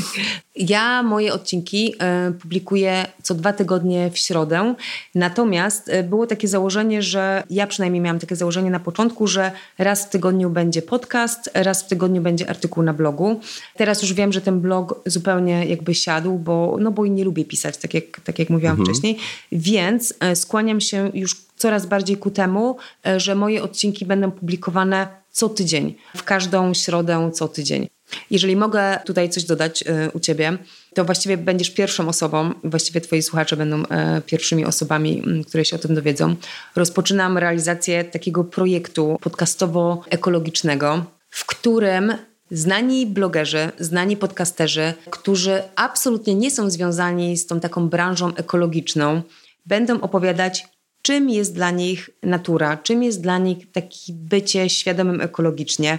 ja 0.56 1.02
moje 1.02 1.32
odcinki 1.32 1.94
y, 2.28 2.32
publikuję 2.32 3.06
co 3.22 3.34
dwa 3.34 3.52
tygodnie 3.52 4.10
w 4.10 4.18
środę. 4.18 4.74
Natomiast 5.14 5.88
y, 5.88 6.02
było 6.02 6.26
takie 6.26 6.48
założenie, 6.48 7.02
że 7.02 7.42
ja 7.50 7.66
przynajmniej 7.66 8.00
miałam 8.00 8.18
takie 8.18 8.36
założenie 8.36 8.70
na 8.70 8.80
początku, 8.80 9.26
że 9.26 9.52
raz 9.78 10.04
w 10.04 10.08
tygodniu 10.08 10.50
będzie 10.50 10.82
podcast, 10.82 11.50
raz 11.54 11.82
w 11.82 11.88
tygodniu 11.88 12.22
będzie 12.22 12.50
artykuł 12.50 12.82
na 12.82 12.92
blogu. 12.92 13.40
Teraz 13.76 14.02
już 14.02 14.12
wiem, 14.12 14.32
że 14.32 14.40
ten 14.40 14.60
blog 14.60 15.02
zupełnie 15.06 15.66
jakby 15.66 15.94
siadł, 15.94 16.38
bo, 16.38 16.76
no 16.80 16.90
bo 16.90 17.06
nie 17.06 17.24
lubię 17.24 17.44
pisać, 17.44 17.76
tak 17.76 17.94
jak, 17.94 18.20
tak 18.24 18.38
jak 18.38 18.50
mówiłam 18.50 18.76
mhm. 18.76 18.86
wcześniej. 18.86 19.16
Więc 19.52 20.14
y, 20.32 20.36
skłaniam 20.36 20.80
się 20.80 21.10
już 21.14 21.49
coraz 21.60 21.86
bardziej 21.86 22.16
ku 22.16 22.30
temu, 22.30 22.76
e, 23.06 23.20
że 23.20 23.34
moje 23.34 23.62
odcinki 23.62 24.06
będą 24.06 24.30
publikowane 24.30 25.08
co 25.30 25.48
tydzień, 25.48 25.94
w 26.16 26.22
każdą 26.22 26.74
środę 26.74 27.30
co 27.34 27.48
tydzień. 27.48 27.88
Jeżeli 28.30 28.56
mogę 28.56 28.98
tutaj 29.06 29.28
coś 29.28 29.44
dodać 29.44 29.84
e, 29.86 30.10
u 30.10 30.20
Ciebie, 30.20 30.58
to 30.94 31.04
właściwie 31.04 31.36
będziesz 31.36 31.70
pierwszą 31.70 32.08
osobą, 32.08 32.54
właściwie 32.64 33.00
Twoi 33.00 33.22
słuchacze 33.22 33.56
będą 33.56 33.82
e, 33.86 34.22
pierwszymi 34.26 34.64
osobami, 34.64 35.22
które 35.48 35.64
się 35.64 35.76
o 35.76 35.78
tym 35.78 35.94
dowiedzą. 35.94 36.36
Rozpoczynam 36.76 37.38
realizację 37.38 38.04
takiego 38.04 38.44
projektu 38.44 39.18
podcastowo-ekologicznego, 39.22 41.02
w 41.30 41.46
którym 41.46 42.14
znani 42.50 43.06
blogerzy, 43.06 43.72
znani 43.78 44.16
podcasterzy, 44.16 44.94
którzy 45.10 45.62
absolutnie 45.76 46.34
nie 46.34 46.50
są 46.50 46.70
związani 46.70 47.36
z 47.36 47.46
tą 47.46 47.60
taką 47.60 47.88
branżą 47.88 48.34
ekologiczną, 48.34 49.22
będą 49.66 50.00
opowiadać, 50.00 50.64
czym 51.02 51.30
jest 51.30 51.54
dla 51.54 51.70
nich 51.70 52.10
natura, 52.22 52.76
czym 52.76 53.02
jest 53.02 53.20
dla 53.20 53.38
nich 53.38 53.72
takie 53.72 54.12
bycie 54.12 54.68
świadomym 54.68 55.20
ekologicznie. 55.20 55.98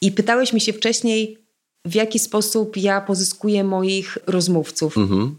I 0.00 0.12
pytałeś 0.12 0.52
mi 0.52 0.60
się 0.60 0.72
wcześniej, 0.72 1.38
w 1.84 1.94
jaki 1.94 2.18
sposób 2.18 2.76
ja 2.76 3.00
pozyskuję 3.00 3.64
moich 3.64 4.18
rozmówców. 4.26 4.98
Mhm. 4.98 5.38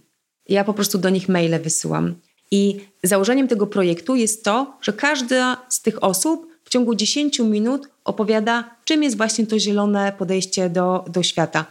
Ja 0.49 0.63
po 0.63 0.73
prostu 0.73 0.97
do 0.97 1.09
nich 1.09 1.29
maile 1.29 1.59
wysyłam. 1.63 2.15
I 2.51 2.79
założeniem 3.03 3.47
tego 3.47 3.67
projektu 3.67 4.15
jest 4.15 4.43
to, 4.43 4.77
że 4.81 4.93
każda 4.93 5.65
z 5.69 5.81
tych 5.81 6.03
osób 6.03 6.47
w 6.63 6.69
ciągu 6.69 6.95
10 6.95 7.39
minut 7.39 7.89
opowiada, 8.03 8.75
czym 8.85 9.03
jest 9.03 9.17
właśnie 9.17 9.47
to 9.47 9.59
zielone 9.59 10.13
podejście 10.17 10.69
do, 10.69 11.05
do 11.09 11.23
świata. 11.23 11.65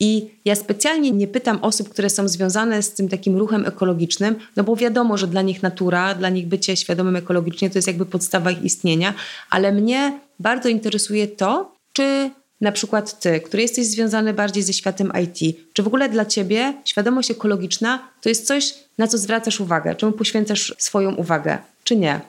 I 0.00 0.30
ja 0.44 0.54
specjalnie 0.54 1.10
nie 1.10 1.28
pytam 1.28 1.58
osób, 1.62 1.88
które 1.88 2.10
są 2.10 2.28
związane 2.28 2.82
z 2.82 2.92
tym 2.92 3.08
takim 3.08 3.36
ruchem 3.36 3.66
ekologicznym, 3.66 4.36
no 4.56 4.64
bo 4.64 4.76
wiadomo, 4.76 5.16
że 5.18 5.26
dla 5.26 5.42
nich 5.42 5.62
natura, 5.62 6.14
dla 6.14 6.28
nich 6.28 6.46
bycie 6.46 6.76
świadomym 6.76 7.16
ekologicznie 7.16 7.70
to 7.70 7.78
jest 7.78 7.88
jakby 7.88 8.06
podstawa 8.06 8.50
ich 8.50 8.62
istnienia, 8.62 9.14
ale 9.50 9.72
mnie 9.72 10.20
bardzo 10.38 10.68
interesuje 10.68 11.26
to, 11.26 11.72
czy 11.92 12.30
na 12.60 12.72
przykład 12.72 13.20
ty, 13.20 13.40
który 13.40 13.62
jesteś 13.62 13.86
związany 13.86 14.34
bardziej 14.34 14.62
ze 14.62 14.72
światem 14.72 15.12
IT, 15.24 15.56
czy 15.72 15.82
w 15.82 15.86
ogóle 15.86 16.08
dla 16.08 16.24
ciebie 16.24 16.74
świadomość 16.84 17.30
ekologiczna 17.30 18.08
to 18.20 18.28
jest 18.28 18.46
coś, 18.46 18.74
na 18.98 19.06
co 19.06 19.18
zwracasz 19.18 19.60
uwagę, 19.60 19.94
czemu 19.94 20.12
poświęcasz 20.12 20.74
swoją 20.78 21.14
uwagę, 21.14 21.58
czy 21.84 21.96
nie? 21.96 22.20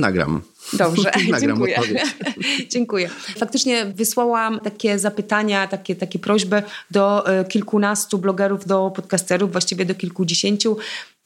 Nagram. 0.00 0.42
Dobrze, 0.72 1.10
Nagram 1.30 1.40
dziękuję. 1.40 1.76
odpowiedź. 1.76 2.02
dziękuję. 2.72 3.10
Faktycznie 3.38 3.84
wysłałam 3.84 4.60
takie 4.60 4.98
zapytania, 4.98 5.68
takie, 5.68 5.96
takie 5.96 6.18
prośby 6.18 6.62
do 6.90 7.26
e, 7.26 7.44
kilkunastu 7.44 8.18
blogerów, 8.18 8.66
do 8.66 8.92
podcasterów, 8.96 9.52
właściwie 9.52 9.84
do 9.84 9.94
kilkudziesięciu 9.94 10.76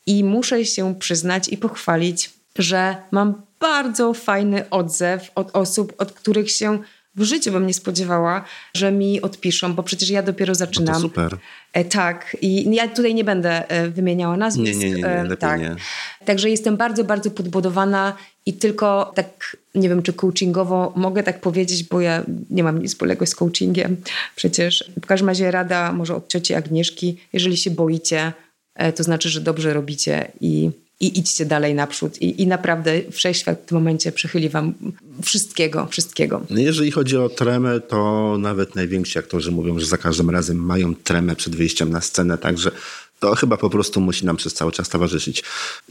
i 0.06 0.24
muszę 0.24 0.64
się 0.64 0.94
przyznać 0.94 1.48
i 1.48 1.56
pochwalić, 1.56 2.30
że 2.58 2.96
mam 3.10 3.42
bardzo 3.60 4.14
fajny 4.14 4.70
odzew 4.70 5.30
od 5.34 5.56
osób, 5.56 5.92
od 5.98 6.12
których 6.12 6.50
się 6.50 6.78
w 7.16 7.22
życiu 7.22 7.52
bym 7.52 7.66
nie 7.66 7.74
spodziewała, 7.74 8.44
że 8.74 8.92
mi 8.92 9.22
odpiszą, 9.22 9.74
bo 9.74 9.82
przecież 9.82 10.10
ja 10.10 10.22
dopiero 10.22 10.50
No 10.50 10.54
zaczynam. 10.54 10.94
to 10.94 11.00
super. 11.00 11.36
E, 11.72 11.84
tak, 11.84 12.36
i 12.40 12.74
ja 12.74 12.88
tutaj 12.88 13.14
nie 13.14 13.24
będę 13.24 13.68
e, 13.68 13.88
wymieniała 13.88 14.36
nazwisk. 14.36 14.78
Nie, 14.80 14.88
nie, 14.88 14.94
nie, 14.94 15.02
nie 15.02 15.08
e, 15.08 15.22
lepiej 15.22 15.38
tak. 15.38 15.60
nie. 15.60 15.76
Także 16.24 16.50
jestem 16.50 16.76
bardzo, 16.76 17.04
bardzo 17.04 17.30
podbudowana 17.30 18.16
i 18.46 18.52
tylko 18.52 19.12
tak, 19.14 19.56
nie 19.74 19.88
wiem 19.88 20.02
czy 20.02 20.12
coachingowo 20.12 20.92
mogę 20.96 21.22
tak 21.22 21.40
powiedzieć, 21.40 21.84
bo 21.84 22.00
ja 22.00 22.24
nie 22.50 22.64
mam 22.64 22.78
nic 22.82 22.90
wspólnego 22.90 23.26
z 23.26 23.34
coachingiem. 23.34 23.96
Przecież 24.36 24.90
w 25.02 25.06
każdym 25.06 25.28
razie 25.28 25.50
rada 25.50 25.92
może 25.92 26.14
od 26.14 26.28
cioci 26.28 26.54
Agnieszki, 26.54 27.20
jeżeli 27.32 27.56
się 27.56 27.70
boicie, 27.70 28.32
to 28.96 29.02
znaczy, 29.02 29.28
że 29.28 29.40
dobrze 29.40 29.74
robicie 29.74 30.32
i, 30.40 30.70
i 31.00 31.18
idźcie 31.18 31.46
dalej 31.46 31.74
naprzód. 31.74 32.22
I, 32.22 32.42
I 32.42 32.46
naprawdę 32.46 33.00
wszechświat 33.10 33.62
w 33.62 33.66
tym 33.66 33.78
momencie 33.78 34.12
przychyli 34.12 34.48
wam 34.48 34.74
wszystkiego, 35.22 35.86
wszystkiego. 35.90 36.42
No 36.50 36.60
Jeżeli 36.60 36.90
chodzi 36.90 37.16
o 37.16 37.28
tremę, 37.28 37.80
to 37.80 38.36
nawet 38.38 38.74
najwięksi 38.74 39.18
aktorzy 39.18 39.52
mówią, 39.52 39.78
że 39.78 39.86
za 39.86 39.96
każdym 39.96 40.30
razem 40.30 40.56
mają 40.56 40.94
tremę 40.94 41.36
przed 41.36 41.56
wyjściem 41.56 41.90
na 41.90 42.00
scenę, 42.00 42.38
także 42.38 42.70
to 43.20 43.34
chyba 43.34 43.56
po 43.56 43.70
prostu 43.70 44.00
musi 44.00 44.26
nam 44.26 44.36
przez 44.36 44.54
cały 44.54 44.72
czas 44.72 44.88
towarzyszyć. 44.88 45.42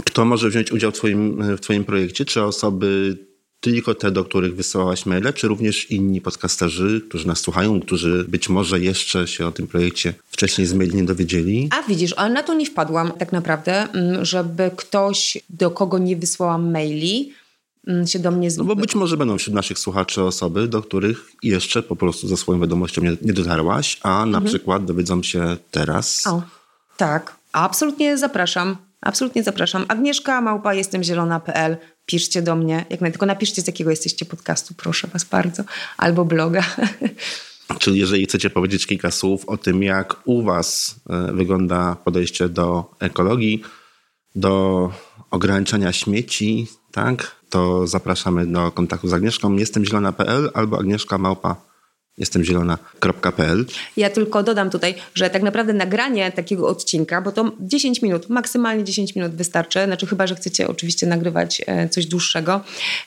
Kto 0.06 0.26
może 0.26 0.50
wziąć 0.50 0.72
udział 0.72 0.92
w 0.92 0.94
twoim, 0.94 1.56
w 1.58 1.60
twoim 1.60 1.86
projekcie? 1.86 2.26
Czy 2.26 2.44
osoby 2.44 3.18
tylko 3.60 3.96
te, 3.96 4.12
do 4.12 4.26
których 4.26 4.56
wysyłałaś 4.56 5.06
maile, 5.06 5.34
czy 5.34 5.48
również 5.48 5.92
inni 5.92 6.22
podcasterzy, 6.22 7.02
którzy 7.10 7.28
nas 7.28 7.40
słuchają, 7.40 7.82
którzy 7.82 8.26
być 8.28 8.50
może 8.50 8.80
jeszcze 8.80 9.28
się 9.28 9.48
o 9.48 9.52
tym 9.52 9.68
projekcie 9.68 10.14
wcześniej 10.30 10.68
z 10.68 10.74
maili 10.74 10.96
nie 10.96 11.04
dowiedzieli? 11.04 11.70
A 11.72 11.88
widzisz, 11.88 12.14
ale 12.18 12.34
na 12.34 12.44
to 12.44 12.54
nie 12.54 12.66
wpadłam 12.66 13.12
tak 13.12 13.32
naprawdę, 13.32 13.88
mm, 13.94 14.26
żeby 14.26 14.72
ktoś, 14.76 15.38
do 15.50 15.72
kogo 15.72 15.98
nie 15.98 16.16
wysłałam 16.18 16.72
maili, 16.72 17.34
mm, 17.88 18.08
się 18.08 18.20
do 18.20 18.32
mnie 18.32 18.50
No 18.58 18.64
bo 18.64 18.76
być 18.76 18.96
może 18.96 19.18
będą 19.18 19.38
wśród 19.38 19.56
naszych 19.56 19.80
słuchaczy 19.80 20.24
osoby, 20.24 20.68
do 20.68 20.82
których 20.82 21.32
jeszcze 21.44 21.84
po 21.84 21.96
prostu 21.96 22.28
ze 22.28 22.38
swoją 22.38 22.60
wiadomością 22.60 23.02
nie, 23.02 23.18
nie 23.22 23.34
dotarłaś, 23.34 24.00
a 24.02 24.26
na 24.26 24.42
przykład 24.42 24.86
dowiedzą 24.86 25.24
się 25.24 25.58
teraz. 25.72 26.28
O, 26.28 26.44
tak. 26.98 27.36
Absolutnie 27.52 28.18
zapraszam. 28.18 28.78
Absolutnie 29.06 29.44
zapraszam. 29.44 29.86
Agnieszka 29.88 30.42
Małpa, 30.42 30.74
jestem 30.74 31.04
zielona.pl. 31.04 31.78
Piszcie 32.06 32.42
do 32.42 32.56
mnie. 32.56 32.86
Jak 32.90 33.02
naj, 33.02 33.12
tylko 33.12 33.26
napiszcie, 33.26 33.62
z 33.62 33.68
jakiego 33.68 33.90
jesteście 33.90 34.26
podcastu, 34.26 34.74
proszę 34.78 35.08
was 35.08 35.24
bardzo. 35.24 35.64
Albo 35.98 36.26
bloga. 36.26 36.64
Czyli 37.80 38.00
jeżeli 38.00 38.26
chcecie 38.26 38.50
powiedzieć 38.50 38.88
kilka 38.88 39.12
słów 39.12 39.50
o 39.50 39.58
tym, 39.58 39.84
jak 39.84 40.16
u 40.26 40.44
Was 40.44 40.96
e, 41.10 41.34
wygląda 41.34 41.96
podejście 41.96 42.50
do 42.50 42.96
ekologii, 43.00 43.62
do 44.36 44.92
ograniczania 45.32 45.94
śmieci, 45.94 46.68
tak, 46.92 47.36
to 47.50 47.88
zapraszamy 47.88 48.46
do 48.46 48.72
kontaktu 48.72 49.08
z 49.08 49.14
Agnieszką. 49.14 49.56
Jestem 49.56 49.86
zielona.pl 49.86 50.52
albo 50.54 50.80
Agnieszka 50.80 51.18
Małpa 51.18 51.75
jestemzielona.pl. 52.18 53.66
Ja 53.98 54.10
tylko 54.10 54.44
dodam 54.44 54.70
tutaj, 54.70 54.96
że 55.14 55.30
tak 55.30 55.44
naprawdę 55.44 55.74
nagranie 55.74 56.32
takiego 56.32 56.68
odcinka, 56.68 57.22
bo 57.22 57.32
to 57.32 57.52
10 57.60 58.02
minut, 58.02 58.30
maksymalnie 58.30 58.84
10 58.84 59.16
minut 59.16 59.36
wystarczy, 59.36 59.86
znaczy 59.86 60.08
chyba, 60.08 60.28
że 60.28 60.36
chcecie 60.36 60.68
oczywiście 60.68 61.08
nagrywać 61.08 61.62
e, 61.66 61.90
coś 61.90 62.06
dłuższego. 62.06 62.62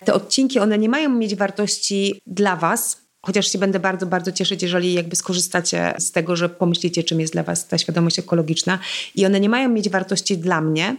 Te 0.04 0.14
odcinki, 0.14 0.59
one 0.59 0.78
nie 0.78 0.88
mają 0.88 1.11
mieć 1.11 1.36
wartości 1.36 2.20
dla 2.26 2.56
Was, 2.56 3.09
chociaż 3.22 3.52
się 3.52 3.59
będę 3.59 3.80
bardzo, 3.80 4.06
bardzo 4.06 4.32
cieszyć, 4.32 4.62
jeżeli 4.62 4.92
jakby 4.92 5.16
skorzystacie 5.16 5.94
z 5.98 6.12
tego, 6.12 6.36
że 6.36 6.48
pomyślicie, 6.48 7.04
czym 7.04 7.20
jest 7.20 7.32
dla 7.32 7.42
Was 7.42 7.68
ta 7.68 7.78
świadomość 7.78 8.18
ekologiczna 8.18 8.78
i 9.14 9.26
one 9.26 9.40
nie 9.40 9.48
mają 9.48 9.68
mieć 9.68 9.88
wartości 9.88 10.38
dla 10.38 10.61
mnie, 10.61 10.96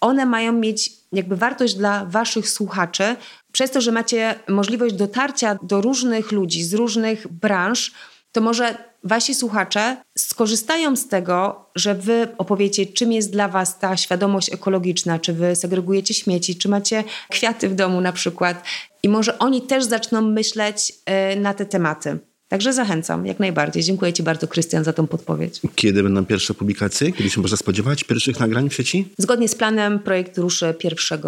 one 0.00 0.26
mają 0.26 0.52
mieć 0.52 0.90
jakby 1.12 1.36
wartość 1.36 1.74
dla 1.74 2.06
Waszych 2.06 2.48
słuchaczy, 2.48 3.16
przez 3.52 3.70
to, 3.70 3.80
że 3.80 3.92
macie 3.92 4.34
możliwość 4.48 4.94
dotarcia 4.94 5.58
do 5.62 5.80
różnych 5.80 6.32
ludzi 6.32 6.64
z 6.64 6.74
różnych 6.74 7.28
branż, 7.28 7.92
to 8.32 8.40
może 8.40 8.88
wasi 9.04 9.34
słuchacze 9.34 9.96
skorzystają 10.18 10.96
z 10.96 11.08
tego, 11.08 11.66
że 11.74 11.94
wy 11.94 12.28
opowiecie, 12.38 12.86
czym 12.86 13.12
jest 13.12 13.30
dla 13.30 13.48
was 13.48 13.78
ta 13.78 13.96
świadomość 13.96 14.52
ekologiczna, 14.52 15.18
czy 15.18 15.32
wy 15.32 15.56
segregujecie 15.56 16.14
śmieci, 16.14 16.56
czy 16.56 16.68
macie 16.68 17.04
kwiaty 17.30 17.68
w 17.68 17.74
domu 17.74 18.00
na 18.00 18.12
przykład. 18.12 18.62
I 19.02 19.08
może 19.08 19.38
oni 19.38 19.62
też 19.62 19.84
zaczną 19.84 20.22
myśleć 20.22 20.92
y, 21.32 21.40
na 21.40 21.54
te 21.54 21.66
tematy. 21.66 22.18
Także 22.48 22.72
zachęcam, 22.72 23.26
jak 23.26 23.40
najbardziej. 23.40 23.82
Dziękuję 23.82 24.12
Ci 24.12 24.22
bardzo, 24.22 24.48
Krystian, 24.48 24.84
za 24.84 24.92
tą 24.92 25.06
podpowiedź. 25.06 25.60
Kiedy 25.74 26.02
będą 26.02 26.26
pierwsze 26.26 26.54
publikacje? 26.54 27.12
Kiedy 27.12 27.30
się 27.30 27.40
można 27.40 27.56
spodziewać 27.56 28.04
pierwszych 28.04 28.40
nagrań 28.40 28.70
w 28.70 28.74
sieci? 28.74 29.08
Zgodnie 29.18 29.48
z 29.48 29.54
planem 29.54 29.98
projekt 29.98 30.38
ruszy 30.38 30.74
1 30.84 31.20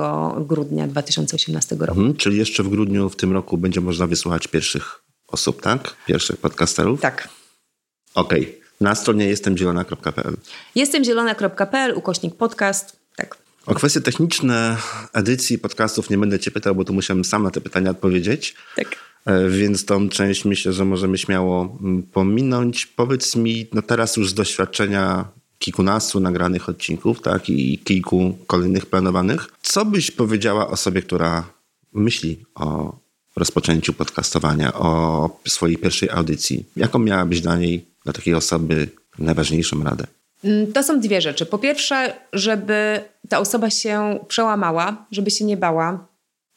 grudnia 0.46 0.86
2018 0.86 1.76
roku. 1.76 2.00
Mhm, 2.00 2.16
czyli 2.16 2.38
jeszcze 2.38 2.62
w 2.62 2.68
grudniu 2.68 3.08
w 3.08 3.16
tym 3.16 3.32
roku 3.32 3.58
będzie 3.58 3.80
można 3.80 4.06
wysłuchać 4.06 4.46
pierwszych 4.46 5.02
osób, 5.28 5.62
tak? 5.62 5.96
Pierwszych 6.06 6.36
podcasterów? 6.36 7.00
Tak. 7.00 7.28
Okej. 8.14 8.60
Na 8.80 8.94
stronie 8.94 9.26
jestemzielona.pl. 9.26 10.36
Jestem 10.74 11.04
zielona.pl, 11.04 11.94
ukośnik 11.96 12.34
podcast. 12.34 12.96
Tak. 13.16 13.38
O 13.66 13.74
kwestie 13.74 14.00
techniczne 14.00 14.76
edycji 15.12 15.58
podcastów 15.58 16.10
nie 16.10 16.18
będę 16.18 16.38
Cię 16.38 16.50
pytał, 16.50 16.74
bo 16.74 16.84
tu 16.84 16.92
musiałem 16.92 17.24
sam 17.24 17.42
na 17.42 17.50
te 17.50 17.60
pytania 17.60 17.90
odpowiedzieć. 17.90 18.54
Tak. 18.76 19.09
E, 19.26 19.48
Więc 19.48 19.84
tą 19.84 20.08
część 20.08 20.44
myślę, 20.44 20.72
że 20.72 20.84
możemy 20.84 21.18
śmiało 21.18 21.78
mm, 21.80 22.02
pominąć. 22.02 22.86
Powiedz 22.86 23.36
mi, 23.36 23.66
no 23.72 23.82
teraz 23.82 24.16
już 24.16 24.30
z 24.30 24.34
doświadczenia 24.34 25.24
kilkunastu 25.58 26.20
nagranych 26.20 26.68
odcinków, 26.68 27.20
tak, 27.22 27.50
i 27.50 27.78
kilku 27.78 28.38
kolejnych 28.46 28.86
planowanych, 28.86 29.46
co 29.62 29.84
byś 29.84 30.10
powiedziała 30.10 30.68
osobie, 30.68 31.02
która 31.02 31.44
myśli 31.92 32.44
o 32.54 32.96
rozpoczęciu 33.36 33.92
podcastowania, 33.92 34.74
o 34.74 35.40
swojej 35.48 35.76
pierwszej 35.76 36.10
audycji? 36.10 36.64
Jaką 36.76 36.98
miałabyś 36.98 37.40
dla 37.40 37.56
niej, 37.56 37.84
dla 38.04 38.12
takiej 38.12 38.34
osoby, 38.34 38.88
najważniejszą 39.18 39.84
radę? 39.84 40.06
Mm, 40.44 40.72
To 40.72 40.82
są 40.82 41.00
dwie 41.00 41.20
rzeczy. 41.20 41.46
Po 41.46 41.58
pierwsze, 41.58 42.12
żeby 42.32 43.00
ta 43.28 43.38
osoba 43.38 43.70
się 43.70 44.18
przełamała, 44.28 45.06
żeby 45.12 45.30
się 45.30 45.44
nie 45.44 45.56
bała, 45.56 46.06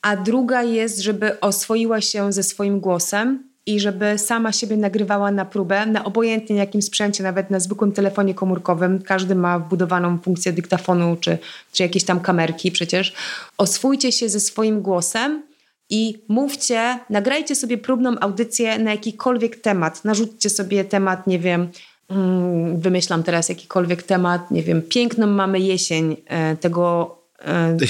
a 0.04 0.18
druga 0.18 0.64
jest, 0.64 1.00
żeby 1.00 1.40
oswoiła 1.40 2.02
się 2.02 2.34
ze 2.34 2.44
swoim 2.44 2.80
głosem 2.80 3.44
i 3.66 3.80
żeby 3.80 4.18
sama 4.18 4.52
siebie 4.52 4.78
nagrywała 4.78 5.32
na 5.32 5.46
próbę, 5.46 5.86
na 5.86 6.04
obojętnie 6.04 6.56
jakim 6.56 6.82
sprzęcie, 6.82 7.24
nawet 7.24 7.50
na 7.50 7.60
zwykłym 7.60 7.92
telefonie 7.92 8.34
komórkowym. 8.34 9.02
Każdy 9.02 9.36
ma 9.36 9.60
wbudowaną 9.60 10.18
funkcję 10.18 10.54
dyktafonu 10.54 11.18
czy, 11.20 11.38
czy 11.72 11.84
jakieś 11.84 12.04
tam 12.04 12.20
kamerki 12.20 12.72
przecież. 12.72 13.14
Oswójcie 13.58 14.12
się 14.12 14.30
ze 14.30 14.40
swoim 14.40 14.82
głosem 14.82 15.44
i 15.90 16.24
mówcie, 16.28 17.00
nagrajcie 17.10 17.56
sobie 17.56 17.78
próbną 17.78 18.20
audycję 18.20 18.80
na 18.80 18.92
jakikolwiek 18.92 19.56
temat. 19.56 20.06
Narzućcie 20.06 20.50
sobie 20.50 20.86
temat, 20.86 21.28
nie 21.28 21.40
wiem, 21.40 21.70
mm, 22.10 22.80
wymyślam 22.80 23.24
teraz 23.24 23.50
jakikolwiek 23.50 24.04
temat, 24.04 24.52
nie 24.52 24.64
wiem, 24.64 24.82
piękną 24.82 25.28
mamy 25.28 25.60
jesień 25.60 26.18
e, 26.26 26.58
tego, 26.58 27.23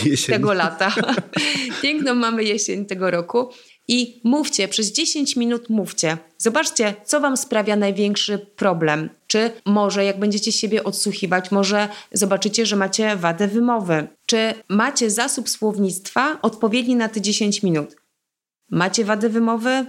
Jesień. 0.05 0.35
tego 0.35 0.53
lata. 0.53 0.95
piękną 1.81 2.15
mamy 2.15 2.43
jesień 2.43 2.85
tego 2.85 3.11
roku 3.11 3.49
I 3.87 4.21
mówcie, 4.23 4.67
przez 4.67 4.91
10 4.91 5.35
minut 5.35 5.69
mówcie. 5.69 6.17
Zobaczcie, 6.37 6.93
co 7.05 7.19
Wam 7.19 7.37
sprawia 7.37 7.75
największy 7.75 8.37
problem. 8.37 9.09
Czy 9.27 9.51
może, 9.65 10.05
jak 10.05 10.19
będziecie 10.19 10.51
siebie 10.51 10.83
odsłuchiwać, 10.83 11.51
może 11.51 11.87
zobaczycie, 12.11 12.65
że 12.65 12.75
macie 12.75 13.15
wadę 13.15 13.47
wymowy. 13.47 14.07
Czy 14.25 14.53
macie 14.69 15.09
zasób 15.09 15.49
słownictwa 15.49 16.39
odpowiedni 16.41 16.95
na 16.95 17.09
te 17.09 17.21
10 17.21 17.63
minut. 17.63 17.95
Macie 18.69 19.05
wadę 19.05 19.29
wymowy? 19.29 19.85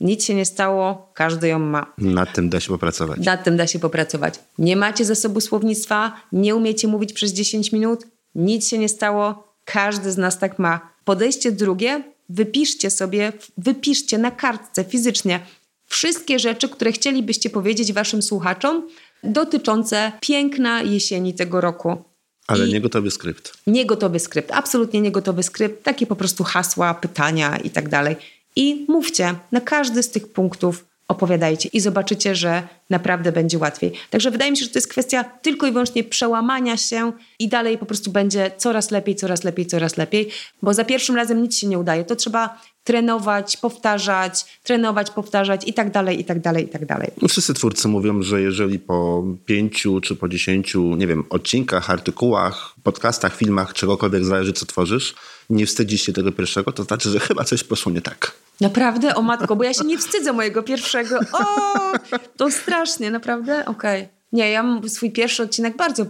Nic 0.00 0.24
się 0.24 0.34
nie 0.34 0.44
stało, 0.44 1.10
każdy 1.14 1.48
ją 1.48 1.58
ma. 1.58 1.94
Nad 1.98 2.32
tym 2.32 2.48
da 2.48 2.60
się 2.60 2.68
popracować. 2.68 3.20
Nad 3.20 3.44
tym 3.44 3.56
da 3.56 3.66
się 3.66 3.78
popracować. 3.78 4.34
Nie 4.58 4.76
macie 4.76 5.04
zasobu 5.04 5.40
słownictwa, 5.40 6.12
nie 6.32 6.54
umiecie 6.54 6.88
mówić 6.88 7.12
przez 7.12 7.32
10 7.32 7.72
minut, 7.72 8.06
nic 8.36 8.68
się 8.68 8.78
nie 8.78 8.88
stało, 8.88 9.54
każdy 9.64 10.12
z 10.12 10.16
nas 10.16 10.38
tak 10.38 10.58
ma. 10.58 10.80
Podejście 11.04 11.52
drugie, 11.52 12.02
wypiszcie 12.28 12.90
sobie, 12.90 13.32
wypiszcie 13.58 14.18
na 14.18 14.30
kartce 14.30 14.84
fizycznie 14.84 15.40
wszystkie 15.86 16.38
rzeczy, 16.38 16.68
które 16.68 16.92
chcielibyście 16.92 17.50
powiedzieć 17.50 17.92
waszym 17.92 18.22
słuchaczom 18.22 18.88
dotyczące 19.24 20.12
piękna 20.20 20.82
jesieni 20.82 21.34
tego 21.34 21.60
roku. 21.60 22.04
Ale 22.46 22.68
I 22.68 22.72
nie 22.72 22.80
gotowy 22.80 23.10
skrypt. 23.10 23.52
Niegotowy 23.66 24.20
skrypt, 24.20 24.50
absolutnie 24.52 25.00
niegotowy 25.00 25.42
skrypt, 25.42 25.84
takie 25.84 26.06
po 26.06 26.16
prostu 26.16 26.44
hasła, 26.44 26.94
pytania 26.94 27.56
i 27.56 27.70
tak 27.70 27.88
dalej. 27.88 28.16
I 28.56 28.86
mówcie 28.88 29.34
na 29.52 29.60
każdy 29.60 30.02
z 30.02 30.10
tych 30.10 30.32
punktów 30.32 30.84
opowiadajcie 31.08 31.68
i 31.72 31.80
zobaczycie, 31.80 32.34
że 32.34 32.62
naprawdę 32.90 33.32
będzie 33.32 33.58
łatwiej. 33.58 33.92
Także 34.10 34.30
wydaje 34.30 34.50
mi 34.50 34.56
się, 34.56 34.64
że 34.64 34.70
to 34.70 34.78
jest 34.78 34.88
kwestia 34.88 35.24
tylko 35.24 35.66
i 35.66 35.72
wyłącznie 35.72 36.04
przełamania 36.04 36.76
się 36.76 37.12
i 37.38 37.48
dalej 37.48 37.78
po 37.78 37.86
prostu 37.86 38.10
będzie 38.10 38.50
coraz 38.56 38.90
lepiej, 38.90 39.16
coraz 39.16 39.44
lepiej, 39.44 39.66
coraz 39.66 39.96
lepiej, 39.96 40.28
bo 40.62 40.74
za 40.74 40.84
pierwszym 40.84 41.16
razem 41.16 41.42
nic 41.42 41.56
się 41.56 41.66
nie 41.66 41.78
udaje. 41.78 42.04
To 42.04 42.16
trzeba 42.16 42.60
trenować, 42.84 43.56
powtarzać, 43.56 44.44
trenować, 44.62 45.10
powtarzać 45.10 45.68
i 45.68 45.72
tak 45.74 45.90
dalej, 45.90 46.20
i 46.20 46.24
tak 46.24 46.40
dalej, 46.40 46.64
i 46.64 46.68
tak 46.68 46.86
dalej. 46.86 47.10
No, 47.22 47.28
Wszyscy 47.28 47.54
twórcy 47.54 47.88
mówią, 47.88 48.22
że 48.22 48.40
jeżeli 48.40 48.78
po 48.78 49.24
pięciu 49.46 50.00
czy 50.00 50.16
po 50.16 50.28
dziesięciu, 50.28 50.96
nie 50.96 51.06
wiem, 51.06 51.24
odcinkach, 51.30 51.90
artykułach, 51.90 52.74
podcastach, 52.82 53.36
filmach, 53.36 53.72
czegokolwiek 53.72 54.24
zależy, 54.24 54.52
co 54.52 54.66
tworzysz, 54.66 55.14
nie 55.50 55.66
wstydzisz 55.66 56.02
się 56.02 56.12
tego 56.12 56.32
pierwszego, 56.32 56.72
to 56.72 56.82
znaczy, 56.82 57.10
że 57.10 57.20
chyba 57.20 57.44
coś 57.44 57.64
poszło 57.64 57.92
nie 57.92 58.00
tak. 58.00 58.45
Naprawdę? 58.60 59.14
O 59.14 59.22
matko, 59.22 59.56
bo 59.56 59.64
ja 59.64 59.74
się 59.74 59.84
nie 59.84 59.98
wstydzę 59.98 60.32
mojego 60.32 60.62
pierwszego. 60.62 61.18
O, 61.32 61.42
to 62.36 62.50
strasznie, 62.50 63.10
naprawdę? 63.10 63.64
Okej. 63.64 64.08
Nie, 64.32 64.50
ja 64.50 64.64
swój 64.88 65.10
pierwszy 65.10 65.42
odcinek 65.42 65.76
bardzo, 65.76 66.06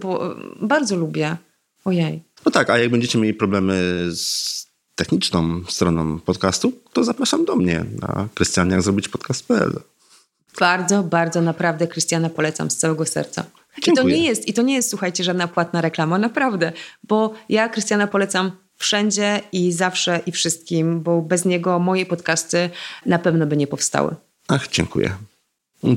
bardzo 0.61 0.95
lubię. 0.95 1.37
Ojej. 1.85 2.23
No 2.45 2.51
tak, 2.51 2.69
a 2.69 2.77
jak 2.77 2.91
będziecie 2.91 3.19
mieli 3.19 3.33
problemy 3.33 4.05
z 4.11 4.67
techniczną 4.95 5.61
stroną 5.69 6.19
podcastu, 6.19 6.73
to 6.93 7.03
zapraszam 7.03 7.45
do 7.45 7.55
mnie 7.55 7.85
na 8.01 8.27
Krystian, 8.33 8.69
jak 8.69 8.81
zrobić 8.81 9.09
podcast.pl. 9.09 9.79
Bardzo, 10.59 11.03
bardzo 11.03 11.41
naprawdę 11.41 11.87
Krystiana 11.87 12.29
polecam 12.29 12.71
z 12.71 12.77
całego 12.77 13.05
serca. 13.05 13.43
I 13.77 13.81
to 13.81 13.85
Dziękuję. 13.85 14.15
nie 14.15 14.25
jest, 14.25 14.47
i 14.47 14.53
to 14.53 14.61
nie 14.61 14.75
jest, 14.75 14.89
słuchajcie, 14.89 15.23
żadna 15.23 15.47
płatna 15.47 15.81
reklama, 15.81 16.17
naprawdę. 16.17 16.71
Bo 17.03 17.33
ja 17.49 17.69
Krystiana 17.69 18.07
polecam 18.07 18.51
wszędzie 18.77 19.41
i 19.51 19.71
zawsze 19.71 20.21
i 20.25 20.31
wszystkim, 20.31 21.01
bo 21.01 21.21
bez 21.21 21.45
niego 21.45 21.79
moje 21.79 22.05
podcasty 22.05 22.69
na 23.05 23.19
pewno 23.19 23.45
by 23.45 23.57
nie 23.57 23.67
powstały. 23.67 24.15
Ach, 24.47 24.67
dziękuję. 24.67 25.17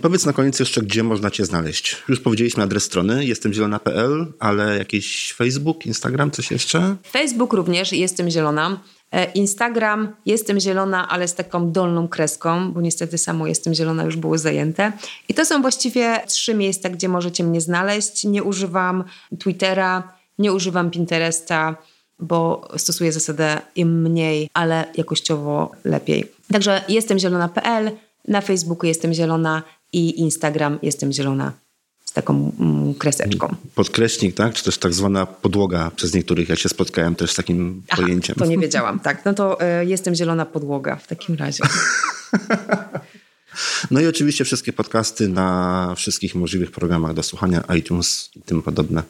Powiedz 0.02 0.26
na 0.26 0.32
koniec 0.32 0.60
jeszcze, 0.60 0.82
gdzie 0.82 1.02
można 1.02 1.30
cię 1.30 1.44
znaleźć. 1.44 1.96
Już 2.08 2.20
powiedzieliśmy 2.20 2.62
adres 2.62 2.84
strony, 2.84 3.24
jestem 3.24 3.52
zielona.pl, 3.52 4.32
ale 4.38 4.78
jakiś 4.78 5.32
Facebook, 5.32 5.86
Instagram, 5.86 6.30
coś 6.30 6.50
jeszcze? 6.50 6.96
Facebook 7.10 7.52
również 7.52 7.92
jestem 7.92 8.30
zielona. 8.30 8.80
E, 9.12 9.24
Instagram 9.32 10.16
jestem 10.26 10.60
zielona, 10.60 11.08
ale 11.08 11.28
z 11.28 11.34
taką 11.34 11.72
dolną 11.72 12.08
kreską, 12.08 12.72
bo 12.72 12.80
niestety 12.80 13.18
samo 13.18 13.46
jestem 13.46 13.74
zielona 13.74 14.04
już 14.04 14.16
było 14.16 14.38
zajęte. 14.38 14.92
I 15.28 15.34
to 15.34 15.44
są 15.44 15.62
właściwie 15.62 16.20
trzy 16.26 16.54
miejsca, 16.54 16.90
gdzie 16.90 17.08
możecie 17.08 17.44
mnie 17.44 17.60
znaleźć. 17.60 18.24
Nie 18.24 18.42
używam 18.42 19.04
Twittera, 19.38 20.12
nie 20.38 20.52
używam 20.52 20.90
Pinteresta, 20.90 21.76
bo 22.20 22.68
stosuję 22.76 23.12
zasadę 23.12 23.58
im 23.76 24.02
mniej, 24.02 24.50
ale 24.54 24.84
jakościowo 24.96 25.70
lepiej. 25.84 26.32
Także 26.52 26.84
jestem 26.88 27.18
zielona.pl, 27.18 27.90
na 28.28 28.40
Facebooku 28.40 28.86
jestem 28.86 29.14
zielona 29.14 29.62
i 29.92 30.20
Instagram 30.20 30.78
jestem 30.82 31.12
zielona 31.12 31.52
z 32.04 32.12
taką 32.12 32.52
mm, 32.60 32.94
kreseczką. 32.94 33.54
Podkreśnik, 33.74 34.34
tak? 34.34 34.54
Czy 34.54 34.64
też 34.64 34.78
tak 34.78 34.92
zwana 34.92 35.26
podłoga 35.26 35.90
przez 35.96 36.14
niektórych. 36.14 36.48
Ja 36.48 36.56
się 36.56 36.68
spotkałem 36.68 37.14
też 37.14 37.30
z 37.30 37.34
takim 37.34 37.82
Aha, 37.88 38.02
pojęciem. 38.02 38.36
To 38.36 38.46
nie 38.46 38.58
wiedziałam, 38.66 39.00
tak. 39.00 39.24
No 39.24 39.34
to 39.34 39.58
y, 39.80 39.86
jestem 39.86 40.14
zielona 40.14 40.46
podłoga 40.46 40.96
w 40.96 41.06
takim 41.06 41.34
razie. 41.34 41.64
No 43.90 44.00
i 44.00 44.06
oczywiście 44.06 44.44
wszystkie 44.44 44.72
podcasty 44.72 45.28
na 45.28 45.94
wszystkich 45.96 46.34
możliwych 46.34 46.70
programach 46.70 47.14
do 47.14 47.22
słuchania, 47.22 47.64
iTunes 47.78 48.30
i 48.36 48.42
tym 48.42 48.62
podobne. 48.62 49.02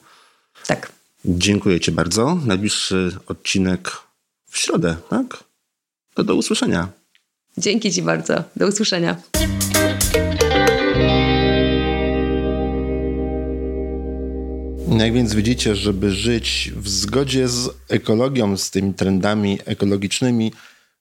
Tak. 0.67 0.93
Dziękuję 1.25 1.81
Ci 1.81 1.93
bardzo. 1.93 2.35
Najbliższy 2.47 3.17
odcinek 3.27 3.93
w 4.47 4.59
środę, 4.59 4.97
tak? 5.11 5.45
To 6.15 6.25
do 6.25 6.35
usłyszenia. 6.35 6.89
Dzięki 7.59 7.93
Ci 7.93 8.03
bardzo. 8.03 8.45
Do 8.57 8.69
usłyszenia. 8.69 9.17
Jak 14.99 15.13
więc 15.13 15.35
widzicie, 15.35 15.77
żeby 15.77 16.11
żyć 16.11 16.73
w 16.77 16.89
zgodzie 16.89 17.49
z 17.49 17.71
ekologią, 17.89 18.57
z 18.57 18.71
tymi 18.71 18.95
trendami 18.95 19.59
ekologicznymi, 19.65 20.53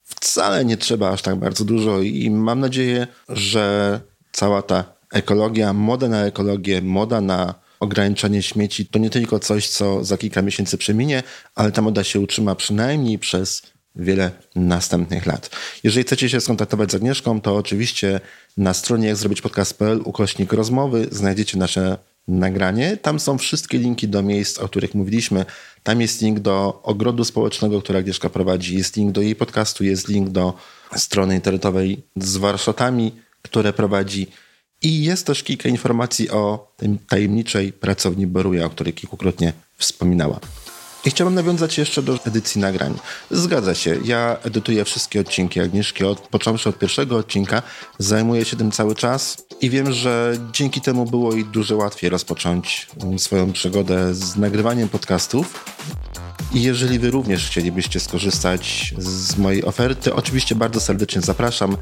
wcale 0.02 0.64
nie 0.64 0.76
trzeba 0.76 1.10
aż 1.10 1.22
tak 1.22 1.36
bardzo 1.36 1.64
dużo 1.64 2.00
i 2.00 2.30
mam 2.30 2.60
nadzieję, 2.60 3.06
że 3.28 4.00
cała 4.32 4.62
ta 4.62 4.84
ekologia, 5.12 5.72
moda 5.72 6.08
na 6.08 6.24
ekologię, 6.24 6.82
moda 6.82 7.20
na 7.20 7.54
ograniczanie 7.80 8.42
śmieci 8.42 8.86
to 8.86 8.98
nie 8.98 9.10
tylko 9.10 9.38
coś, 9.38 9.68
co 9.68 10.04
za 10.04 10.18
kilka 10.18 10.42
miesięcy 10.42 10.78
przeminie, 10.78 11.22
ale 11.54 11.72
ta 11.72 11.82
moda 11.82 12.04
się 12.04 12.20
utrzyma 12.20 12.54
przynajmniej 12.54 13.18
przez 13.18 13.62
wiele 13.96 14.30
następnych 14.56 15.26
lat. 15.26 15.50
Jeżeli 15.84 16.04
chcecie 16.04 16.28
się 16.28 16.40
skontaktować 16.40 16.92
z 16.92 16.94
Agnieszką, 16.94 17.40
to 17.40 17.56
oczywiście 17.56 18.20
na 18.56 18.74
stronie 18.74 19.08
jak 19.08 19.16
zrobić 19.16 19.42
podcast.pl 19.42 20.00
ukośnik 20.04 20.52
rozmowy 20.52 21.08
znajdziecie 21.10 21.58
nasze 21.58 21.98
nagranie. 22.28 22.96
Tam 22.96 23.20
są 23.20 23.38
wszystkie 23.38 23.78
linki 23.78 24.08
do 24.08 24.22
miejsc, 24.22 24.58
o 24.58 24.68
których 24.68 24.94
mówiliśmy. 24.94 25.44
Tam 25.82 26.00
jest 26.00 26.22
link 26.22 26.38
do 26.38 26.80
ogrodu 26.82 27.24
społecznego, 27.24 27.82
który 27.82 27.98
Agnieszka 27.98 28.30
prowadzi, 28.30 28.76
jest 28.76 28.96
link 28.96 29.12
do 29.12 29.20
jej 29.20 29.36
podcastu, 29.36 29.84
jest 29.84 30.08
link 30.08 30.28
do 30.28 30.54
strony 30.96 31.34
internetowej 31.34 32.02
z 32.16 32.36
warsztatami, 32.36 33.12
które 33.42 33.72
prowadzi. 33.72 34.26
I 34.82 35.02
jest 35.02 35.26
też 35.26 35.42
kilka 35.42 35.68
informacji 35.68 36.30
o 36.30 36.72
tej 36.76 36.98
tajemniczej 37.08 37.72
pracowni 37.72 38.26
Boruja, 38.26 38.66
o 38.66 38.70
której 38.70 38.92
kilkukrotnie 38.92 39.52
wspominała. 39.78 40.40
I 41.04 41.10
chciałbym 41.10 41.34
nawiązać 41.34 41.78
jeszcze 41.78 42.02
do 42.02 42.18
edycji 42.26 42.60
nagrań. 42.60 42.98
Zgadza 43.30 43.74
się, 43.74 43.98
ja 44.04 44.36
edytuję 44.44 44.84
wszystkie 44.84 45.20
odcinki 45.20 45.60
Agnieszki, 45.60 46.04
od, 46.04 46.20
począwszy 46.20 46.68
od 46.68 46.78
pierwszego 46.78 47.16
odcinka, 47.16 47.62
zajmuję 47.98 48.44
się 48.44 48.56
tym 48.56 48.70
cały 48.70 48.94
czas 48.94 49.36
i 49.60 49.70
wiem, 49.70 49.92
że 49.92 50.36
dzięki 50.52 50.80
temu 50.80 51.06
było 51.06 51.34
jej 51.34 51.44
dużo 51.44 51.76
łatwiej 51.76 52.10
rozpocząć 52.10 52.86
swoją 53.18 53.52
przygodę 53.52 54.14
z 54.14 54.36
nagrywaniem 54.36 54.88
podcastów. 54.88 55.64
I 56.52 56.62
jeżeli 56.62 56.98
wy 56.98 57.10
również 57.10 57.46
chcielibyście 57.46 58.00
skorzystać 58.00 58.94
z 58.98 59.36
mojej 59.36 59.64
oferty, 59.64 60.14
oczywiście 60.14 60.54
bardzo 60.54 60.80
serdecznie 60.80 61.20
zapraszam. 61.20 61.76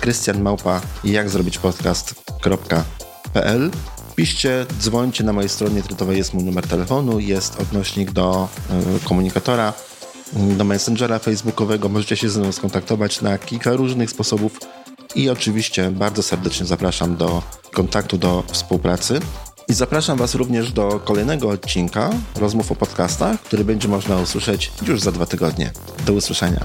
Krystian 0.00 0.42
Małpa, 0.42 0.80
jak 1.04 1.30
zrobić 1.30 1.58
podcast.pl 1.58 3.70
Piszcie, 4.16 4.66
dzwońcie 4.80 5.24
na 5.24 5.32
mojej 5.32 5.48
stronie 5.48 5.76
internetowej, 5.76 6.18
jest 6.18 6.34
mój 6.34 6.44
numer 6.44 6.66
telefonu, 6.66 7.20
jest 7.20 7.60
odnośnik 7.60 8.10
do 8.10 8.48
y, 8.96 9.04
komunikatora, 9.04 9.72
y, 10.52 10.54
do 10.54 10.64
Messengera 10.64 11.18
Facebookowego. 11.18 11.88
Możecie 11.88 12.16
się 12.16 12.30
ze 12.30 12.40
mną 12.40 12.52
skontaktować 12.52 13.20
na 13.20 13.38
kilka 13.38 13.72
różnych 13.72 14.10
sposobów 14.10 14.60
i 15.14 15.30
oczywiście 15.30 15.90
bardzo 15.90 16.22
serdecznie 16.22 16.66
zapraszam 16.66 17.16
do 17.16 17.42
kontaktu, 17.72 18.18
do 18.18 18.42
współpracy. 18.52 19.20
I 19.68 19.74
zapraszam 19.74 20.18
Was 20.18 20.34
również 20.34 20.72
do 20.72 21.00
kolejnego 21.04 21.48
odcinka 21.48 22.10
rozmów 22.36 22.72
o 22.72 22.74
podcastach, 22.74 23.40
który 23.40 23.64
będzie 23.64 23.88
można 23.88 24.16
usłyszeć 24.16 24.72
już 24.86 25.00
za 25.00 25.12
dwa 25.12 25.26
tygodnie. 25.26 25.72
Do 26.06 26.12
usłyszenia. 26.12 26.60